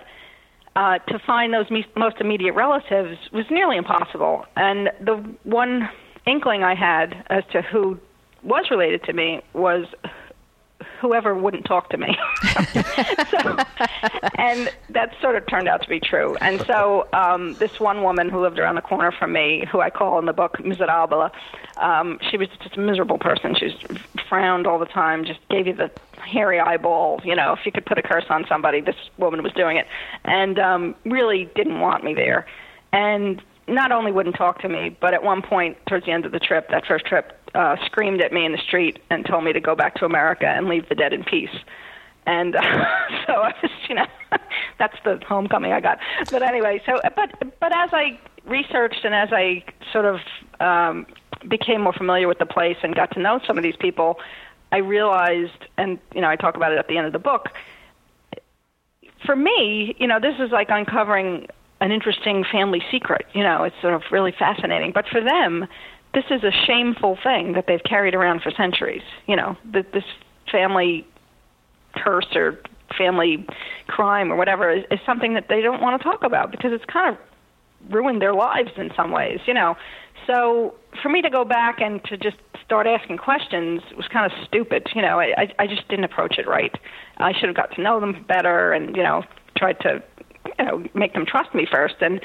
uh, 0.76 0.98
to 1.09 1.18
find 1.26 1.52
those 1.52 1.68
me- 1.68 1.85
most 1.96 2.20
immediate 2.20 2.52
relatives 2.52 3.18
was 3.33 3.44
nearly 3.50 3.76
impossible. 3.76 4.46
And 4.54 4.90
the 5.00 5.16
one 5.42 5.88
inkling 6.28 6.62
I 6.62 6.76
had 6.76 7.24
as 7.28 7.42
to 7.50 7.61
who 7.61 7.98
was 8.44 8.70
related 8.70 9.02
to 9.04 9.12
me 9.12 9.42
was 9.52 9.87
whoever 11.00 11.35
wouldn't 11.35 11.64
talk 11.64 11.90
to 11.90 11.98
me. 11.98 12.16
so, 13.31 13.57
that 14.98 15.14
sort 15.20 15.37
of 15.37 15.46
turned 15.46 15.68
out 15.68 15.80
to 15.80 15.88
be 15.88 16.00
true. 16.00 16.37
And 16.40 16.61
so 16.66 17.06
um, 17.12 17.54
this 17.54 17.78
one 17.78 18.02
woman 18.02 18.28
who 18.28 18.40
lived 18.40 18.58
around 18.58 18.74
the 18.74 18.82
corner 18.82 19.12
from 19.12 19.32
me, 19.32 19.64
who 19.70 19.80
I 19.80 19.90
call 19.90 20.18
in 20.18 20.26
the 20.26 20.32
book 20.32 20.58
Miserabile, 20.58 21.30
um, 21.76 22.18
she 22.28 22.37
was 22.37 22.48
just 22.61 22.76
a 22.76 22.80
miserable 22.80 23.16
person. 23.18 23.54
She 23.54 23.66
was 23.66 23.98
frowned 24.28 24.66
all 24.66 24.80
the 24.80 24.87
time, 24.87 25.24
just 25.24 25.38
gave 25.50 25.68
you 25.68 25.74
the 25.74 25.92
hairy 26.20 26.58
eyeball. 26.58 27.20
You 27.22 27.37
know, 27.37 27.52
if 27.52 27.64
you 27.64 27.70
could 27.70 27.87
put 27.87 27.96
a 27.96 28.02
curse 28.02 28.24
on 28.28 28.44
somebody, 28.48 28.80
this 28.80 28.96
woman 29.18 29.44
was 29.44 29.52
doing 29.52 29.76
it, 29.76 29.87
and 30.24 30.58
um, 30.58 30.96
really 31.04 31.48
didn't 31.54 31.78
want 31.78 32.02
me 32.02 32.12
there. 32.14 32.44
And 32.92 33.40
not 33.68 33.92
only 33.92 34.11
wouldn't 34.11 34.34
talk 34.34 34.62
to 34.62 34.68
me, 34.68 34.96
but 35.00 35.14
at 35.14 35.22
one 35.22 35.42
point 35.42 35.76
towards 35.87 36.06
the 36.06 36.12
end 36.12 36.26
of 36.26 36.32
the 36.32 36.40
trip, 36.40 36.70
that 36.70 36.87
first 36.87 37.06
trip, 37.06 37.38
uh, 37.54 37.76
screamed 37.87 38.20
at 38.20 38.32
me 38.32 38.44
in 38.44 38.50
the 38.50 38.58
street 38.58 38.98
and 39.11 39.24
told 39.24 39.44
me 39.44 39.52
to 39.52 39.61
go 39.61 39.76
back 39.76 39.94
to 39.94 40.04
America 40.04 40.46
and 40.46 40.68
leave 40.68 40.88
the 40.88 40.94
dead 40.96 41.12
in 41.12 41.22
peace. 41.22 41.56
And 42.26 42.57
uh, 42.57 42.61
so 43.26 43.33
I 43.33 43.54
was, 43.62 43.70
you 43.88 43.94
know, 43.94 44.07
that's 44.78 44.96
the 45.04 45.20
homecoming 45.26 45.72
I 45.72 45.81
got. 45.81 45.98
But 46.31 46.42
anyway, 46.42 46.83
so 46.87 47.00
but 47.16 47.31
but 47.61 47.72
as 47.74 47.90
I 47.92 48.18
researched 48.46 49.04
and 49.04 49.14
as 49.14 49.28
I 49.33 49.64
sort 49.92 50.04
of 50.04 50.20
um, 50.61 51.07
became 51.48 51.83
more 51.83 51.92
familiar 51.92 52.28
with 52.28 52.38
the 52.38 52.46
place 52.46 52.76
and 52.83 52.94
got 52.94 53.12
to 53.12 53.20
know 53.20 53.40
some 53.46 53.57
of 53.57 53.62
these 53.62 53.76
people, 53.76 54.18
I 54.72 54.78
realized, 54.78 55.66
and 55.76 55.98
you 56.14 56.20
know, 56.20 56.28
I 56.28 56.37
talk 56.37 56.57
about 56.57 56.72
it 56.72 56.78
at 56.78 56.88
the 56.88 56.96
end 56.96 57.07
of 57.07 57.12
the 57.12 57.18
book. 57.18 57.48
For 59.24 59.35
me, 59.35 59.96
you 59.98 60.07
know, 60.07 60.20
this 60.20 60.35
is 60.38 60.50
like 60.50 60.68
uncovering 60.70 61.46
an 61.81 61.92
interesting 61.92 62.44
family 62.50 62.83
secret. 62.90 63.26
You 63.35 63.42
know, 63.42 63.64
it's 63.64 63.76
sort 63.81 63.94
of 63.94 64.02
really 64.11 64.33
fascinating. 64.38 64.92
But 64.92 65.07
for 65.09 65.20
them, 65.20 65.66
this 66.14 66.24
is 66.31 66.42
a 66.44 66.50
shameful 66.66 67.18
thing 67.22 67.52
that 67.52 67.66
they've 67.66 67.83
carried 67.83 68.14
around 68.14 68.42
for 68.42 68.50
centuries. 68.50 69.02
You 69.26 69.37
know, 69.37 69.57
that 69.72 69.92
this 69.92 70.04
family 70.50 71.07
curse 71.96 72.27
or 72.35 72.61
family 72.96 73.46
crime 73.87 74.33
or 74.33 74.37
whatever 74.37 74.70
is, 74.70 74.85
is 74.90 74.98
something 75.05 75.35
that 75.35 75.46
they 75.48 75.61
don't 75.61 75.81
want 75.81 76.01
to 76.01 76.05
talk 76.05 76.22
about 76.22 76.51
because 76.51 76.72
it's 76.72 76.85
kind 76.87 77.14
of 77.14 77.92
ruined 77.92 78.20
their 78.20 78.35
lives 78.35 78.70
in 78.77 78.90
some 78.96 79.11
ways. 79.11 79.40
You 79.46 79.55
know, 79.55 79.77
so 80.27 80.74
for 81.03 81.09
me 81.09 81.22
to 81.22 81.31
go 81.31 81.44
back 81.44 81.81
and 81.81 82.03
to 82.05 82.16
just 82.16 82.37
start 82.64 82.87
asking 82.87 83.16
questions 83.16 83.81
was 83.96 84.07
kind 84.09 84.31
of 84.31 84.46
stupid. 84.46 84.88
You 84.94 85.03
know, 85.03 85.20
I 85.20 85.53
I 85.59 85.66
just 85.66 85.88
didn't 85.88 86.05
approach 86.05 86.38
it 86.38 86.46
right. 86.46 86.74
I 87.18 87.33
should 87.33 87.48
have 87.48 87.57
got 87.57 87.74
to 87.77 87.83
know 87.83 88.01
them 88.01 88.24
better 88.29 88.72
and 88.72 88.96
you 88.96 89.03
know 89.03 89.24
tried 89.57 89.81
to 89.81 90.03
you 90.59 90.64
know 90.64 90.85
make 90.94 91.14
them 91.14 91.27
trust 91.27 91.55
me 91.55 91.66
first, 91.70 91.96
and 92.01 92.20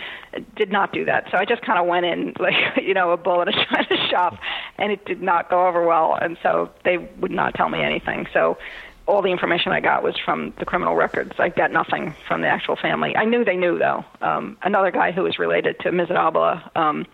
did 0.55 0.71
not 0.71 0.91
do 0.93 1.05
that. 1.05 1.27
So 1.31 1.37
I 1.37 1.45
just 1.45 1.61
kind 1.61 1.79
of 1.79 1.85
went 1.87 2.05
in 2.05 2.33
like 2.39 2.55
you 2.81 2.93
know 2.93 3.11
a 3.11 3.17
bull 3.17 3.41
in 3.41 3.47
a 3.49 3.51
china 3.51 4.09
shop, 4.09 4.37
and 4.77 4.91
it 4.91 5.05
did 5.05 5.21
not 5.21 5.49
go 5.49 5.67
over 5.67 5.85
well, 5.85 6.17
and 6.19 6.37
so 6.43 6.69
they 6.83 6.97
would 6.97 7.31
not 7.31 7.53
tell 7.55 7.69
me 7.69 7.81
anything. 7.81 8.27
So 8.33 8.57
all 9.05 9.21
the 9.21 9.29
information 9.29 9.71
I 9.71 9.79
got 9.79 10.03
was 10.03 10.17
from 10.17 10.53
the 10.59 10.65
criminal 10.65 10.95
records. 10.95 11.33
I 11.37 11.49
got 11.49 11.71
nothing 11.71 12.15
from 12.27 12.41
the 12.41 12.47
actual 12.47 12.75
family. 12.75 13.15
I 13.15 13.25
knew 13.25 13.43
they 13.43 13.57
knew 13.57 13.77
though. 13.77 14.05
Um, 14.21 14.57
another 14.61 14.91
guy 14.91 15.11
who 15.11 15.23
was 15.23 15.37
related 15.37 15.79
to 15.79 15.91
Miserabala, 15.91 16.75
um, 16.77 17.05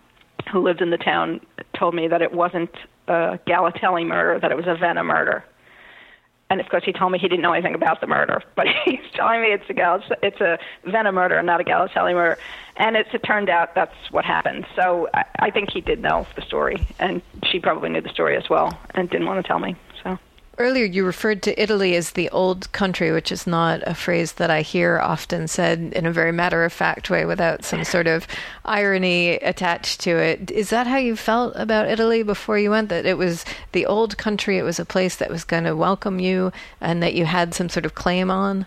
who 0.52 0.60
lived 0.60 0.82
in 0.82 0.90
the 0.90 0.98
town, 0.98 1.40
told 1.74 1.94
me 1.94 2.08
that 2.08 2.22
it 2.22 2.32
wasn't 2.32 2.70
a 3.08 3.38
Galatelli 3.46 4.06
murder, 4.06 4.38
that 4.38 4.50
it 4.50 4.56
was 4.56 4.66
a 4.66 4.76
Vena 4.76 5.02
murder. 5.02 5.44
And 6.48 6.60
of 6.60 6.68
course, 6.68 6.82
he 6.84 6.92
told 6.92 7.12
me 7.12 7.18
he 7.18 7.28
didn't 7.28 7.42
know 7.42 7.52
anything 7.52 7.76
about 7.76 8.00
the 8.00 8.08
murder, 8.08 8.42
but 8.56 8.66
he's 8.84 9.00
telling 9.14 9.40
me 9.40 9.48
it's 9.48 9.68
a 9.68 9.74
Gal- 9.74 10.02
it's 10.22 10.40
a 10.40 10.58
Vena 10.84 11.12
murder 11.12 11.38
and 11.38 11.46
not 11.46 11.60
a 11.60 11.64
Galatelli 11.64 12.14
murder. 12.14 12.38
And 12.76 12.96
it's, 12.96 13.10
it 13.12 13.22
turned 13.22 13.48
out 13.48 13.74
that's 13.74 13.94
what 14.10 14.24
happened. 14.24 14.66
So 14.74 15.08
I, 15.12 15.24
I 15.38 15.50
think 15.50 15.70
he 15.70 15.80
did 15.80 16.00
know 16.00 16.26
the 16.36 16.42
story, 16.42 16.86
and 16.98 17.20
she 17.44 17.58
probably 17.60 17.90
knew 17.90 18.00
the 18.00 18.08
story 18.08 18.36
as 18.36 18.48
well, 18.48 18.78
and 18.94 19.08
didn't 19.10 19.26
want 19.26 19.44
to 19.44 19.46
tell 19.46 19.58
me. 19.58 19.76
So 20.02 20.18
Earlier, 20.60 20.84
you 20.84 21.06
referred 21.06 21.42
to 21.44 21.58
Italy 21.58 21.96
as 21.96 22.10
the 22.10 22.28
old 22.28 22.70
country, 22.72 23.10
which 23.12 23.32
is 23.32 23.46
not 23.46 23.82
a 23.86 23.94
phrase 23.94 24.32
that 24.32 24.50
I 24.50 24.60
hear 24.60 24.98
often 24.98 25.48
said 25.48 25.94
in 25.96 26.04
a 26.04 26.12
very 26.12 26.32
matter 26.32 26.66
of 26.66 26.72
fact 26.74 27.08
way 27.08 27.24
without 27.24 27.64
some 27.64 27.82
sort 27.82 28.06
of 28.06 28.26
irony 28.62 29.36
attached 29.36 30.02
to 30.02 30.18
it. 30.18 30.50
Is 30.50 30.68
that 30.68 30.86
how 30.86 30.98
you 30.98 31.16
felt 31.16 31.54
about 31.56 31.88
Italy 31.88 32.22
before 32.22 32.58
you 32.58 32.72
went? 32.72 32.90
That 32.90 33.06
it 33.06 33.16
was 33.16 33.46
the 33.72 33.86
old 33.86 34.18
country, 34.18 34.58
it 34.58 34.62
was 34.62 34.78
a 34.78 34.84
place 34.84 35.16
that 35.16 35.30
was 35.30 35.44
going 35.44 35.64
to 35.64 35.74
welcome 35.74 36.20
you, 36.20 36.52
and 36.78 37.02
that 37.02 37.14
you 37.14 37.24
had 37.24 37.54
some 37.54 37.70
sort 37.70 37.86
of 37.86 37.94
claim 37.94 38.30
on? 38.30 38.66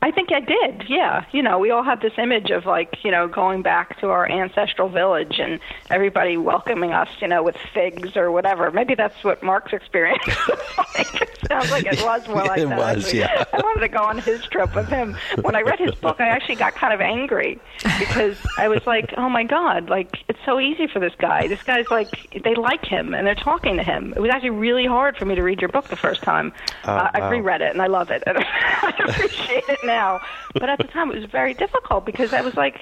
I 0.00 0.12
think 0.12 0.30
I 0.32 0.38
did. 0.40 0.84
Yeah, 0.88 1.24
you 1.32 1.42
know, 1.42 1.58
we 1.58 1.70
all 1.72 1.82
have 1.82 2.00
this 2.00 2.12
image 2.18 2.50
of 2.50 2.66
like, 2.66 3.04
you 3.04 3.10
know, 3.10 3.26
going 3.26 3.62
back 3.62 3.98
to 4.00 4.10
our 4.10 4.30
ancestral 4.30 4.88
village 4.88 5.40
and 5.40 5.58
everybody 5.90 6.36
welcoming 6.36 6.92
us, 6.92 7.08
you 7.20 7.26
know, 7.26 7.42
with 7.42 7.56
figs 7.74 8.16
or 8.16 8.30
whatever. 8.30 8.70
Maybe 8.70 8.94
that's 8.94 9.24
what 9.24 9.42
Mark's 9.42 9.72
experience 9.72 10.24
was 10.26 10.60
like. 10.96 11.22
It 11.22 11.38
sounds 11.48 11.70
like 11.72 11.86
it 11.86 12.00
was 12.00 12.28
more 12.28 12.44
like 12.44 12.60
It 12.60 12.68
that. 12.68 12.78
was, 12.78 13.04
actually. 13.06 13.18
yeah. 13.20 13.44
I 13.52 13.56
wanted 13.56 13.80
to 13.80 13.88
go 13.88 13.98
on 14.04 14.18
his 14.18 14.44
trip 14.46 14.72
with 14.76 14.88
him. 14.88 15.16
When 15.42 15.56
I 15.56 15.62
read 15.62 15.80
his 15.80 15.96
book, 15.96 16.20
I 16.20 16.28
actually 16.28 16.56
got 16.56 16.74
kind 16.76 16.92
of 16.94 17.00
angry 17.00 17.60
because 17.98 18.36
I 18.56 18.68
was 18.68 18.86
like, 18.86 19.12
oh 19.16 19.28
my 19.28 19.42
god, 19.42 19.90
like 19.90 20.16
it's 20.28 20.38
so 20.46 20.60
easy 20.60 20.86
for 20.86 21.00
this 21.00 21.14
guy. 21.18 21.48
This 21.48 21.62
guy's 21.64 21.90
like, 21.90 22.08
they 22.44 22.54
like 22.54 22.84
him 22.84 23.14
and 23.14 23.26
they're 23.26 23.34
talking 23.34 23.76
to 23.78 23.82
him. 23.82 24.12
It 24.14 24.20
was 24.20 24.30
actually 24.30 24.50
really 24.50 24.86
hard 24.86 25.16
for 25.16 25.24
me 25.24 25.34
to 25.34 25.42
read 25.42 25.60
your 25.60 25.70
book 25.70 25.88
the 25.88 25.96
first 25.96 26.22
time. 26.22 26.52
uh, 26.84 27.10
I 27.12 27.18
wow. 27.20 27.30
reread 27.30 27.62
it 27.62 27.72
and 27.72 27.82
I 27.82 27.88
love 27.88 28.10
it. 28.12 28.22
And 28.26 28.38
I 28.44 28.94
appreciate 29.08 29.64
it 29.68 29.78
now. 29.88 30.20
But 30.54 30.68
at 30.68 30.78
the 30.78 30.84
time, 30.84 31.10
it 31.10 31.16
was 31.16 31.28
very 31.28 31.54
difficult 31.54 32.06
because 32.06 32.32
I 32.32 32.42
was 32.42 32.54
like, 32.54 32.78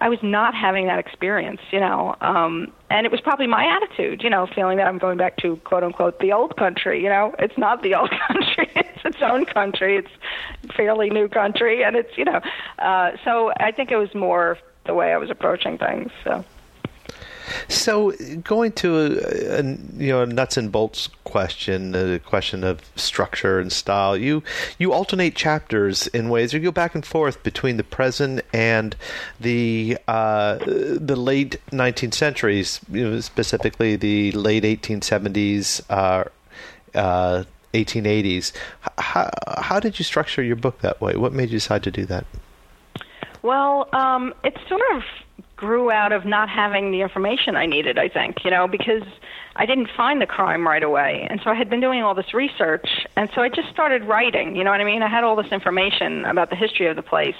I 0.00 0.08
was 0.08 0.18
not 0.22 0.54
having 0.54 0.86
that 0.86 0.98
experience, 0.98 1.60
you 1.70 1.80
know. 1.80 2.14
Um, 2.20 2.72
and 2.90 3.04
it 3.06 3.10
was 3.10 3.20
probably 3.20 3.46
my 3.46 3.64
attitude, 3.64 4.22
you 4.22 4.30
know, 4.30 4.46
feeling 4.46 4.76
that 4.76 4.86
I'm 4.86 4.98
going 4.98 5.18
back 5.18 5.36
to 5.38 5.56
quote 5.64 5.82
unquote 5.82 6.20
the 6.20 6.32
old 6.32 6.56
country. 6.56 7.02
You 7.02 7.08
know, 7.08 7.34
it's 7.38 7.56
not 7.58 7.82
the 7.82 7.94
old 7.94 8.10
country; 8.28 8.70
it's 8.76 9.04
its 9.04 9.22
own 9.22 9.46
country. 9.46 9.96
It's 9.96 10.74
fairly 10.76 11.10
new 11.10 11.28
country, 11.28 11.82
and 11.82 11.96
it's 11.96 12.16
you 12.16 12.24
know. 12.24 12.40
Uh, 12.78 13.12
so 13.24 13.52
I 13.58 13.72
think 13.72 13.90
it 13.90 13.96
was 13.96 14.14
more 14.14 14.58
the 14.86 14.94
way 14.94 15.12
I 15.12 15.16
was 15.16 15.30
approaching 15.30 15.78
things. 15.78 16.10
So. 16.24 16.44
So, 17.68 18.12
going 18.42 18.72
to 18.72 18.98
a, 18.98 19.60
a 19.60 19.62
you 19.96 20.12
know 20.12 20.24
nuts 20.24 20.56
and 20.56 20.70
bolts 20.70 21.08
question, 21.24 21.94
a 21.94 22.18
question 22.18 22.64
of 22.64 22.80
structure 22.96 23.58
and 23.58 23.72
style. 23.72 24.16
You 24.16 24.42
you 24.78 24.92
alternate 24.92 25.34
chapters 25.34 26.06
in 26.08 26.28
ways, 26.28 26.54
or 26.54 26.58
you 26.58 26.64
go 26.64 26.70
back 26.72 26.94
and 26.94 27.04
forth 27.04 27.42
between 27.42 27.76
the 27.76 27.84
present 27.84 28.42
and 28.52 28.96
the 29.40 29.98
uh, 30.08 30.58
the 30.58 31.16
late 31.16 31.56
19th 31.70 32.14
centuries, 32.14 32.80
you 32.90 33.08
know, 33.08 33.20
specifically 33.20 33.96
the 33.96 34.32
late 34.32 34.64
1870s, 34.64 35.82
uh, 35.90 36.24
uh, 36.94 37.44
1880s. 37.74 38.52
How 38.98 39.30
how 39.58 39.80
did 39.80 39.98
you 39.98 40.04
structure 40.04 40.42
your 40.42 40.56
book 40.56 40.80
that 40.80 41.00
way? 41.00 41.16
What 41.16 41.32
made 41.32 41.50
you 41.50 41.58
decide 41.58 41.82
to 41.84 41.90
do 41.90 42.04
that? 42.06 42.26
Well, 43.42 43.88
um, 43.92 44.34
it 44.44 44.56
sort 44.68 44.82
of 44.94 45.02
grew 45.56 45.90
out 45.90 46.12
of 46.12 46.24
not 46.24 46.48
having 46.48 46.92
the 46.92 47.00
information 47.00 47.56
I 47.56 47.66
needed, 47.66 47.98
I 47.98 48.08
think, 48.08 48.44
you 48.44 48.50
know, 48.50 48.68
because 48.68 49.02
I 49.56 49.66
didn't 49.66 49.88
find 49.96 50.20
the 50.20 50.26
crime 50.26 50.66
right 50.66 50.82
away. 50.82 51.26
And 51.28 51.40
so 51.42 51.50
I 51.50 51.54
had 51.54 51.68
been 51.68 51.80
doing 51.80 52.02
all 52.02 52.14
this 52.14 52.32
research, 52.32 52.88
and 53.16 53.28
so 53.34 53.42
I 53.42 53.48
just 53.48 53.68
started 53.70 54.04
writing, 54.04 54.54
you 54.54 54.62
know 54.62 54.70
what 54.70 54.80
I 54.80 54.84
mean? 54.84 55.02
I 55.02 55.08
had 55.08 55.24
all 55.24 55.36
this 55.36 55.50
information 55.50 56.24
about 56.24 56.50
the 56.50 56.56
history 56.56 56.86
of 56.86 56.96
the 56.96 57.02
place, 57.02 57.34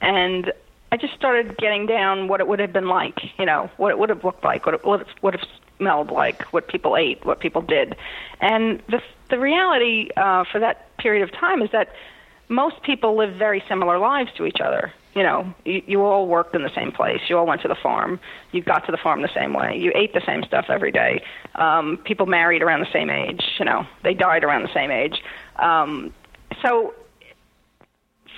and 0.00 0.52
I 0.92 0.96
just 0.96 1.14
started 1.14 1.56
getting 1.58 1.86
down 1.86 2.28
what 2.28 2.40
it 2.40 2.48
would 2.48 2.58
have 2.58 2.72
been 2.72 2.88
like, 2.88 3.18
you 3.38 3.46
know, 3.46 3.70
what 3.76 3.90
it 3.90 3.98
would 3.98 4.08
have 4.08 4.24
looked 4.24 4.42
like, 4.42 4.66
what 4.66 4.74
it 4.74 4.84
would 4.84 5.00
have, 5.00 5.08
would 5.22 5.34
have 5.34 5.48
smelled 5.76 6.10
like, 6.10 6.42
what 6.52 6.66
people 6.66 6.96
ate, 6.96 7.24
what 7.24 7.40
people 7.40 7.62
did. 7.62 7.94
And 8.40 8.82
the, 8.88 9.00
the 9.28 9.38
reality 9.38 10.08
uh, 10.16 10.44
for 10.50 10.58
that 10.60 10.96
period 10.96 11.22
of 11.22 11.32
time 11.32 11.62
is 11.62 11.70
that 11.72 11.94
most 12.48 12.82
people 12.82 13.16
live 13.16 13.34
very 13.36 13.62
similar 13.68 13.98
lives 13.98 14.30
to 14.36 14.46
each 14.46 14.60
other. 14.60 14.92
You 15.14 15.24
know, 15.24 15.52
you, 15.64 15.82
you 15.86 16.02
all 16.02 16.26
worked 16.28 16.54
in 16.54 16.62
the 16.62 16.74
same 16.74 16.92
place. 16.92 17.20
You 17.28 17.36
all 17.36 17.46
went 17.46 17.62
to 17.62 17.68
the 17.68 17.74
farm. 17.74 18.20
You 18.52 18.62
got 18.62 18.86
to 18.86 18.92
the 18.92 18.98
farm 18.98 19.22
the 19.22 19.34
same 19.34 19.52
way. 19.54 19.76
You 19.76 19.90
ate 19.94 20.14
the 20.14 20.22
same 20.24 20.44
stuff 20.44 20.66
every 20.68 20.92
day. 20.92 21.22
Um, 21.56 21.96
people 22.04 22.26
married 22.26 22.62
around 22.62 22.80
the 22.80 22.92
same 22.92 23.10
age. 23.10 23.42
You 23.58 23.64
know, 23.64 23.86
they 24.04 24.14
died 24.14 24.44
around 24.44 24.62
the 24.62 24.72
same 24.72 24.90
age. 24.90 25.20
Um, 25.56 26.14
so, 26.62 26.94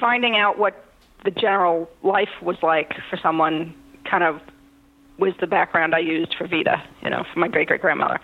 finding 0.01 0.37
out 0.37 0.59
what 0.59 0.85
the 1.25 1.31
general 1.31 1.91
life 2.03 2.41
was 2.41 2.57
like 2.63 2.95
for 3.11 3.19
someone 3.19 3.75
kind 4.05 4.25
of 4.25 4.41
was 5.19 5.35
the 5.41 5.47
background 5.47 5.95
I 5.95 5.99
used 5.99 6.35
for 6.35 6.47
Vita. 6.47 6.83
You 7.03 7.11
know, 7.11 7.25
for 7.33 7.39
my 7.39 7.49
great 7.49 7.69
great 7.69 7.83
grandmother. 7.83 8.19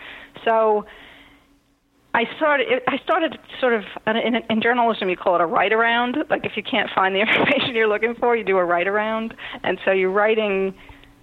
So. 0.45 0.87
I 2.14 2.25
started. 2.37 2.83
I 2.88 2.99
started 3.05 3.38
sort 3.61 3.75
of 3.75 3.85
uh, 4.07 4.12
in, 4.25 4.37
in 4.49 4.62
journalism. 4.62 5.09
You 5.09 5.16
call 5.16 5.35
it 5.35 5.40
a 5.40 5.47
write 5.47 5.73
around. 5.73 6.16
Like 6.31 6.44
if 6.44 6.57
you 6.57 6.62
can't 6.62 6.88
find 6.94 7.14
the 7.14 7.21
information 7.27 7.75
you're 7.75 7.88
looking 7.88 8.14
for, 8.14 8.37
you 8.37 8.44
do 8.44 8.57
a 8.59 8.64
write 8.64 8.88
around, 8.88 9.35
and 9.62 9.79
so 9.85 9.90
you're 9.92 10.11
writing 10.11 10.75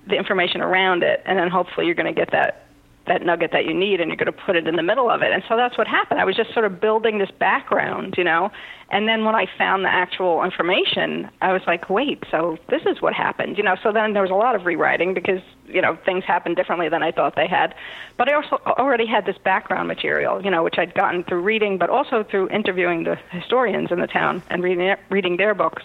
the 0.08 0.15
information 0.15 0.62
around 0.62 1.04
it, 1.04 1.24
and 1.26 1.39
then 1.39 1.50
hopefully 1.50 1.88
you're 1.88 1.95
going 1.95 2.13
to 2.13 2.19
get 2.19 2.32
that 2.32 2.64
that 3.08 3.24
nugget 3.24 3.52
that 3.52 3.65
you 3.65 3.74
need, 3.74 4.02
and 4.02 4.10
you're 4.10 4.18
going 4.18 4.26
to 4.26 4.32
put 4.32 4.56
it 4.56 4.68
in 4.68 4.76
the 4.76 4.84
middle 4.84 5.10
of 5.10 5.22
it. 5.22 5.32
And 5.32 5.44
so 5.48 5.56
that's 5.56 5.78
what 5.78 5.88
happened. 5.88 6.20
I 6.20 6.26
was 6.26 6.36
just 6.36 6.54
sort 6.54 6.65
of 6.65 6.80
building 6.80 7.20
this 7.20 7.32
background, 7.32 8.15
you 8.18 8.24
know, 8.24 8.52
and 8.91 9.08
then 9.08 9.26
when 9.26 9.34
I 9.34 9.48
found 9.58 9.84
the 9.84 9.89
actual 9.89 10.44
information, 10.44 11.30
I 11.41 11.54
was 11.54 11.63
like, 11.65 11.89
wait, 11.89 12.24
so 12.30 12.58
this 12.70 12.84
is 12.86 13.02
what 13.02 13.13
happened, 13.13 13.58
you 13.58 13.63
know. 13.63 13.76
So 13.82 13.91
then 13.91 14.13
there 14.13 14.22
was 14.22 14.30
a 14.30 14.36
lot 14.36 14.56
of 14.56 14.65
rewriting 14.65 15.13
because 15.13 15.41
you 15.65 15.82
know 15.82 15.98
things 16.06 16.24
happened 16.24 16.56
differently 16.56 16.88
than 16.88 17.02
I 17.02 17.12
thought 17.12 17.36
they 17.36 17.48
had. 17.48 17.74
But 18.18 18.30
I 18.30 18.34
also 18.34 18.62
already 18.65 19.08
had 19.08 19.26
this 19.26 19.38
background 19.44 19.88
material, 19.88 20.44
you 20.44 20.52
know, 20.52 20.63
which 20.63 20.76
I'd 20.78 20.94
gotten 20.94 21.24
through 21.24 21.41
reading, 21.41 21.80
but 21.80 21.89
also 21.89 22.24
through 22.24 22.50
interviewing 22.50 23.06
the 23.06 23.15
historians 23.32 23.91
in 23.91 24.00
the 24.00 24.08
town 24.08 24.44
and 24.50 24.63
reading 24.63 24.96
reading 25.10 25.38
their 25.38 25.56
books. 25.56 25.84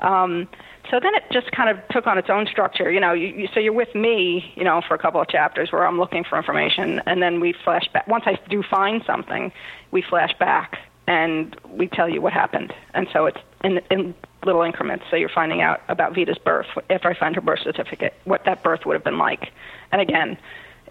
Um, 0.00 0.48
so 0.90 0.98
then 1.00 1.14
it 1.14 1.24
just 1.32 1.50
kind 1.52 1.70
of 1.70 1.78
took 1.90 2.06
on 2.06 2.18
its 2.18 2.28
own 2.28 2.46
structure. 2.46 2.90
You 2.90 3.00
know, 3.00 3.12
you, 3.12 3.28
you, 3.28 3.48
so 3.54 3.60
you're 3.60 3.72
with 3.72 3.94
me, 3.94 4.52
you 4.56 4.64
know, 4.64 4.82
for 4.86 4.94
a 4.94 4.98
couple 4.98 5.20
of 5.20 5.28
chapters 5.28 5.70
where 5.72 5.86
I'm 5.86 5.98
looking 5.98 6.24
for 6.24 6.36
information, 6.36 7.00
and 7.06 7.22
then 7.22 7.40
we 7.40 7.54
flash 7.64 7.88
back. 7.92 8.06
Once 8.08 8.24
I 8.26 8.38
do 8.48 8.62
find 8.62 9.02
something, 9.06 9.52
we 9.90 10.02
flash 10.02 10.32
back 10.38 10.78
and 11.06 11.56
we 11.68 11.88
tell 11.88 12.08
you 12.08 12.20
what 12.20 12.32
happened. 12.32 12.72
And 12.94 13.08
so 13.12 13.26
it's 13.26 13.38
in, 13.64 13.80
in 13.90 14.14
little 14.44 14.62
increments. 14.62 15.04
So 15.10 15.16
you're 15.16 15.28
finding 15.28 15.60
out 15.60 15.80
about 15.88 16.14
Vita's 16.14 16.38
birth 16.38 16.66
after 16.90 17.08
I 17.08 17.18
find 17.18 17.34
her 17.34 17.40
birth 17.40 17.60
certificate, 17.62 18.14
what 18.24 18.44
that 18.44 18.62
birth 18.62 18.86
would 18.86 18.94
have 18.94 19.04
been 19.04 19.18
like. 19.18 19.52
And 19.90 20.00
again, 20.00 20.38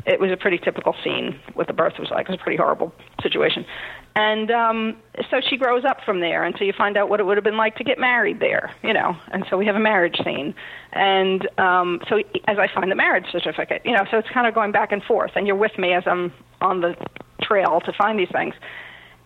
it 0.06 0.20
was 0.20 0.32
a 0.32 0.38
pretty 0.38 0.58
typical 0.58 0.96
scene. 1.04 1.40
What 1.54 1.68
the 1.68 1.74
birth 1.74 1.94
was 2.00 2.10
like. 2.10 2.28
It 2.28 2.32
was 2.32 2.40
a 2.40 2.44
pretty 2.44 2.58
horrible 2.58 2.94
situation. 3.22 3.66
And 4.16 4.52
um, 4.52 4.98
so 5.30 5.40
she 5.40 5.56
grows 5.56 5.86
up 5.86 6.00
from 6.06 6.20
there 6.20 6.44
until 6.44 6.68
you 6.68 6.74
find 6.74 6.98
out 6.98 7.10
what 7.10 7.20
it 7.20 7.26
would 7.26 7.38
have 7.38 7.44
been 7.46 7.58
like 7.58 7.78
to 7.78 7.84
get 7.84 7.98
married 7.98 8.40
there, 8.40 8.74
you 8.84 8.94
know. 8.94 9.16
And 9.32 9.46
so 9.50 9.58
we 9.58 9.66
have 9.68 9.76
a 9.76 9.80
marriage 9.80 10.18
scene. 10.24 10.54
And 10.92 11.48
um, 11.58 12.02
so 12.10 12.18
as 12.46 12.58
I 12.58 12.68
find 12.74 12.92
the 12.92 12.96
marriage 12.96 13.26
certificate, 13.32 13.84
you 13.86 13.94
know, 13.94 14.06
so 14.12 14.18
it's 14.18 14.30
kind 14.30 14.48
of 14.48 14.54
going 14.54 14.74
back 14.74 14.92
and 14.92 15.02
forth. 15.04 15.32
And 15.36 15.48
you're 15.48 15.56
with 15.56 15.78
me 15.78 15.94
as 15.94 16.04
I'm 16.06 16.34
on 16.60 16.82
the 16.82 16.96
trail 17.42 17.80
to 17.86 17.94
find 17.94 18.20
these 18.20 18.32
things. 18.32 18.54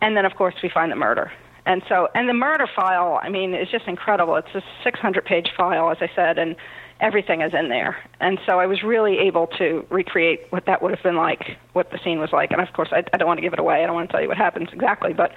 And 0.01 0.15
then, 0.15 0.25
of 0.25 0.35
course, 0.35 0.55
we 0.61 0.69
find 0.69 0.91
the 0.91 0.95
murder. 0.95 1.31
And 1.65 1.81
so, 1.89 2.09
and 2.13 2.29
the 2.29 2.33
murder 2.33 2.67
file, 2.75 3.19
I 3.23 3.29
mean, 3.29 3.55
is 3.55 3.69
just 3.69 3.87
incredible. 3.87 4.35
It's 4.35 4.53
a 4.53 4.61
600 4.83 5.25
page 5.25 5.49
file, 5.57 5.89
as 5.89 5.97
I 5.99 6.11
said, 6.15 6.37
and 6.37 6.55
everything 6.99 7.41
is 7.41 7.53
in 7.53 7.69
there. 7.69 7.97
And 8.19 8.39
so 8.45 8.59
I 8.59 8.65
was 8.65 8.83
really 8.83 9.17
able 9.19 9.47
to 9.57 9.85
recreate 9.89 10.41
what 10.49 10.65
that 10.65 10.81
would 10.81 10.91
have 10.91 11.03
been 11.03 11.17
like, 11.17 11.57
what 11.73 11.91
the 11.91 11.99
scene 12.03 12.19
was 12.19 12.29
like. 12.31 12.51
And 12.51 12.61
of 12.61 12.71
course, 12.73 12.89
I, 12.91 13.03
I 13.13 13.17
don't 13.17 13.27
want 13.27 13.37
to 13.37 13.41
give 13.41 13.53
it 13.53 13.59
away. 13.59 13.83
I 13.83 13.85
don't 13.85 13.95
want 13.95 14.09
to 14.09 14.11
tell 14.13 14.21
you 14.21 14.27
what 14.27 14.37
happens 14.37 14.69
exactly, 14.71 15.13
but 15.13 15.31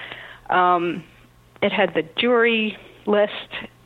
um, 0.55 1.05
it 1.63 1.73
had 1.73 1.95
the 1.95 2.03
jury 2.17 2.77
list, 3.07 3.33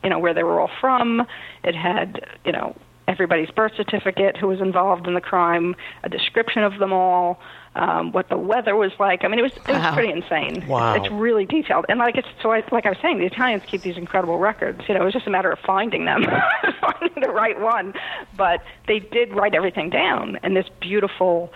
you 0.03 0.09
know, 0.09 0.19
where 0.19 0.33
they 0.33 0.43
were 0.43 0.59
all 0.59 0.69
from. 0.79 1.25
It 1.63 1.75
had, 1.75 2.25
you 2.45 2.51
know, 2.51 2.75
everybody's 3.07 3.49
birth 3.49 3.73
certificate, 3.75 4.37
who 4.37 4.47
was 4.47 4.61
involved 4.61 5.07
in 5.07 5.13
the 5.13 5.21
crime, 5.21 5.75
a 6.03 6.09
description 6.09 6.63
of 6.63 6.79
them 6.79 6.93
all. 6.93 7.39
Um, 7.75 8.11
what 8.11 8.29
the 8.29 8.37
weather 8.37 8.75
was 8.75 8.91
like. 8.99 9.23
I 9.23 9.27
mean, 9.27 9.39
it 9.39 9.43
was 9.43 9.51
it 9.53 9.67
was 9.71 9.81
Wow. 9.81 9.93
pretty 9.93 10.11
insane. 10.11 10.67
Wow. 10.67 10.93
It's, 10.95 11.05
it's 11.05 11.13
really 11.13 11.45
detailed, 11.45 11.85
and 11.89 11.99
like 11.99 12.15
it's 12.17 12.27
so 12.41 12.51
I, 12.51 12.63
like 12.71 12.85
I 12.85 12.89
was 12.89 12.97
saying, 13.01 13.17
the 13.19 13.25
Italians 13.25 13.63
keep 13.67 13.81
these 13.81 13.97
incredible 13.97 14.37
records. 14.37 14.81
You 14.87 14.93
know, 14.95 15.01
it 15.01 15.05
was 15.05 15.13
just 15.13 15.27
a 15.27 15.31
matter 15.31 15.51
of 15.51 15.59
finding 15.59 16.05
them, 16.05 16.23
finding 16.81 17.21
the 17.21 17.31
right 17.31 17.59
one. 17.59 17.93
But 18.37 18.61
they 18.87 18.99
did 18.99 19.33
write 19.33 19.55
everything 19.55 19.89
down 19.89 20.37
in 20.43 20.53
this 20.53 20.67
beautiful 20.79 21.51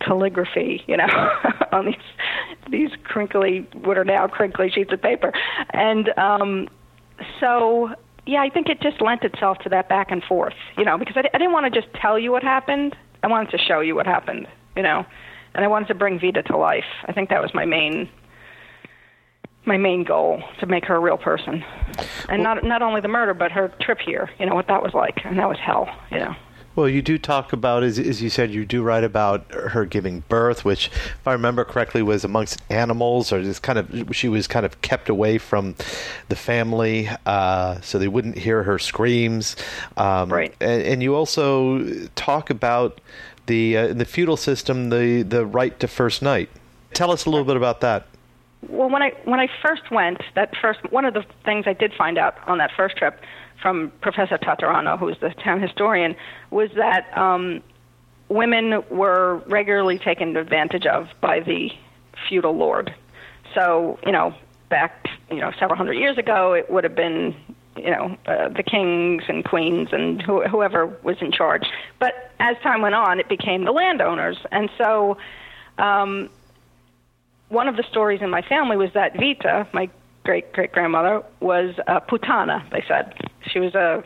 calligraphy, 0.00 0.82
you 0.86 0.96
know, 0.96 1.06
on 1.72 1.86
these 1.86 1.94
these 2.70 2.90
crinkly, 3.04 3.66
what 3.74 3.98
are 3.98 4.04
now 4.04 4.26
crinkly 4.26 4.70
sheets 4.70 4.92
of 4.92 5.00
paper, 5.02 5.32
and 5.70 6.08
um, 6.18 6.68
so 7.38 7.90
yeah, 8.26 8.42
I 8.42 8.50
think 8.50 8.68
it 8.68 8.80
just 8.80 9.00
lent 9.00 9.22
itself 9.24 9.58
to 9.60 9.68
that 9.70 9.88
back 9.88 10.10
and 10.10 10.22
forth, 10.22 10.54
you 10.76 10.84
know, 10.84 10.98
because 10.98 11.16
I, 11.16 11.20
I 11.34 11.38
didn't 11.38 11.52
want 11.52 11.72
to 11.72 11.80
just 11.80 11.92
tell 11.94 12.18
you 12.18 12.30
what 12.32 12.42
happened. 12.42 12.96
I 13.22 13.26
wanted 13.28 13.50
to 13.50 13.58
show 13.58 13.80
you 13.80 13.94
what 13.94 14.06
happened, 14.06 14.46
you 14.76 14.82
know, 14.82 15.04
and 15.54 15.64
I 15.64 15.68
wanted 15.68 15.88
to 15.88 15.94
bring 15.94 16.18
Vita 16.20 16.42
to 16.44 16.56
life. 16.56 16.84
I 17.06 17.12
think 17.12 17.30
that 17.30 17.42
was 17.42 17.52
my 17.54 17.64
main 17.64 18.08
my 19.66 19.76
main 19.76 20.04
goal 20.04 20.42
to 20.58 20.66
make 20.66 20.86
her 20.86 20.96
a 20.96 21.00
real 21.00 21.18
person, 21.18 21.62
and 22.28 22.42
not 22.42 22.64
not 22.64 22.82
only 22.82 23.00
the 23.00 23.08
murder, 23.08 23.34
but 23.34 23.52
her 23.52 23.68
trip 23.80 23.98
here. 24.00 24.30
You 24.38 24.46
know 24.46 24.54
what 24.54 24.68
that 24.68 24.82
was 24.82 24.94
like, 24.94 25.20
and 25.24 25.38
that 25.38 25.48
was 25.48 25.58
hell. 25.58 25.88
You 26.10 26.18
know. 26.18 26.36
Well, 26.76 26.88
you 26.88 27.02
do 27.02 27.18
talk 27.18 27.52
about, 27.52 27.82
as, 27.82 27.98
as 27.98 28.22
you 28.22 28.30
said, 28.30 28.52
you 28.52 28.64
do 28.64 28.80
write 28.80 29.02
about 29.02 29.52
her 29.52 29.84
giving 29.84 30.20
birth, 30.28 30.64
which, 30.64 30.86
if 30.86 31.26
I 31.26 31.32
remember 31.32 31.64
correctly, 31.64 32.00
was 32.00 32.24
amongst 32.24 32.62
animals, 32.70 33.32
or 33.32 33.42
just 33.42 33.62
kind 33.62 33.78
of 33.78 34.16
she 34.16 34.28
was 34.28 34.46
kind 34.46 34.64
of 34.64 34.80
kept 34.80 35.08
away 35.08 35.38
from 35.38 35.74
the 36.28 36.36
family, 36.36 37.10
uh, 37.26 37.80
so 37.80 37.98
they 37.98 38.06
wouldn't 38.08 38.38
hear 38.38 38.62
her 38.62 38.78
screams. 38.78 39.56
Um, 39.96 40.32
Right. 40.32 40.54
And, 40.60 40.82
and 40.82 41.02
you 41.02 41.16
also 41.16 42.06
talk 42.14 42.50
about 42.50 43.00
the 43.50 43.76
uh, 43.76 43.92
the 43.92 44.04
feudal 44.04 44.36
system, 44.36 44.90
the 44.90 45.22
the 45.22 45.44
right 45.44 45.78
to 45.80 45.88
first 45.88 46.22
night. 46.22 46.48
Tell 46.94 47.10
us 47.10 47.26
a 47.26 47.30
little 47.30 47.44
bit 47.44 47.56
about 47.56 47.80
that. 47.80 48.06
Well, 48.68 48.88
when 48.88 49.02
I 49.02 49.12
when 49.24 49.40
I 49.40 49.48
first 49.60 49.90
went, 49.90 50.22
that 50.36 50.54
first 50.62 50.80
one 50.90 51.04
of 51.04 51.14
the 51.14 51.24
things 51.44 51.64
I 51.66 51.72
did 51.72 51.92
find 51.92 52.16
out 52.16 52.36
on 52.46 52.58
that 52.58 52.70
first 52.76 52.96
trip 52.96 53.20
from 53.60 53.92
Professor 54.00 54.38
Tatarano, 54.38 54.98
who's 54.98 55.18
the 55.20 55.30
town 55.30 55.60
historian, 55.60 56.14
was 56.50 56.70
that 56.76 57.16
um, 57.18 57.62
women 58.28 58.82
were 58.88 59.42
regularly 59.46 59.98
taken 59.98 60.36
advantage 60.36 60.86
of 60.86 61.08
by 61.20 61.40
the 61.40 61.70
feudal 62.28 62.56
lord. 62.56 62.94
So 63.54 63.98
you 64.06 64.12
know, 64.12 64.32
back 64.68 65.08
you 65.28 65.40
know 65.40 65.50
several 65.58 65.76
hundred 65.76 65.94
years 65.94 66.18
ago, 66.18 66.52
it 66.52 66.70
would 66.70 66.84
have 66.84 66.94
been 66.94 67.34
you 67.84 67.90
know 67.90 68.16
uh, 68.26 68.48
the 68.48 68.62
kings 68.62 69.24
and 69.28 69.44
queens 69.44 69.88
and 69.92 70.22
who, 70.22 70.42
whoever 70.42 70.86
was 71.02 71.16
in 71.20 71.32
charge. 71.32 71.66
But 71.98 72.32
as 72.40 72.56
time 72.62 72.82
went 72.82 72.94
on, 72.94 73.20
it 73.20 73.28
became 73.28 73.64
the 73.64 73.72
landowners, 73.72 74.38
and 74.50 74.70
so. 74.78 75.16
Um, 75.78 76.28
one 77.48 77.66
of 77.66 77.76
the 77.76 77.82
stories 77.90 78.20
in 78.22 78.30
my 78.30 78.42
family 78.42 78.76
was 78.76 78.90
that 78.94 79.16
Vita, 79.16 79.66
my 79.72 79.90
great 80.24 80.52
great 80.52 80.72
grandmother, 80.72 81.22
was 81.40 81.74
a 81.86 82.00
putana. 82.00 82.68
They 82.70 82.84
said 82.86 83.14
she 83.50 83.58
was 83.58 83.74
a 83.74 84.04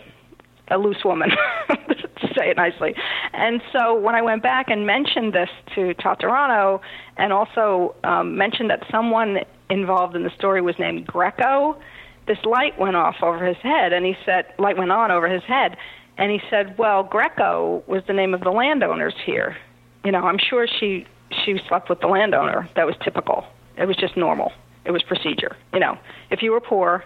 a 0.69 0.79
loose 0.79 1.05
woman, 1.05 1.31
to 1.69 2.35
say 2.35 2.51
it 2.51 2.57
nicely. 2.57 2.95
And 3.33 3.61
so 3.73 3.99
when 3.99 4.15
I 4.15 4.23
went 4.23 4.43
back 4.43 4.71
and 4.71 4.87
mentioned 4.87 5.35
this 5.35 5.51
to 5.75 5.95
Tatarano, 5.95 6.81
and 7.17 7.33
also 7.33 7.95
um, 8.03 8.37
mentioned 8.37 8.71
that 8.71 8.83
someone 8.91 9.41
involved 9.69 10.17
in 10.17 10.23
the 10.23 10.31
story 10.31 10.63
was 10.63 10.79
named 10.79 11.07
Greco, 11.07 11.79
this 12.27 12.39
light 12.45 12.79
went 12.79 12.97
off 12.97 13.17
over 13.23 13.45
his 13.45 13.57
head, 13.59 13.93
and 13.93 14.05
he 14.05 14.17
said, 14.25 14.47
light 14.59 14.77
went 14.77 14.91
on 14.91 15.11
over 15.11 15.29
his 15.29 15.43
head, 15.45 15.77
and 16.17 16.31
he 16.31 16.41
said, 16.49 16.77
well, 16.79 17.03
Greco 17.03 17.83
was 17.87 18.03
the 18.07 18.13
name 18.13 18.35
of 18.35 18.41
the 18.41 18.51
landowners 18.51 19.15
here. 19.25 19.57
You 20.05 20.13
know, 20.13 20.21
I'm 20.21 20.39
sure 20.39 20.67
she 20.67 21.07
she 21.45 21.59
slept 21.69 21.89
with 21.89 22.01
the 22.01 22.07
landowner. 22.07 22.69
That 22.77 22.87
was 22.87 22.95
typical. 23.03 23.45
It 23.77 23.87
was 23.87 23.97
just 23.97 24.17
normal. 24.17 24.53
It 24.85 24.93
was 24.93 25.03
procedure. 25.03 25.57
You 25.73 25.81
know, 25.81 25.99
if 26.31 26.43
you 26.43 26.53
were 26.53 26.61
poor, 26.61 27.05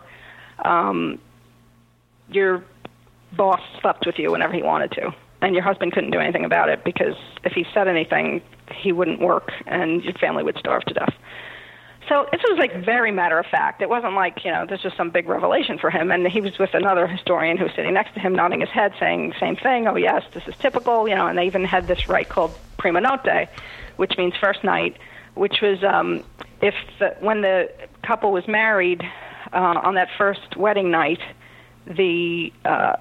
um, 0.64 1.18
your 2.28 2.64
boss 3.36 3.60
slept 3.80 4.04
with 4.04 4.18
you 4.18 4.32
whenever 4.32 4.52
he 4.52 4.62
wanted 4.62 4.90
to, 4.92 5.14
and 5.40 5.54
your 5.54 5.62
husband 5.62 5.92
couldn't 5.92 6.10
do 6.10 6.18
anything 6.18 6.44
about 6.44 6.68
it 6.68 6.84
because 6.84 7.14
if 7.44 7.52
he 7.52 7.64
said 7.72 7.88
anything, 7.88 8.42
he 8.74 8.92
wouldn't 8.92 9.20
work, 9.20 9.52
and 9.66 10.02
your 10.04 10.14
family 10.14 10.42
would 10.42 10.58
starve 10.58 10.84
to 10.84 10.94
death. 10.94 11.14
So 12.08 12.26
this 12.32 12.40
was 12.42 12.58
like 12.58 12.74
very 12.84 13.12
matter 13.12 13.38
of 13.38 13.46
fact. 13.46 13.82
It 13.82 13.88
wasn't 13.88 14.14
like 14.14 14.44
you 14.44 14.50
know 14.50 14.64
this 14.66 14.82
was 14.82 14.94
some 14.94 15.10
big 15.10 15.28
revelation 15.28 15.78
for 15.78 15.90
him. 15.90 16.10
And 16.10 16.26
he 16.26 16.40
was 16.40 16.58
with 16.58 16.72
another 16.72 17.06
historian 17.06 17.58
who 17.58 17.64
was 17.64 17.74
sitting 17.74 17.92
next 17.92 18.14
to 18.14 18.20
him, 18.20 18.34
nodding 18.34 18.60
his 18.60 18.70
head, 18.70 18.94
saying 18.98 19.34
same 19.38 19.56
thing. 19.56 19.86
Oh 19.86 19.96
yes, 19.96 20.24
this 20.32 20.46
is 20.48 20.56
typical. 20.56 21.06
You 21.06 21.14
know, 21.14 21.26
and 21.26 21.36
they 21.36 21.46
even 21.46 21.64
had 21.64 21.86
this 21.86 22.08
rite 22.08 22.28
called 22.28 22.52
prima 22.78 23.00
notte, 23.00 23.48
which 23.96 24.16
means 24.16 24.34
first 24.40 24.64
night, 24.64 24.96
which 25.34 25.60
was 25.60 25.84
um, 25.84 26.24
if 26.62 26.74
the, 26.98 27.14
when 27.20 27.42
the 27.42 27.70
couple 28.02 28.32
was 28.32 28.48
married 28.48 29.02
uh, 29.52 29.80
on 29.82 29.94
that 29.96 30.08
first 30.16 30.56
wedding 30.56 30.90
night, 30.90 31.20
the 31.86 32.50
uh, 32.64 32.96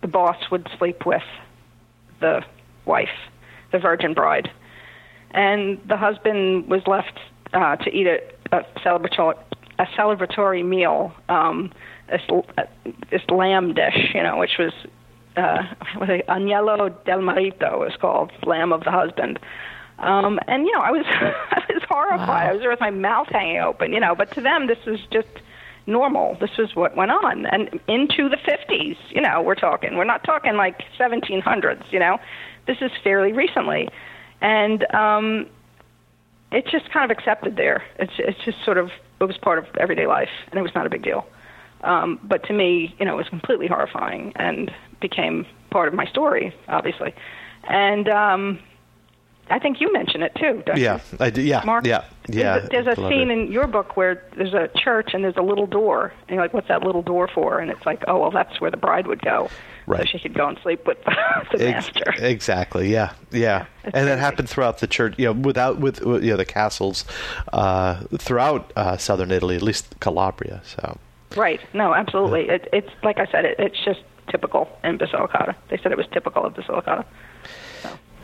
the 0.00 0.08
boss 0.08 0.50
would 0.50 0.68
sleep 0.76 1.06
with 1.06 1.22
the 2.18 2.44
wife, 2.84 3.16
the 3.70 3.78
virgin 3.78 4.12
bride, 4.12 4.50
and 5.30 5.80
the 5.86 5.96
husband 5.96 6.66
was 6.66 6.84
left 6.88 7.20
uh, 7.52 7.76
to 7.76 7.90
eat 7.90 8.06
a, 8.06 8.20
a 8.52 8.62
celebratory 8.84 9.36
a 9.78 9.84
celebratory 9.84 10.64
meal, 10.64 11.12
um, 11.28 11.70
this, 12.08 12.22
uh, 12.30 12.62
this 13.10 13.20
lamb 13.28 13.74
dish, 13.74 14.10
you 14.14 14.22
know, 14.22 14.38
which 14.38 14.56
was 14.58 14.72
uh, 15.36 15.62
was 15.98 16.08
it, 16.08 16.26
agnello 16.28 16.92
del 17.04 17.20
marito 17.20 17.80
was 17.80 17.94
called, 18.00 18.32
lamb 18.44 18.72
of 18.72 18.84
the 18.84 18.90
husband. 18.90 19.38
Um, 19.98 20.38
and 20.46 20.66
you 20.66 20.72
know, 20.72 20.80
I 20.80 20.90
was 20.90 21.04
I 21.08 21.64
was 21.68 21.82
horrified. 21.88 22.28
Wow. 22.28 22.34
I 22.34 22.52
was 22.52 22.60
there 22.60 22.70
with 22.70 22.80
my 22.80 22.90
mouth 22.90 23.28
hanging 23.30 23.60
open, 23.60 23.92
you 23.92 24.00
know. 24.00 24.14
But 24.14 24.32
to 24.32 24.40
them, 24.40 24.66
this 24.66 24.78
was 24.86 25.00
just 25.10 25.28
normal. 25.86 26.36
This 26.40 26.56
was 26.58 26.74
what 26.74 26.96
went 26.96 27.10
on, 27.10 27.46
and 27.46 27.80
into 27.86 28.28
the 28.28 28.36
50s. 28.36 28.96
You 29.10 29.20
know, 29.20 29.42
we're 29.42 29.54
talking. 29.54 29.96
We're 29.96 30.04
not 30.04 30.24
talking 30.24 30.56
like 30.56 30.82
1700s. 30.98 31.92
You 31.92 31.98
know, 31.98 32.18
this 32.66 32.78
is 32.80 32.90
fairly 33.02 33.32
recently, 33.32 33.88
and 34.40 34.84
um, 34.94 35.46
it's 36.52 36.70
just 36.70 36.90
kind 36.90 37.10
of 37.10 37.16
accepted 37.16 37.56
there. 37.56 37.82
It's 37.98 38.12
it's 38.18 38.38
just 38.44 38.64
sort 38.64 38.78
of 38.78 38.90
it 39.20 39.24
was 39.24 39.36
part 39.38 39.58
of 39.58 39.66
everyday 39.78 40.06
life, 40.06 40.28
and 40.50 40.58
it 40.58 40.62
was 40.62 40.74
not 40.74 40.86
a 40.86 40.90
big 40.90 41.02
deal. 41.02 41.26
Um, 41.82 42.18
but 42.22 42.44
to 42.44 42.52
me, 42.52 42.94
you 42.98 43.04
know, 43.04 43.14
it 43.14 43.16
was 43.16 43.28
completely 43.28 43.66
horrifying 43.66 44.32
and 44.36 44.72
became 45.00 45.46
part 45.70 45.88
of 45.88 45.94
my 45.94 46.06
story, 46.06 46.54
obviously. 46.68 47.14
And 47.68 48.08
um, 48.08 48.58
I 49.50 49.58
think 49.58 49.80
you 49.80 49.92
mention 49.92 50.22
it 50.22 50.34
too, 50.34 50.62
don't 50.66 50.78
Yeah, 50.78 51.00
you? 51.12 51.18
I 51.20 51.30
do. 51.30 51.42
Yeah, 51.42 51.62
Mark? 51.64 51.86
yeah, 51.86 52.04
yeah. 52.28 52.58
There's 52.58 52.64
a, 52.64 52.68
there's 52.84 52.98
a 52.98 53.08
scene 53.08 53.30
it. 53.30 53.38
in 53.38 53.52
your 53.52 53.66
book 53.66 53.96
where 53.96 54.22
there's 54.36 54.54
a 54.54 54.68
church 54.74 55.10
and 55.14 55.22
there's 55.22 55.36
a 55.36 55.42
little 55.42 55.66
door, 55.66 56.12
and 56.28 56.34
you're 56.34 56.42
like, 56.42 56.54
"What's 56.54 56.68
that 56.68 56.82
little 56.82 57.02
door 57.02 57.28
for?" 57.28 57.58
And 57.60 57.70
it's 57.70 57.84
like, 57.84 58.02
"Oh, 58.08 58.18
well, 58.20 58.30
that's 58.30 58.60
where 58.60 58.70
the 58.70 58.76
bride 58.76 59.06
would 59.06 59.20
go, 59.22 59.48
Right. 59.86 60.00
so 60.00 60.04
she 60.06 60.18
could 60.18 60.34
go 60.34 60.48
and 60.48 60.58
sleep 60.62 60.86
with 60.86 60.98
the 61.04 61.68
Ex- 61.68 61.94
master." 61.94 62.14
Exactly. 62.18 62.92
Yeah. 62.92 63.12
Yeah. 63.30 63.66
it's 63.84 63.94
and 63.94 64.08
that 64.08 64.18
happened 64.18 64.48
throughout 64.48 64.78
the 64.78 64.86
church. 64.86 65.14
You 65.16 65.26
know, 65.26 65.32
without 65.32 65.78
with 65.78 66.00
you 66.00 66.30
know 66.30 66.36
the 66.36 66.44
castles 66.44 67.04
uh, 67.52 68.02
throughout 68.18 68.72
uh, 68.76 68.96
southern 68.96 69.30
Italy, 69.30 69.56
at 69.56 69.62
least 69.62 69.98
Calabria. 70.00 70.62
So. 70.64 70.98
Right. 71.36 71.60
No, 71.74 71.94
absolutely. 71.94 72.48
It, 72.48 72.68
it's 72.72 72.90
like 73.02 73.18
I 73.18 73.26
said. 73.26 73.44
It, 73.44 73.56
it's 73.58 73.84
just 73.84 74.00
typical 74.28 74.68
in 74.82 74.98
Basilicata. 74.98 75.54
They 75.68 75.78
said 75.78 75.92
it 75.92 75.98
was 75.98 76.06
typical 76.12 76.44
of 76.44 76.54
Basilicata. 76.54 77.04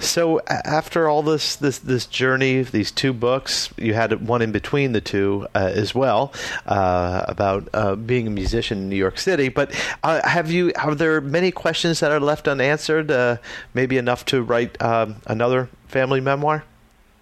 So 0.02 0.40
after 0.48 1.08
all 1.08 1.22
this 1.22 1.56
this 1.56 1.78
this 1.78 2.06
journey, 2.06 2.62
these 2.62 2.90
two 2.90 3.12
books, 3.12 3.70
you 3.76 3.94
had 3.94 4.26
one 4.26 4.42
in 4.42 4.50
between 4.50 4.92
the 4.92 5.00
two 5.00 5.46
uh, 5.54 5.70
as 5.72 5.94
well 5.94 6.32
uh, 6.66 7.24
about 7.28 7.68
uh, 7.72 7.94
being 7.94 8.26
a 8.26 8.30
musician 8.30 8.78
in 8.78 8.88
New 8.88 8.96
York 8.96 9.18
City. 9.18 9.48
But 9.48 9.72
uh, 10.02 10.26
have 10.28 10.50
you? 10.50 10.72
Are 10.76 10.94
there 10.94 11.20
many 11.20 11.52
questions 11.52 12.00
that 12.00 12.10
are 12.10 12.20
left 12.20 12.48
unanswered? 12.48 13.10
Uh, 13.10 13.36
maybe 13.74 13.96
enough 13.96 14.24
to 14.26 14.42
write 14.42 14.80
um, 14.82 15.16
another 15.26 15.68
family 15.86 16.20
memoir. 16.20 16.64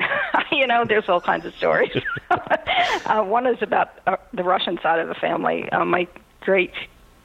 you 0.50 0.66
know, 0.66 0.84
there's 0.86 1.08
all 1.08 1.20
kinds 1.20 1.44
of 1.44 1.54
stories. 1.54 1.92
uh, 2.30 3.22
one 3.22 3.46
is 3.46 3.60
about 3.60 3.90
the 4.32 4.42
Russian 4.42 4.78
side 4.82 5.00
of 5.00 5.08
the 5.08 5.14
family. 5.14 5.68
My 5.72 6.08
great, 6.40 6.72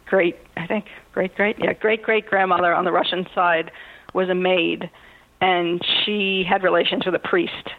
great, 0.05 0.35
I 0.57 0.67
think, 0.67 0.85
great, 1.13 1.33
great, 1.35 1.57
yeah, 1.59 1.73
great, 1.73 2.03
great 2.03 2.25
grandmother 2.25 2.73
on 2.73 2.83
the 2.83 2.91
Russian 2.91 3.25
side 3.33 3.71
was 4.13 4.29
a 4.29 4.35
maid, 4.35 4.89
and 5.41 5.81
she 6.03 6.43
had 6.43 6.63
relations 6.63 7.05
with 7.05 7.15
a 7.15 7.19
priest, 7.19 7.69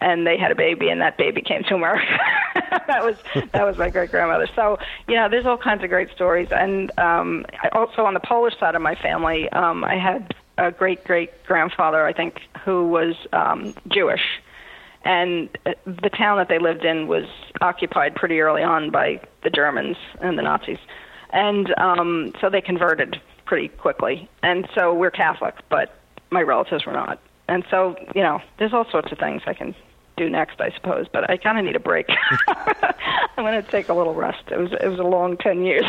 and 0.00 0.26
they 0.26 0.36
had 0.36 0.50
a 0.50 0.54
baby, 0.54 0.88
and 0.88 1.00
that 1.00 1.16
baby 1.16 1.42
came 1.42 1.62
to 1.64 1.74
America. 1.74 2.18
that 2.86 3.04
was 3.04 3.16
that 3.52 3.64
was 3.64 3.78
my 3.78 3.90
great 3.90 4.10
grandmother. 4.10 4.48
So 4.54 4.78
you 5.08 5.14
know, 5.14 5.28
there's 5.28 5.46
all 5.46 5.58
kinds 5.58 5.82
of 5.82 5.90
great 5.90 6.10
stories, 6.10 6.48
and 6.50 6.90
um, 6.98 7.46
I, 7.62 7.68
also 7.68 8.04
on 8.04 8.14
the 8.14 8.20
Polish 8.20 8.58
side 8.58 8.74
of 8.74 8.82
my 8.82 8.94
family, 8.94 9.48
um, 9.50 9.84
I 9.84 9.96
had 9.96 10.34
a 10.58 10.70
great 10.70 11.04
great 11.04 11.44
grandfather, 11.46 12.04
I 12.06 12.12
think, 12.12 12.40
who 12.64 12.88
was 12.88 13.14
um, 13.32 13.74
Jewish 13.88 14.22
and 15.06 15.48
uh, 15.64 15.72
the 15.84 16.10
town 16.10 16.36
that 16.38 16.48
they 16.48 16.58
lived 16.58 16.84
in 16.84 17.06
was 17.06 17.26
occupied 17.60 18.14
pretty 18.16 18.40
early 18.40 18.62
on 18.62 18.90
by 18.90 19.20
the 19.44 19.50
Germans 19.50 19.96
and 20.20 20.36
the 20.36 20.42
Nazis, 20.42 20.78
and 21.30 21.72
um, 21.78 22.32
so 22.40 22.50
they 22.50 22.60
converted 22.60 23.20
pretty 23.44 23.68
quickly. 23.68 24.28
And 24.42 24.68
so 24.74 24.92
we're 24.92 25.12
Catholic, 25.12 25.54
but 25.68 25.94
my 26.30 26.42
relatives 26.42 26.86
were 26.86 26.92
not. 26.92 27.18
and 27.48 27.64
so 27.70 27.96
you 28.14 28.22
know, 28.22 28.40
there's 28.58 28.72
all 28.72 28.88
sorts 28.90 29.12
of 29.12 29.18
things 29.18 29.42
I 29.46 29.54
can 29.54 29.74
do 30.16 30.30
next, 30.30 30.60
I 30.60 30.70
suppose. 30.70 31.06
But 31.12 31.28
I 31.30 31.36
kind 31.36 31.58
of 31.58 31.64
need 31.64 31.76
a 31.76 31.80
break. 31.80 32.08
I'm 32.48 33.44
going 33.44 33.62
to 33.62 33.70
take 33.70 33.88
a 33.88 33.94
little 33.94 34.14
rest. 34.14 34.42
It 34.50 34.58
was 34.58 34.72
it 34.72 34.88
was 34.88 34.98
a 34.98 35.04
long 35.04 35.36
ten 35.36 35.62
years. 35.62 35.84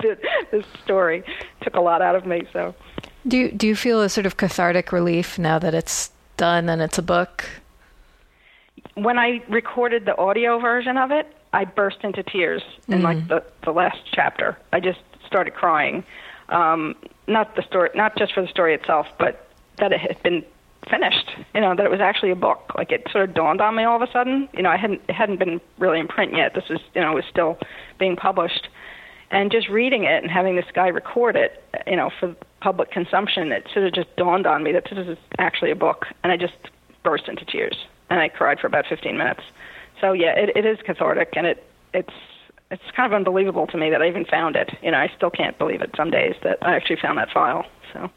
this 0.50 0.66
story 0.84 1.22
took 1.62 1.74
a 1.74 1.80
lot 1.80 2.02
out 2.02 2.16
of 2.16 2.26
me. 2.26 2.42
So, 2.52 2.74
do 3.26 3.36
you, 3.36 3.52
do 3.52 3.66
you 3.66 3.76
feel 3.76 4.02
a 4.02 4.08
sort 4.08 4.26
of 4.26 4.36
cathartic 4.36 4.92
relief 4.92 5.38
now 5.38 5.58
that 5.58 5.74
it's 5.74 6.10
done 6.36 6.68
and 6.68 6.82
it's 6.82 6.98
a 6.98 7.02
book? 7.02 7.44
When 8.94 9.18
I 9.18 9.42
recorded 9.48 10.04
the 10.04 10.16
audio 10.16 10.58
version 10.58 10.96
of 10.96 11.10
it, 11.10 11.32
I 11.52 11.64
burst 11.64 11.98
into 12.02 12.22
tears 12.22 12.62
in 12.88 13.02
like 13.02 13.28
the 13.28 13.44
the 13.64 13.70
last 13.70 13.98
chapter. 14.12 14.58
I 14.72 14.80
just 14.80 15.00
started 15.26 15.54
crying. 15.54 16.04
Um, 16.48 16.96
not 17.26 17.54
the 17.56 17.62
story, 17.62 17.90
not 17.94 18.16
just 18.16 18.32
for 18.32 18.40
the 18.40 18.48
story 18.48 18.74
itself, 18.74 19.06
but 19.18 19.47
that 19.78 19.92
it 19.92 20.00
had 20.00 20.22
been 20.22 20.44
finished. 20.88 21.30
You 21.54 21.60
know 21.60 21.74
that 21.74 21.84
it 21.84 21.90
was 21.90 22.00
actually 22.00 22.30
a 22.30 22.36
book. 22.36 22.72
Like 22.76 22.92
it 22.92 23.06
sort 23.10 23.28
of 23.28 23.34
dawned 23.34 23.60
on 23.60 23.74
me 23.74 23.84
all 23.84 24.00
of 24.00 24.08
a 24.08 24.12
sudden. 24.12 24.48
You 24.52 24.62
know, 24.62 24.70
I 24.70 24.76
hadn't 24.76 25.02
it 25.08 25.14
hadn't 25.14 25.38
been 25.38 25.60
really 25.78 26.00
in 26.00 26.08
print 26.08 26.34
yet. 26.34 26.54
This 26.54 26.68
was 26.68 26.80
you 26.94 27.00
know 27.00 27.12
was 27.14 27.24
still 27.30 27.58
being 27.98 28.16
published, 28.16 28.68
and 29.30 29.50
just 29.50 29.68
reading 29.68 30.04
it 30.04 30.22
and 30.22 30.30
having 30.30 30.56
this 30.56 30.66
guy 30.72 30.88
record 30.88 31.36
it, 31.36 31.62
you 31.86 31.96
know, 31.96 32.10
for 32.18 32.34
public 32.60 32.90
consumption, 32.90 33.52
it 33.52 33.66
sort 33.72 33.86
of 33.86 33.94
just 33.94 34.14
dawned 34.16 34.46
on 34.46 34.62
me 34.62 34.72
that 34.72 34.84
this 34.90 35.06
is 35.06 35.18
actually 35.38 35.70
a 35.70 35.76
book, 35.76 36.06
and 36.22 36.32
I 36.32 36.36
just 36.36 36.54
burst 37.02 37.28
into 37.28 37.44
tears 37.44 37.76
and 38.10 38.20
I 38.20 38.28
cried 38.28 38.60
for 38.60 38.66
about 38.66 38.86
15 38.88 39.16
minutes. 39.16 39.40
So 40.00 40.12
yeah, 40.12 40.32
it, 40.36 40.56
it 40.56 40.64
is 40.64 40.78
cathartic, 40.84 41.30
and 41.36 41.46
it 41.46 41.64
it's 41.92 42.12
it's 42.70 42.82
kind 42.94 43.12
of 43.12 43.16
unbelievable 43.16 43.66
to 43.68 43.76
me 43.78 43.90
that 43.90 44.02
I 44.02 44.08
even 44.08 44.24
found 44.24 44.56
it. 44.56 44.70
You 44.82 44.90
know, 44.90 44.98
I 44.98 45.10
still 45.16 45.30
can't 45.30 45.58
believe 45.58 45.80
it 45.80 45.90
some 45.96 46.10
days 46.10 46.34
that 46.42 46.58
I 46.62 46.74
actually 46.74 46.96
found 47.00 47.18
that 47.18 47.30
file. 47.32 47.64
So. 47.92 48.10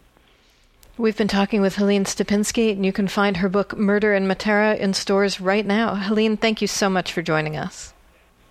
We've 1.02 1.18
been 1.18 1.28
talking 1.28 1.62
with 1.62 1.78
Helene 1.78 2.06
Stapinski, 2.06 2.74
and 2.74 2.86
you 2.86 2.94
can 2.94 3.08
find 3.08 3.38
her 3.38 3.50
book 3.50 3.76
Murder 3.76 4.14
in 4.14 4.28
Matera 4.28 4.78
in 4.78 4.94
stores 4.94 5.42
right 5.42 5.66
now. 5.66 5.96
Helene, 5.96 6.38
thank 6.38 6.62
you 6.62 6.68
so 6.68 6.92
much 6.92 7.12
for 7.12 7.24
joining 7.24 7.58
us. 7.58 7.92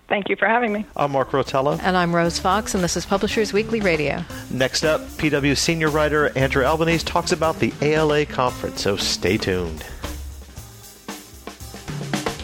Thank 0.09 0.27
you 0.27 0.35
for 0.35 0.49
having 0.49 0.73
me. 0.73 0.85
I'm 0.97 1.13
Mark 1.13 1.29
Rotella. 1.29 1.79
And 1.81 1.95
I'm 1.95 2.13
Rose 2.13 2.39
Fox, 2.39 2.75
and 2.75 2.83
this 2.83 2.97
is 2.97 3.05
Publishers 3.05 3.53
Weekly 3.53 3.79
Radio. 3.79 4.25
Next 4.49 4.83
up, 4.83 4.99
PW 4.99 5.57
senior 5.57 5.89
writer 5.89 6.37
Andrew 6.37 6.65
Albanese 6.65 7.05
talks 7.05 7.31
about 7.31 7.59
the 7.59 7.71
ALA 7.81 8.25
conference, 8.25 8.81
so 8.81 8.97
stay 8.97 9.37
tuned. 9.37 9.85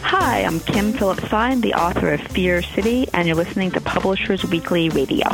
Hi, 0.00 0.42
I'm 0.42 0.60
Kim 0.60 0.94
Phillips-Fein, 0.94 1.60
the 1.60 1.74
author 1.74 2.14
of 2.14 2.22
Fear 2.22 2.62
City, 2.62 3.06
and 3.12 3.28
you're 3.28 3.36
listening 3.36 3.72
to 3.72 3.80
Publishers 3.82 4.42
Weekly 4.46 4.88
Radio. 4.88 5.28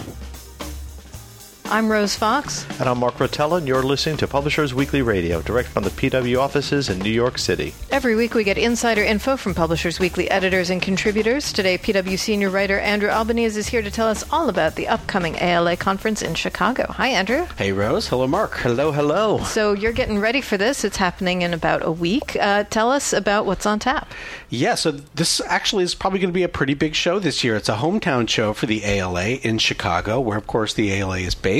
I'm 1.66 1.90
Rose 1.90 2.14
Fox. 2.14 2.66
And 2.78 2.88
I'm 2.88 2.98
Mark 2.98 3.14
Rotella, 3.14 3.56
and 3.56 3.66
you're 3.66 3.82
listening 3.82 4.18
to 4.18 4.28
Publishers 4.28 4.74
Weekly 4.74 5.00
Radio, 5.00 5.40
direct 5.40 5.70
from 5.70 5.82
the 5.82 5.90
PW 5.90 6.38
offices 6.38 6.90
in 6.90 6.98
New 6.98 7.10
York 7.10 7.38
City. 7.38 7.74
Every 7.90 8.14
week 8.14 8.34
we 8.34 8.44
get 8.44 8.58
insider 8.58 9.02
info 9.02 9.36
from 9.38 9.54
Publishers 9.54 9.98
Weekly 9.98 10.30
editors 10.30 10.68
and 10.68 10.82
contributors. 10.82 11.52
Today, 11.54 11.78
PW 11.78 12.18
senior 12.18 12.50
writer 12.50 12.78
Andrew 12.78 13.08
Albanese 13.08 13.58
is 13.58 13.66
here 13.66 13.80
to 13.80 13.90
tell 13.90 14.06
us 14.06 14.24
all 14.30 14.50
about 14.50 14.76
the 14.76 14.86
upcoming 14.88 15.36
ALA 15.36 15.76
conference 15.76 16.20
in 16.20 16.34
Chicago. 16.34 16.86
Hi, 16.92 17.08
Andrew. 17.08 17.46
Hey, 17.56 17.72
Rose. 17.72 18.08
Hello, 18.08 18.26
Mark. 18.28 18.54
Hello, 18.58 18.92
hello. 18.92 19.38
So 19.44 19.72
you're 19.72 19.92
getting 19.92 20.20
ready 20.20 20.42
for 20.42 20.58
this. 20.58 20.84
It's 20.84 20.98
happening 20.98 21.42
in 21.42 21.54
about 21.54 21.84
a 21.84 21.90
week. 21.90 22.36
Uh, 22.38 22.64
tell 22.64 22.92
us 22.92 23.14
about 23.14 23.46
what's 23.46 23.64
on 23.64 23.78
tap. 23.78 24.12
Yeah, 24.50 24.74
so 24.74 24.92
this 24.92 25.40
actually 25.46 25.84
is 25.84 25.94
probably 25.94 26.20
going 26.20 26.28
to 26.30 26.34
be 26.34 26.44
a 26.44 26.48
pretty 26.48 26.74
big 26.74 26.94
show 26.94 27.18
this 27.18 27.42
year. 27.42 27.56
It's 27.56 27.70
a 27.70 27.76
hometown 27.76 28.28
show 28.28 28.52
for 28.52 28.66
the 28.66 28.84
ALA 28.84 29.36
in 29.42 29.58
Chicago, 29.58 30.20
where, 30.20 30.36
of 30.38 30.46
course, 30.46 30.74
the 30.74 30.92
ALA 30.92 31.18
is 31.20 31.34
based. 31.34 31.53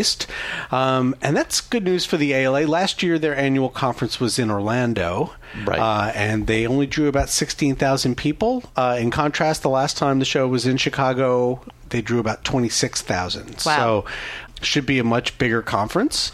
Um, 0.71 1.15
and 1.23 1.37
that's 1.37 1.61
good 1.61 1.85
news 1.85 2.05
for 2.05 2.17
the 2.17 2.33
ALA. 2.33 2.67
Last 2.67 3.03
year, 3.03 3.19
their 3.19 3.37
annual 3.37 3.69
conference 3.69 4.21
was 4.21 4.39
in 4.39 4.51
Orlando. 4.51 5.33
Right. 5.65 5.79
Uh, 5.79 6.13
and 6.15 6.47
they 6.47 6.67
only 6.67 6.87
drew 6.87 7.09
about 7.09 7.29
16,000 7.29 8.17
people. 8.17 8.65
Uh, 8.77 8.97
in 9.01 9.11
contrast, 9.11 9.63
the 9.63 9.71
last 9.71 9.97
time 9.97 10.19
the 10.19 10.25
show 10.25 10.49
was 10.49 10.67
in 10.67 10.77
Chicago, 10.77 11.63
they 11.91 12.03
drew 12.03 12.19
about 12.19 12.45
26,000. 12.45 13.45
Wow. 13.47 13.55
So, 13.57 14.05
should 14.63 14.87
be 14.87 14.99
a 14.99 15.05
much 15.05 15.37
bigger 15.37 15.61
conference 15.61 16.33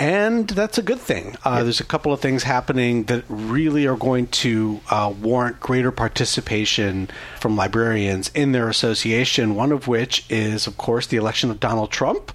and 0.00 0.48
that's 0.48 0.78
a 0.78 0.82
good 0.82 0.98
thing. 0.98 1.36
Uh, 1.44 1.56
yep. 1.56 1.64
There's 1.64 1.80
a 1.80 1.84
couple 1.84 2.10
of 2.10 2.20
things 2.20 2.42
happening 2.42 3.04
that 3.04 3.22
really 3.28 3.86
are 3.86 3.98
going 3.98 4.28
to 4.28 4.80
uh, 4.88 5.12
warrant 5.20 5.60
greater 5.60 5.92
participation 5.92 7.10
from 7.38 7.54
librarians 7.54 8.30
in 8.34 8.52
their 8.52 8.70
association. 8.70 9.54
One 9.54 9.72
of 9.72 9.88
which 9.88 10.24
is, 10.30 10.66
of 10.66 10.78
course, 10.78 11.06
the 11.06 11.18
election 11.18 11.50
of 11.50 11.60
Donald 11.60 11.90
Trump. 11.90 12.32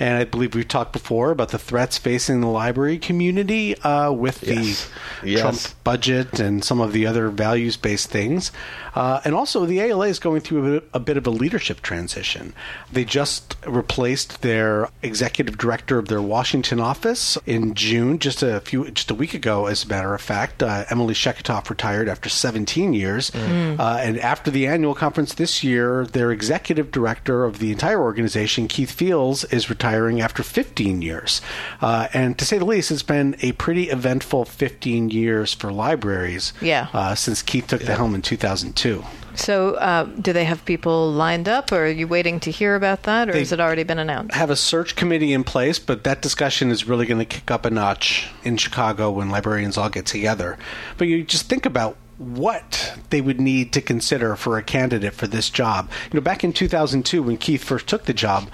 And 0.00 0.18
I 0.18 0.24
believe 0.24 0.54
we've 0.54 0.66
talked 0.66 0.92
before 0.92 1.30
about 1.30 1.48
the 1.48 1.58
threats 1.58 1.98
facing 1.98 2.40
the 2.40 2.48
library 2.48 2.98
community 2.98 3.76
uh, 3.78 4.12
with 4.12 4.42
yes. 4.42 4.90
the 5.22 5.30
yes. 5.30 5.40
Trump 5.40 5.84
budget 5.84 6.40
and 6.40 6.64
some 6.64 6.80
of 6.80 6.92
the 6.92 7.06
other 7.06 7.28
values 7.30 7.76
based 7.76 8.10
things. 8.10 8.52
Uh, 8.94 9.20
and 9.24 9.34
also, 9.34 9.64
the 9.64 9.80
ALA 9.80 10.08
is 10.08 10.18
going 10.18 10.40
through 10.40 10.58
a 10.58 10.80
bit, 10.80 10.90
a 10.94 11.00
bit, 11.00 11.16
of 11.16 11.26
a 11.26 11.30
leadership 11.30 11.82
transition. 11.82 12.52
They 12.90 13.04
just 13.04 13.56
replaced 13.64 14.42
their 14.42 14.88
executive 15.02 15.56
director 15.56 15.98
of 15.98 16.08
their 16.08 16.20
Washington 16.20 16.80
office 16.80 17.38
in 17.46 17.74
June, 17.74 18.18
just 18.18 18.42
a 18.42 18.60
few, 18.60 18.90
just 18.90 19.10
a 19.10 19.14
week 19.14 19.34
ago, 19.34 19.66
as 19.66 19.84
a 19.84 19.88
matter 19.88 20.14
of 20.14 20.20
fact. 20.20 20.64
Uh, 20.64 20.84
Emily 20.90 21.14
Sheketoff 21.14 21.70
retired 21.70 22.08
after 22.08 22.28
17 22.28 22.92
years, 22.92 23.30
mm. 23.30 23.78
uh, 23.78 23.98
and 24.00 24.18
after 24.18 24.50
the 24.50 24.66
annual 24.66 24.96
conference 24.96 25.34
this 25.34 25.62
year, 25.62 26.04
their 26.06 26.32
executive 26.32 26.90
director 26.90 27.44
of 27.44 27.60
the 27.60 27.70
entire 27.70 28.02
organization, 28.02 28.66
Keith 28.66 28.96
Fiels, 28.96 29.44
is 29.52 29.70
retiring 29.88 30.20
after 30.20 30.42
15 30.42 31.02
years. 31.02 31.40
Uh, 31.80 32.08
and 32.12 32.38
to 32.38 32.44
say 32.44 32.58
the 32.58 32.64
least, 32.64 32.90
it's 32.90 33.02
been 33.02 33.36
a 33.40 33.52
pretty 33.52 33.90
eventful 33.90 34.44
15 34.44 35.10
years 35.10 35.54
for 35.54 35.72
libraries. 35.72 36.52
Yeah. 36.60 36.88
Uh, 36.92 37.14
since 37.14 37.42
Keith 37.42 37.66
took 37.66 37.80
yeah. 37.80 37.88
the 37.88 37.96
helm 37.96 38.14
in 38.14 38.22
2002. 38.22 39.04
So, 39.34 39.74
uh, 39.74 40.04
do 40.04 40.32
they 40.32 40.44
have 40.44 40.64
people 40.64 41.12
lined 41.12 41.48
up, 41.48 41.70
or 41.70 41.84
are 41.84 41.88
you 41.88 42.08
waiting 42.08 42.40
to 42.40 42.50
hear 42.50 42.74
about 42.74 43.04
that, 43.04 43.28
or 43.28 43.32
they 43.32 43.38
has 43.38 43.52
it 43.52 43.60
already 43.60 43.84
been 43.84 44.00
announced? 44.00 44.34
Have 44.34 44.50
a 44.50 44.56
search 44.56 44.96
committee 44.96 45.32
in 45.32 45.44
place, 45.44 45.78
but 45.78 46.02
that 46.02 46.22
discussion 46.22 46.72
is 46.72 46.88
really 46.88 47.06
going 47.06 47.20
to 47.20 47.24
kick 47.24 47.48
up 47.48 47.64
a 47.64 47.70
notch 47.70 48.28
in 48.42 48.56
Chicago 48.56 49.12
when 49.12 49.30
librarians 49.30 49.78
all 49.78 49.90
get 49.90 50.06
together. 50.06 50.58
But 50.96 51.06
you 51.06 51.22
just 51.22 51.48
think 51.48 51.66
about 51.66 51.96
what 52.16 52.98
they 53.10 53.20
would 53.20 53.40
need 53.40 53.72
to 53.74 53.80
consider 53.80 54.34
for 54.34 54.58
a 54.58 54.62
candidate 54.62 55.14
for 55.14 55.28
this 55.28 55.50
job. 55.50 55.88
You 56.10 56.18
know, 56.18 56.20
back 56.20 56.42
in 56.42 56.52
2002, 56.52 57.22
when 57.22 57.36
Keith 57.36 57.62
first 57.62 57.86
took 57.86 58.06
the 58.06 58.12
job, 58.12 58.50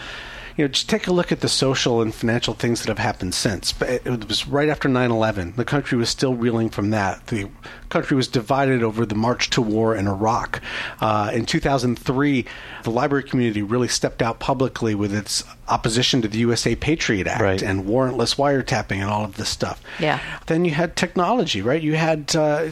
you 0.57 0.65
know, 0.65 0.69
just 0.69 0.89
take 0.89 1.07
a 1.07 1.13
look 1.13 1.33
at 1.33 1.41
the 1.41 1.49
social 1.49 2.01
and 2.01 2.15
financial 2.15 2.55
things 2.55 2.81
that 2.81 2.89
have 2.89 2.99
happened 2.99 3.35
since. 3.35 3.73
But 3.73 3.89
it 3.89 4.29
was 4.29 4.47
right 4.47 4.69
after 4.69 4.89
9/11. 4.89 5.57
The 5.57 5.65
country 5.65 5.99
was 5.99 6.09
still 6.09 6.35
reeling 6.35 6.71
from 6.71 6.91
that. 6.91 7.27
The 7.27 7.49
country 7.89 8.17
was 8.17 8.29
divided 8.29 8.83
over 8.83 9.05
the 9.05 9.15
march 9.15 9.51
to 9.51 9.63
war 9.63 9.95
in 9.95 10.07
Iraq. 10.07 10.61
Uh, 11.01 11.31
in 11.33 11.47
2003, 11.47 12.45
the 12.83 12.91
library 12.91 13.25
community 13.25 13.63
really 13.63 13.89
stepped 13.89 14.23
out 14.23 14.39
publicly 14.39 14.95
with 14.95 15.13
its 15.13 15.43
opposition 15.69 16.23
to 16.23 16.29
the 16.29 16.39
USA 16.39 16.77
Patriot 16.77 17.27
Act 17.27 17.41
right. 17.41 17.63
and 17.63 17.85
warrantless 17.85 18.37
wiretapping 18.37 18.97
and 18.97 19.11
all 19.11 19.25
of 19.25 19.37
this 19.37 19.49
stuff. 19.49 19.83
Yeah. 19.99 20.21
Then 20.47 20.65
you 20.65 20.73
had 20.73 20.97
technology, 20.97 21.63
right? 21.63 21.83
You 21.83 21.95
had 21.95 22.35
uh, 22.37 22.69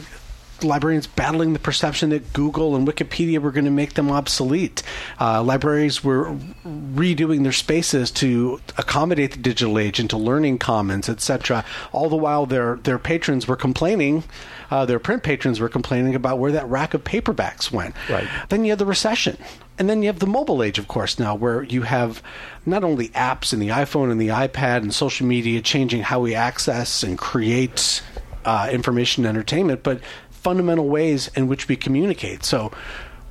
librarians 0.61 1.07
battling 1.07 1.53
the 1.53 1.59
perception 1.59 2.09
that 2.11 2.33
Google 2.33 2.75
and 2.75 2.87
Wikipedia 2.87 3.39
were 3.39 3.51
going 3.51 3.65
to 3.65 3.71
make 3.71 3.93
them 3.93 4.11
obsolete. 4.11 4.83
Uh, 5.19 5.41
libraries 5.43 6.03
were 6.03 6.35
redoing 6.65 7.43
their 7.43 7.51
spaces 7.51 8.11
to 8.11 8.59
accommodate 8.77 9.31
the 9.31 9.39
digital 9.39 9.79
age 9.79 9.99
into 9.99 10.17
learning 10.17 10.59
commons, 10.59 11.09
etc. 11.09 11.65
All 11.91 12.09
the 12.09 12.15
while, 12.15 12.45
their 12.45 12.75
their 12.77 12.99
patrons 12.99 13.47
were 13.47 13.55
complaining. 13.55 14.23
Uh, 14.69 14.85
their 14.85 14.99
print 14.99 15.23
patrons 15.23 15.59
were 15.59 15.69
complaining 15.69 16.15
about 16.15 16.39
where 16.39 16.51
that 16.51 16.67
rack 16.67 16.93
of 16.93 17.03
paperbacks 17.03 17.71
went. 17.71 17.95
Right. 18.09 18.27
Then 18.49 18.65
you 18.65 18.71
have 18.71 18.79
the 18.79 18.85
recession. 18.85 19.37
And 19.77 19.89
then 19.89 20.03
you 20.03 20.07
have 20.07 20.19
the 20.19 20.27
mobile 20.27 20.61
age, 20.61 20.77
of 20.77 20.87
course, 20.87 21.17
now, 21.17 21.33
where 21.33 21.63
you 21.63 21.81
have 21.81 22.21
not 22.65 22.83
only 22.83 23.09
apps 23.09 23.53
and 23.53 23.61
the 23.61 23.69
iPhone 23.69 24.11
and 24.11 24.21
the 24.21 24.27
iPad 24.27 24.77
and 24.77 24.93
social 24.93 25.25
media 25.25 25.61
changing 25.61 26.03
how 26.03 26.19
we 26.19 26.35
access 26.35 27.01
and 27.01 27.17
create 27.17 28.01
uh, 28.45 28.69
information 28.71 29.25
and 29.25 29.35
entertainment, 29.35 29.83
but 29.83 29.99
fundamental 30.43 30.87
ways 30.87 31.29
in 31.35 31.47
which 31.47 31.67
we 31.67 31.75
communicate. 31.75 32.43
So, 32.43 32.71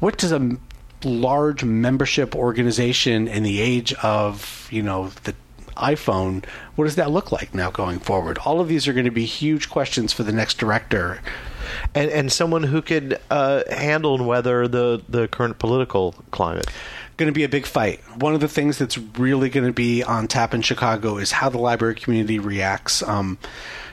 what 0.01 0.19
does 0.19 0.33
a 0.33 0.57
large 1.05 1.65
membership 1.65 2.35
organization 2.35 3.29
in 3.29 3.43
the 3.43 3.61
age 3.61 3.93
of 3.95 4.69
you 4.71 4.83
know 4.83 5.11
the 5.25 5.35
iPhone, 5.77 6.45
what 6.75 6.85
does 6.85 6.97
that 6.97 7.11
look 7.11 7.33
like 7.33 7.55
now 7.55 7.71
going 7.71 7.99
forward? 7.99 8.39
All 8.39 8.61
of 8.61 8.69
these 8.69 8.87
are 8.87 8.93
going 8.93 9.05
to 9.05 9.11
be 9.11 9.25
huge 9.25 9.71
questions 9.71 10.13
for 10.13 10.23
the 10.23 10.33
next 10.33 10.59
director. 10.59 11.21
And, 11.95 12.11
and 12.11 12.33
someone 12.33 12.63
who 12.65 12.83
could 12.83 13.19
uh, 13.31 13.63
handle 13.71 14.15
and 14.15 14.27
weather 14.27 14.69
the, 14.69 15.03
the 15.09 15.29
current 15.29 15.59
political 15.59 16.15
climate 16.31 16.67
going 17.17 17.33
to 17.33 17.33
be 17.33 17.45
a 17.45 17.49
big 17.49 17.67
fight. 17.67 18.01
One 18.17 18.35
of 18.35 18.41
the 18.41 18.49
things 18.49 18.79
that's 18.79 18.99
really 18.99 19.49
going 19.49 19.67
to 19.67 19.73
be 19.73 20.03
on 20.03 20.29
tap 20.29 20.55
in 20.55 20.63
Chicago 20.63 21.19
is 21.19 21.31
how 21.31 21.49
the 21.49 21.59
library 21.59 21.95
community 21.95 22.39
reacts. 22.39 23.03
Um, 23.03 23.39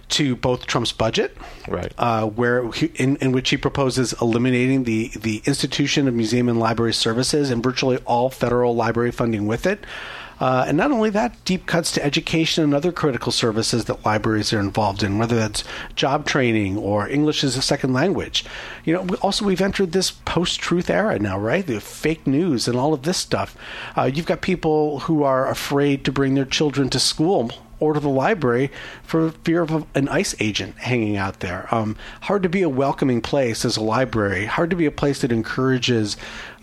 to 0.09 0.35
both 0.35 0.65
Trump's 0.65 0.91
budget, 0.91 1.37
right, 1.67 1.93
uh, 1.97 2.25
where 2.25 2.71
he, 2.71 2.87
in, 2.95 3.15
in 3.17 3.31
which 3.31 3.49
he 3.49 3.57
proposes 3.57 4.13
eliminating 4.21 4.83
the 4.83 5.09
the 5.09 5.41
institution 5.45 6.07
of 6.07 6.13
museum 6.13 6.49
and 6.49 6.59
library 6.59 6.93
services 6.93 7.49
and 7.49 7.63
virtually 7.63 7.97
all 8.05 8.29
federal 8.29 8.75
library 8.75 9.11
funding 9.11 9.47
with 9.47 9.65
it. 9.65 9.85
Uh, 10.39 10.63
and 10.67 10.77
not 10.77 10.91
only 10.91 11.09
that, 11.09 11.35
deep 11.43 11.65
cuts 11.65 11.91
to 11.91 12.03
education 12.03 12.63
and 12.63 12.73
other 12.73 12.93
critical 12.93 13.31
services 13.31 13.85
that 13.85 14.05
libraries 14.05 14.53
are 14.53 14.59
involved 14.59 15.03
in, 15.03 15.17
whether 15.17 15.35
that's 15.35 15.65
job 15.95 16.25
training 16.25 16.77
or 16.77 17.09
English 17.09 17.43
as 17.43 17.57
a 17.57 17.61
second 17.61 17.91
language. 17.91 18.45
You 18.85 18.93
know, 18.93 19.15
also 19.21 19.43
we've 19.43 19.59
entered 19.59 19.91
this 19.91 20.11
post-truth 20.11 20.89
era 20.89 21.19
now, 21.19 21.37
right? 21.37 21.65
The 21.65 21.81
fake 21.81 22.25
news 22.25 22.69
and 22.69 22.77
all 22.77 22.93
of 22.93 23.03
this 23.03 23.17
stuff. 23.17 23.57
Uh, 23.97 24.03
you've 24.03 24.25
got 24.25 24.39
people 24.39 24.99
who 25.01 25.23
are 25.23 25.49
afraid 25.49 26.05
to 26.05 26.11
bring 26.11 26.35
their 26.35 26.45
children 26.45 26.89
to 26.91 26.99
school 26.99 27.51
or 27.79 27.93
to 27.93 27.99
the 27.99 28.09
library 28.09 28.71
for 29.03 29.31
fear 29.43 29.61
of 29.61 29.85
an 29.95 30.07
ICE 30.09 30.35
agent 30.39 30.77
hanging 30.77 31.17
out 31.17 31.39
there. 31.39 31.67
Um, 31.73 31.95
hard 32.21 32.43
to 32.43 32.49
be 32.49 32.61
a 32.61 32.69
welcoming 32.69 33.21
place 33.21 33.65
as 33.65 33.77
a 33.77 33.83
library. 33.83 34.45
Hard 34.45 34.69
to 34.69 34.75
be 34.75 34.85
a 34.85 34.91
place 34.91 35.21
that 35.21 35.31
encourages 35.31 36.17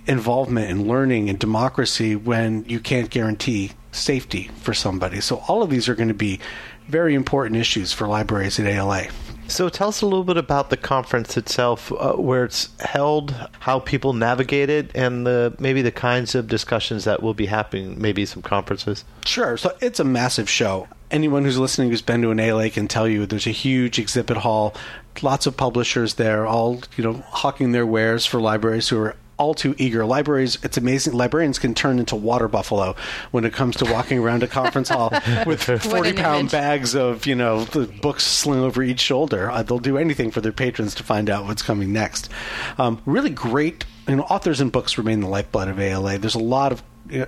involvement 0.06 0.70
and 0.70 0.86
learning 0.86 1.28
and 1.28 1.38
democracy 1.38 2.14
when 2.14 2.64
you 2.64 2.80
can't 2.80 3.10
guarantee 3.10 3.72
safety 3.92 4.50
for 4.60 4.74
somebody. 4.74 5.20
So 5.20 5.42
all 5.48 5.62
of 5.62 5.70
these 5.70 5.88
are 5.88 5.94
going 5.94 6.08
to 6.08 6.14
be 6.14 6.40
very 6.88 7.14
important 7.14 7.56
issues 7.56 7.92
for 7.92 8.06
libraries 8.06 8.60
at 8.60 8.66
ALA. 8.66 9.06
So 9.48 9.68
tell 9.68 9.88
us 9.88 10.02
a 10.02 10.06
little 10.06 10.24
bit 10.24 10.36
about 10.36 10.70
the 10.70 10.76
conference 10.76 11.36
itself, 11.36 11.92
uh, 11.92 12.14
where 12.14 12.44
it's 12.44 12.68
held, 12.80 13.34
how 13.60 13.78
people 13.78 14.12
navigate 14.12 14.70
it, 14.70 14.90
and 14.94 15.24
the 15.24 15.54
maybe 15.60 15.82
the 15.82 15.92
kinds 15.92 16.34
of 16.34 16.48
discussions 16.48 17.04
that 17.04 17.22
will 17.22 17.34
be 17.34 17.46
happening. 17.46 18.00
Maybe 18.00 18.26
some 18.26 18.42
conferences. 18.42 19.04
Sure. 19.24 19.56
So 19.56 19.76
it's 19.80 20.00
a 20.00 20.04
massive 20.04 20.50
show. 20.50 20.88
Anyone 21.10 21.44
who's 21.44 21.58
listening 21.58 21.90
who's 21.90 22.02
been 22.02 22.22
to 22.22 22.30
an 22.30 22.40
ALA 22.40 22.70
can 22.70 22.88
tell 22.88 23.06
you 23.06 23.26
there's 23.26 23.46
a 23.46 23.50
huge 23.50 23.98
exhibit 23.98 24.38
hall, 24.38 24.74
lots 25.22 25.46
of 25.46 25.56
publishers 25.56 26.14
there, 26.14 26.46
all 26.46 26.80
you 26.96 27.04
know, 27.04 27.24
hawking 27.28 27.72
their 27.72 27.86
wares 27.86 28.26
for 28.26 28.40
libraries 28.40 28.88
who 28.88 28.98
are 28.98 29.16
all 29.38 29.54
too 29.54 29.74
eager. 29.78 30.04
Libraries, 30.04 30.58
it's 30.62 30.76
amazing. 30.76 31.12
Librarians 31.12 31.58
can 31.58 31.74
turn 31.74 31.98
into 31.98 32.16
water 32.16 32.48
buffalo 32.48 32.96
when 33.30 33.44
it 33.44 33.52
comes 33.52 33.76
to 33.76 33.84
walking 33.84 34.18
around 34.18 34.42
a 34.42 34.46
conference 34.46 34.88
hall 34.88 35.10
with 35.46 35.62
40 35.62 36.12
pound 36.14 36.40
image. 36.40 36.52
bags 36.52 36.94
of, 36.94 37.26
you 37.26 37.34
know, 37.34 37.64
the 37.64 37.86
books 37.86 38.24
slung 38.24 38.60
over 38.60 38.82
each 38.82 39.00
shoulder. 39.00 39.50
Uh, 39.50 39.62
they'll 39.62 39.78
do 39.78 39.98
anything 39.98 40.30
for 40.30 40.40
their 40.40 40.52
patrons 40.52 40.94
to 40.94 41.02
find 41.02 41.28
out 41.28 41.44
what's 41.44 41.62
coming 41.62 41.92
next. 41.92 42.30
Um, 42.78 43.00
really 43.04 43.30
great, 43.30 43.84
you 44.08 44.16
know, 44.16 44.22
authors 44.24 44.60
and 44.60 44.72
books 44.72 44.96
remain 44.98 45.20
the 45.20 45.28
lifeblood 45.28 45.68
of 45.68 45.78
ALA. 45.78 46.18
There's 46.18 46.34
a 46.34 46.38
lot 46.38 46.72
of 46.72 46.82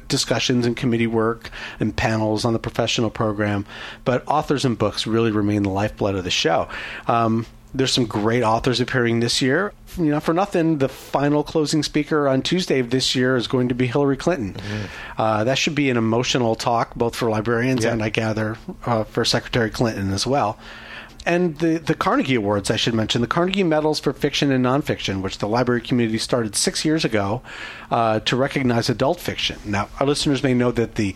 discussions 0.09 0.67
and 0.67 0.77
committee 0.77 1.07
work 1.07 1.51
and 1.81 1.95
panels 1.95 2.45
on 2.45 2.53
the 2.53 2.59
professional 2.59 3.11
program, 3.11 3.67
but 4.05 4.27
authors 4.27 4.65
and 4.65 4.79
books 4.79 5.07
really 5.07 5.31
remain 5.31 5.63
the 5.63 5.71
lifeblood 5.71 6.15
of 6.15 6.25
the 6.25 6.31
show. 6.31 6.69
Um, 7.07 7.47
there's 7.75 7.93
some 7.93 8.07
great 8.07 8.43
authors 8.43 8.81
appearing 8.81 9.21
this 9.21 9.43
year. 9.43 9.73
You 9.97 10.07
know, 10.07 10.21
for 10.21 10.33
nothing, 10.33 10.79
the 10.79 10.89
final 10.89 11.43
closing 11.43 11.83
speaker 11.83 12.27
on 12.27 12.43
Tuesday 12.43 12.79
of 12.79 12.91
this 12.91 13.15
year 13.15 13.37
is 13.37 13.47
going 13.47 13.69
to 13.69 13.75
be 13.75 13.87
Hillary 13.87 14.17
Clinton. 14.17 14.55
Mm-hmm. 14.55 14.87
Uh, 15.21 15.45
that 15.45 15.59
should 15.59 15.75
be 15.75 15.91
an 15.91 15.97
emotional 15.97 16.55
talk, 16.55 16.95
both 16.95 17.15
for 17.15 17.29
librarians 17.29 17.85
yeah. 17.85 17.93
and 17.93 18.03
I 18.03 18.09
gather 18.09 18.57
uh, 18.87 19.05
for 19.05 19.25
Secretary 19.25 19.71
Clinton 19.71 20.13
as 20.13 20.27
well. 20.27 20.59
And 21.29 21.59
the, 21.59 21.77
the 21.77 21.95
Carnegie 21.95 22.37
Awards, 22.37 22.71
I 22.71 22.77
should 22.77 22.95
mention, 22.95 23.21
the 23.21 23.27
Carnegie 23.27 23.63
Medals 23.63 24.01
for 24.01 24.15
Fiction 24.15 24.51
and 24.51 24.65
Nonfiction, 24.65 25.21
which 25.21 25.39
the 25.39 25.47
library 25.47 25.83
community 25.83 26.17
started 26.17 26.57
six 26.57 26.87
years 26.87 27.05
ago 27.05 27.43
uh, 27.91 28.21
to 28.21 28.35
recognize 28.35 28.89
adult 28.89 29.21
fiction. 29.21 29.59
Now, 29.67 29.91
our 30.01 30.07
listeners 30.07 30.43
may 30.43 30.55
know 30.55 30.73
that 30.73 30.95
the 30.95 31.15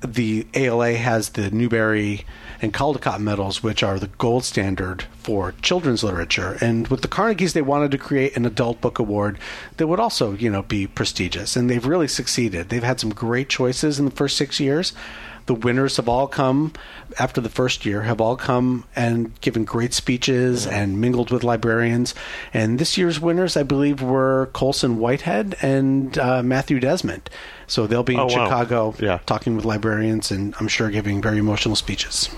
the 0.00 0.46
ALA 0.54 0.94
has 0.94 1.30
the 1.30 1.50
Newbery 1.50 2.24
and 2.62 2.72
Caldecott 2.72 3.20
medals, 3.20 3.62
which 3.64 3.82
are 3.82 3.98
the 3.98 4.06
gold 4.06 4.44
standard 4.44 5.02
for 5.18 5.52
children's 5.60 6.04
literature. 6.04 6.56
And 6.60 6.86
with 6.86 7.02
the 7.02 7.08
Carnegies, 7.08 7.52
they 7.52 7.62
wanted 7.62 7.90
to 7.90 7.98
create 7.98 8.36
an 8.36 8.46
adult 8.46 8.80
book 8.80 9.00
award 9.00 9.38
that 9.76 9.88
would 9.88 10.00
also, 10.00 10.34
you 10.34 10.50
know, 10.50 10.62
be 10.62 10.86
prestigious. 10.86 11.56
And 11.56 11.68
they've 11.68 11.84
really 11.84 12.08
succeeded. 12.08 12.68
They've 12.68 12.82
had 12.82 13.00
some 13.00 13.10
great 13.10 13.48
choices 13.48 13.98
in 13.98 14.04
the 14.04 14.12
first 14.12 14.36
six 14.36 14.60
years. 14.60 14.92
The 15.48 15.54
winners 15.54 15.96
have 15.96 16.10
all 16.10 16.28
come 16.28 16.74
after 17.18 17.40
the 17.40 17.48
first 17.48 17.86
year, 17.86 18.02
have 18.02 18.20
all 18.20 18.36
come 18.36 18.84
and 18.94 19.40
given 19.40 19.64
great 19.64 19.94
speeches 19.94 20.66
and 20.66 21.00
mingled 21.00 21.30
with 21.30 21.42
librarians. 21.42 22.14
And 22.52 22.78
this 22.78 22.98
year's 22.98 23.18
winners, 23.18 23.56
I 23.56 23.62
believe, 23.62 24.02
were 24.02 24.50
Colson 24.52 24.98
Whitehead 24.98 25.56
and 25.62 26.18
uh, 26.18 26.42
Matthew 26.42 26.80
Desmond. 26.80 27.30
So 27.66 27.86
they'll 27.86 28.02
be 28.02 28.12
in 28.12 28.20
oh, 28.20 28.28
Chicago 28.28 28.88
wow. 28.88 28.94
yeah. 29.00 29.20
talking 29.24 29.56
with 29.56 29.64
librarians 29.64 30.30
and 30.30 30.54
I'm 30.60 30.68
sure 30.68 30.90
giving 30.90 31.22
very 31.22 31.38
emotional 31.38 31.76
speeches. 31.76 32.28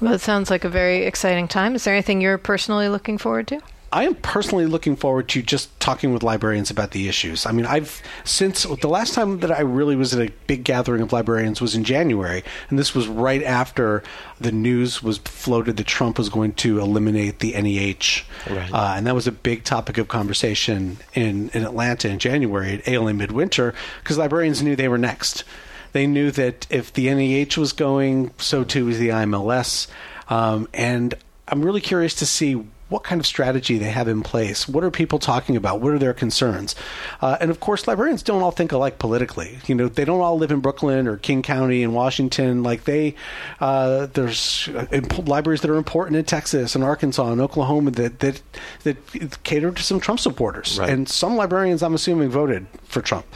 Well, 0.00 0.12
it 0.12 0.20
sounds 0.20 0.48
like 0.48 0.62
a 0.62 0.68
very 0.68 1.06
exciting 1.06 1.48
time. 1.48 1.74
Is 1.74 1.82
there 1.82 1.94
anything 1.94 2.20
you're 2.20 2.38
personally 2.38 2.88
looking 2.88 3.18
forward 3.18 3.48
to? 3.48 3.60
I 3.90 4.04
am 4.04 4.14
personally 4.16 4.66
looking 4.66 4.96
forward 4.96 5.28
to 5.30 5.42
just 5.42 5.78
talking 5.80 6.12
with 6.12 6.22
librarians 6.22 6.70
about 6.70 6.90
the 6.90 7.08
issues. 7.08 7.46
I 7.46 7.52
mean, 7.52 7.64
I've 7.64 8.02
since 8.24 8.64
the 8.64 8.88
last 8.88 9.14
time 9.14 9.40
that 9.40 9.50
I 9.50 9.60
really 9.60 9.96
was 9.96 10.12
at 10.14 10.28
a 10.28 10.32
big 10.46 10.64
gathering 10.64 11.00
of 11.00 11.12
librarians 11.12 11.60
was 11.60 11.74
in 11.74 11.84
January, 11.84 12.44
and 12.68 12.78
this 12.78 12.94
was 12.94 13.08
right 13.08 13.42
after 13.42 14.02
the 14.38 14.52
news 14.52 15.02
was 15.02 15.18
floated 15.18 15.78
that 15.78 15.86
Trump 15.86 16.18
was 16.18 16.28
going 16.28 16.52
to 16.54 16.80
eliminate 16.80 17.38
the 17.38 17.52
NEH, 17.52 18.24
right. 18.52 18.72
uh, 18.72 18.94
and 18.96 19.06
that 19.06 19.14
was 19.14 19.26
a 19.26 19.32
big 19.32 19.64
topic 19.64 19.96
of 19.96 20.08
conversation 20.08 20.98
in 21.14 21.48
in 21.50 21.64
Atlanta 21.64 22.08
in 22.08 22.18
January 22.18 22.74
at 22.74 22.86
ALA 22.86 23.14
Midwinter 23.14 23.74
because 24.02 24.18
librarians 24.18 24.62
knew 24.62 24.76
they 24.76 24.88
were 24.88 24.98
next. 24.98 25.44
They 25.92 26.06
knew 26.06 26.30
that 26.32 26.66
if 26.68 26.92
the 26.92 27.12
NEH 27.12 27.58
was 27.58 27.72
going, 27.72 28.32
so 28.36 28.64
too 28.64 28.84
was 28.84 28.98
the 28.98 29.08
IMLS. 29.08 29.86
Um, 30.28 30.68
and 30.74 31.14
I'm 31.48 31.64
really 31.64 31.80
curious 31.80 32.14
to 32.16 32.26
see 32.26 32.62
what 32.88 33.04
kind 33.04 33.20
of 33.20 33.26
strategy 33.26 33.78
they 33.78 33.90
have 33.90 34.08
in 34.08 34.22
place. 34.22 34.68
What 34.68 34.82
are 34.84 34.90
people 34.90 35.18
talking 35.18 35.56
about? 35.56 35.80
What 35.80 35.92
are 35.92 35.98
their 35.98 36.14
concerns? 36.14 36.74
Uh, 37.20 37.36
and 37.40 37.50
of 37.50 37.60
course, 37.60 37.86
librarians 37.86 38.22
don't 38.22 38.42
all 38.42 38.50
think 38.50 38.72
alike 38.72 38.98
politically. 38.98 39.58
You 39.66 39.74
know, 39.74 39.88
they 39.88 40.04
don't 40.04 40.20
all 40.20 40.38
live 40.38 40.50
in 40.50 40.60
Brooklyn 40.60 41.06
or 41.06 41.16
King 41.16 41.42
County 41.42 41.82
in 41.82 41.92
Washington. 41.92 42.62
Like 42.62 42.84
they, 42.84 43.14
uh, 43.60 44.06
there's 44.06 44.68
uh, 44.68 44.86
libraries 45.26 45.60
that 45.60 45.70
are 45.70 45.76
important 45.76 46.16
in 46.16 46.24
Texas 46.24 46.74
and 46.74 46.82
Arkansas 46.82 47.30
and 47.30 47.40
Oklahoma 47.40 47.90
that 47.92 48.20
that 48.20 48.42
that 48.84 49.42
cater 49.44 49.70
to 49.70 49.82
some 49.82 50.00
Trump 50.00 50.20
supporters. 50.20 50.78
Right. 50.78 50.90
And 50.90 51.08
some 51.08 51.36
librarians, 51.36 51.82
I'm 51.82 51.94
assuming, 51.94 52.30
voted 52.30 52.66
for 52.84 53.02
Trump. 53.02 53.26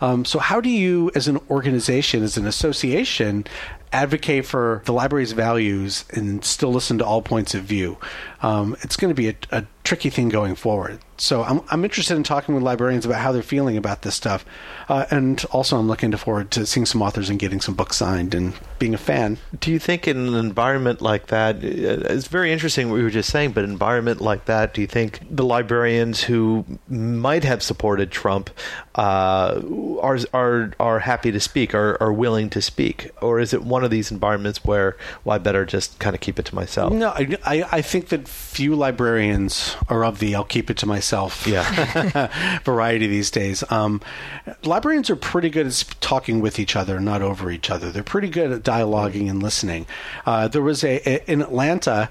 Um, 0.00 0.24
so, 0.24 0.38
how 0.38 0.60
do 0.60 0.70
you, 0.70 1.10
as 1.14 1.26
an 1.28 1.40
organization, 1.50 2.22
as 2.22 2.36
an 2.36 2.46
association, 2.46 3.44
advocate 3.92 4.46
for 4.46 4.82
the 4.84 4.92
library's 4.92 5.32
values 5.32 6.04
and 6.10 6.44
still 6.44 6.72
listen 6.72 6.98
to 6.98 7.04
all 7.04 7.22
points 7.22 7.54
of 7.54 7.62
view? 7.62 7.98
Um, 8.42 8.76
it's 8.82 8.96
going 8.96 9.10
to 9.10 9.14
be 9.14 9.28
a, 9.28 9.36
a 9.50 9.64
tricky 9.88 10.10
thing 10.10 10.28
going 10.28 10.54
forward. 10.54 10.98
So 11.16 11.42
I'm, 11.42 11.62
I'm 11.70 11.82
interested 11.82 12.14
in 12.14 12.22
talking 12.22 12.54
with 12.54 12.62
librarians 12.62 13.06
about 13.06 13.20
how 13.22 13.32
they're 13.32 13.42
feeling 13.42 13.78
about 13.78 14.02
this 14.02 14.14
stuff. 14.14 14.44
Uh, 14.86 15.06
and 15.10 15.42
also, 15.50 15.78
I'm 15.78 15.88
looking 15.88 16.12
forward 16.12 16.50
to 16.52 16.66
seeing 16.66 16.84
some 16.84 17.00
authors 17.00 17.30
and 17.30 17.38
getting 17.38 17.60
some 17.60 17.74
books 17.74 17.96
signed 17.96 18.34
and 18.34 18.52
being 18.78 18.92
a 18.92 18.98
fan. 18.98 19.38
Do 19.58 19.70
you 19.70 19.78
think 19.78 20.06
in 20.06 20.28
an 20.28 20.34
environment 20.34 21.00
like 21.00 21.28
that, 21.28 21.56
uh, 21.56 22.12
it's 22.14 22.28
very 22.28 22.52
interesting 22.52 22.90
what 22.90 22.96
we 22.96 23.02
were 23.02 23.10
just 23.10 23.30
saying, 23.30 23.52
but 23.52 23.64
an 23.64 23.70
environment 23.70 24.20
like 24.20 24.44
that, 24.44 24.74
do 24.74 24.82
you 24.82 24.86
think 24.86 25.20
the 25.28 25.42
librarians 25.42 26.22
who 26.22 26.66
might 26.88 27.44
have 27.44 27.62
supported 27.62 28.10
Trump 28.12 28.50
uh, 28.94 29.60
are, 30.02 30.18
are, 30.34 30.72
are 30.78 30.98
happy 31.00 31.32
to 31.32 31.40
speak, 31.40 31.74
are, 31.74 32.00
are 32.00 32.12
willing 32.12 32.50
to 32.50 32.60
speak? 32.60 33.10
Or 33.22 33.40
is 33.40 33.54
it 33.54 33.64
one 33.64 33.84
of 33.84 33.90
these 33.90 34.12
environments 34.12 34.64
where, 34.66 34.98
well, 35.24 35.34
I 35.34 35.38
better 35.38 35.64
just 35.64 35.98
kind 35.98 36.14
of 36.14 36.20
keep 36.20 36.38
it 36.38 36.44
to 36.44 36.54
myself? 36.54 36.92
No, 36.92 37.08
I, 37.08 37.38
I, 37.44 37.64
I 37.72 37.82
think 37.82 38.08
that 38.10 38.28
few 38.28 38.76
librarians 38.76 39.77
are 39.88 40.04
of 40.04 40.18
the 40.18 40.34
I'll 40.34 40.44
keep 40.44 40.70
it 40.70 40.76
to 40.78 40.86
myself 40.86 41.46
yeah. 41.46 42.60
variety 42.64 43.06
these 43.06 43.30
days. 43.30 43.64
Um, 43.70 44.00
librarians 44.64 45.10
are 45.10 45.16
pretty 45.16 45.50
good 45.50 45.66
at 45.66 45.84
talking 46.00 46.40
with 46.40 46.58
each 46.58 46.76
other, 46.76 47.00
not 47.00 47.22
over 47.22 47.50
each 47.50 47.70
other. 47.70 47.90
They're 47.90 48.02
pretty 48.02 48.28
good 48.28 48.52
at 48.52 48.62
dialoguing 48.62 49.28
and 49.30 49.42
listening. 49.42 49.86
Uh, 50.26 50.48
there 50.48 50.62
was 50.62 50.84
a, 50.84 51.00
a, 51.08 51.30
in 51.30 51.42
Atlanta, 51.42 52.10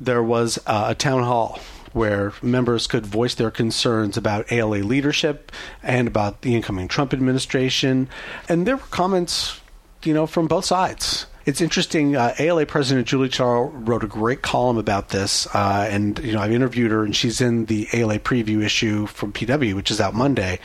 there 0.00 0.22
was 0.22 0.58
a, 0.66 0.86
a 0.88 0.94
town 0.94 1.22
hall 1.22 1.60
where 1.92 2.32
members 2.42 2.86
could 2.86 3.06
voice 3.06 3.34
their 3.34 3.50
concerns 3.50 4.16
about 4.16 4.50
ALA 4.52 4.78
leadership 4.78 5.50
and 5.82 6.06
about 6.06 6.42
the 6.42 6.54
incoming 6.54 6.88
Trump 6.88 7.12
administration. 7.12 8.08
And 8.48 8.66
there 8.66 8.76
were 8.76 8.82
comments, 8.90 9.60
you 10.04 10.14
know, 10.14 10.26
from 10.26 10.46
both 10.46 10.64
sides 10.64 11.26
it's 11.48 11.62
interesting. 11.62 12.14
Uh, 12.14 12.34
ALA 12.38 12.66
President 12.66 13.06
Julie 13.06 13.30
Char 13.30 13.64
wrote 13.64 14.04
a 14.04 14.06
great 14.06 14.42
column 14.42 14.76
about 14.76 15.08
this, 15.08 15.46
uh, 15.54 15.88
and 15.90 16.18
you 16.18 16.34
know 16.34 16.40
I've 16.40 16.52
interviewed 16.52 16.90
her, 16.90 17.04
and 17.04 17.16
she's 17.16 17.40
in 17.40 17.64
the 17.64 17.88
ALA 17.94 18.18
preview 18.18 18.62
issue 18.62 19.06
from 19.06 19.32
PW, 19.32 19.72
which 19.72 19.90
is 19.90 19.98
out 19.98 20.14
Monday. 20.14 20.58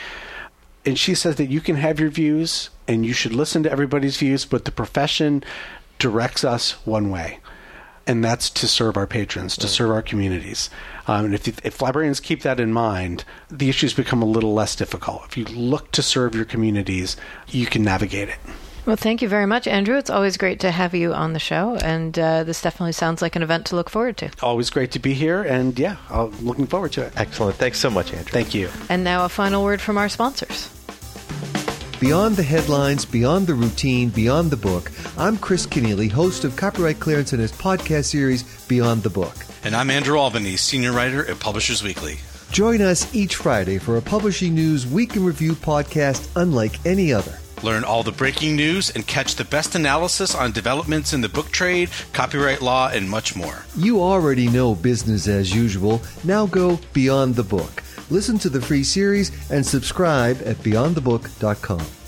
And 0.86 1.00
she 1.00 1.16
says 1.16 1.38
that 1.38 1.46
you 1.46 1.62
can 1.62 1.78
have 1.78 2.02
your 2.02 2.10
views, 2.10 2.70
and 2.86 3.06
you 3.06 3.14
should 3.14 3.34
listen 3.34 3.64
to 3.64 3.72
everybody's 3.72 4.18
views, 4.18 4.44
but 4.44 4.66
the 4.66 4.74
profession 4.74 5.42
directs 6.00 6.44
us 6.44 6.72
one 6.86 7.10
way, 7.10 7.40
and 8.06 8.22
that's 8.22 8.50
to 8.50 8.68
serve 8.68 8.98
our 8.98 9.08
patrons, 9.08 9.56
to 9.56 9.70
serve 9.70 9.92
our 9.92 10.02
communities. 10.02 10.70
Um, 11.08 11.28
and 11.28 11.34
if, 11.34 11.66
if 11.66 11.82
librarians 11.82 12.20
keep 12.20 12.42
that 12.42 12.60
in 12.60 12.74
mind, 12.74 13.24
the 13.50 13.70
issues 13.70 13.94
become 13.94 14.22
a 14.22 14.26
little 14.26 14.54
less 14.54 14.76
difficult. 14.76 15.24
If 15.28 15.38
you 15.38 15.46
look 15.46 15.94
to 15.94 16.02
serve 16.02 16.36
your 16.36 16.44
communities, 16.44 17.16
you 17.48 17.68
can 17.68 17.84
navigate 17.84 18.28
it. 18.28 18.40
Well, 18.86 18.98
thank 18.98 19.22
you 19.22 19.30
very 19.30 19.46
much, 19.46 19.66
Andrew. 19.66 19.98
It's 19.98 20.10
always 20.10 20.36
great 20.36 20.60
to 20.60 20.72
have 20.72 20.94
you 20.94 21.14
on 21.14 21.32
the 21.32 21.40
show, 21.40 21.76
and 21.78 22.18
uh, 22.20 22.44
this 22.44 22.62
definitely 22.62 22.92
sounds 22.92 23.22
like 23.22 23.38
an 23.38 23.42
event 23.42 23.68
to 23.68 23.78
look 23.78 23.90
forward 23.90 24.18
to. 24.18 24.30
Always 24.42 24.70
great 24.70 24.92
to 24.92 25.00
be 25.00 25.14
here, 25.14 25.42
and 25.42 25.80
yeah, 25.80 25.96
I'm 26.10 26.32
looking 26.46 26.68
forward 26.68 26.92
to 26.94 27.04
it. 27.04 27.14
Excellent. 27.16 27.56
Thanks 27.56 27.80
so 27.80 27.90
much, 27.90 28.12
Andrew. 28.12 28.32
Thank 28.32 28.54
you. 28.54 28.70
And 28.90 29.06
now 29.06 29.24
a 29.24 29.30
final 29.30 29.64
word 29.64 29.80
from 29.80 29.98
our 29.98 30.10
sponsors. 30.10 30.70
Beyond 32.02 32.36
the 32.36 32.44
headlines, 32.44 33.06
beyond 33.06 33.48
the 33.48 33.54
routine, 33.54 34.10
beyond 34.10 34.52
the 34.52 34.58
book, 34.58 34.92
I'm 35.18 35.38
Chris 35.38 35.66
Kenneally, 35.66 36.12
host 36.12 36.44
of 36.44 36.58
Copyright 36.58 37.00
Clearance 37.00 37.32
and 37.32 37.42
his 37.42 37.54
podcast 37.54 38.06
series, 38.06 38.44
Beyond 38.68 39.04
the 39.04 39.10
Book. 39.10 39.36
And 39.64 39.74
I'm 39.74 39.90
Andrew 39.90 40.18
Albanese, 40.18 40.58
senior 40.58 40.92
writer 40.92 41.26
at 41.32 41.40
Publishers 41.40 41.82
Weekly. 41.82 42.18
Join 42.52 42.82
us 42.82 43.16
each 43.16 43.38
Friday 43.38 43.78
for 43.78 43.96
a 43.96 44.02
Publishing 44.02 44.54
News 44.54 44.86
Week 44.86 45.16
in 45.16 45.24
Review 45.24 45.54
podcast 45.54 46.28
unlike 46.36 46.86
any 46.86 47.14
other. 47.14 47.40
Learn 47.64 47.84
all 47.84 48.04
the 48.04 48.12
breaking 48.12 48.56
news 48.56 48.90
and 48.90 49.08
catch 49.08 49.36
the 49.36 49.46
best 49.46 49.74
analysis 49.74 50.36
on 50.36 50.52
developments 50.52 51.14
in 51.14 51.22
the 51.22 51.30
book 51.30 51.50
trade, 51.50 51.90
copyright 52.12 52.62
law, 52.62 52.90
and 52.90 53.10
much 53.10 53.36
more. 53.36 53.66
You 53.78 54.02
already 54.02 54.48
know 54.50 54.76
business 54.76 55.28
as 55.28 55.56
usual. 55.56 56.02
Now 56.24 56.46
go 56.46 56.80
beyond 56.92 57.36
the 57.36 57.44
book. 57.44 57.82
Listen 58.10 58.38
to 58.40 58.50
the 58.50 58.62
free 58.62 58.84
series 58.84 59.32
and 59.50 59.66
subscribe 59.66 60.42
at 60.46 60.58
beyondthebook.com. 60.58 62.03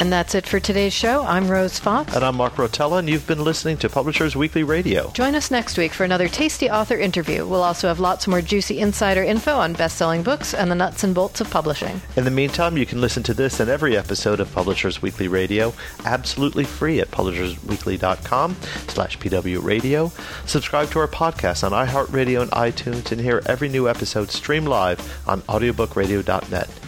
And 0.00 0.12
that's 0.12 0.36
it 0.36 0.46
for 0.46 0.60
today's 0.60 0.92
show. 0.92 1.24
I'm 1.24 1.48
Rose 1.50 1.80
Fox. 1.80 2.14
And 2.14 2.24
I'm 2.24 2.36
Mark 2.36 2.54
Rotella, 2.54 3.00
and 3.00 3.08
you've 3.08 3.26
been 3.26 3.42
listening 3.42 3.76
to 3.78 3.88
Publishers 3.88 4.36
Weekly 4.36 4.62
Radio. 4.62 5.10
Join 5.10 5.34
us 5.34 5.50
next 5.50 5.76
week 5.76 5.92
for 5.92 6.04
another 6.04 6.28
tasty 6.28 6.70
author 6.70 6.96
interview. 6.96 7.44
We'll 7.44 7.64
also 7.64 7.88
have 7.88 7.98
lots 7.98 8.28
more 8.28 8.40
juicy 8.40 8.78
insider 8.78 9.24
info 9.24 9.56
on 9.56 9.72
best-selling 9.72 10.22
books 10.22 10.54
and 10.54 10.70
the 10.70 10.76
nuts 10.76 11.02
and 11.02 11.16
bolts 11.16 11.40
of 11.40 11.50
publishing. 11.50 12.00
In 12.16 12.24
the 12.24 12.30
meantime, 12.30 12.76
you 12.76 12.86
can 12.86 13.00
listen 13.00 13.24
to 13.24 13.34
this 13.34 13.58
and 13.58 13.68
every 13.68 13.96
episode 13.96 14.38
of 14.38 14.52
Publishers 14.54 15.02
Weekly 15.02 15.26
Radio 15.26 15.74
absolutely 16.04 16.64
free 16.64 17.00
at 17.00 17.10
publishersweekly.com 17.10 18.56
slash 18.86 19.18
pwradio. 19.18 20.12
Subscribe 20.48 20.90
to 20.90 21.00
our 21.00 21.08
podcast 21.08 21.64
on 21.64 21.72
iHeartRadio 21.86 22.42
and 22.42 22.50
iTunes 22.52 23.10
and 23.10 23.20
hear 23.20 23.42
every 23.46 23.68
new 23.68 23.88
episode 23.88 24.30
stream 24.30 24.64
live 24.64 25.00
on 25.26 25.42
audiobookradio.net. 25.42 26.87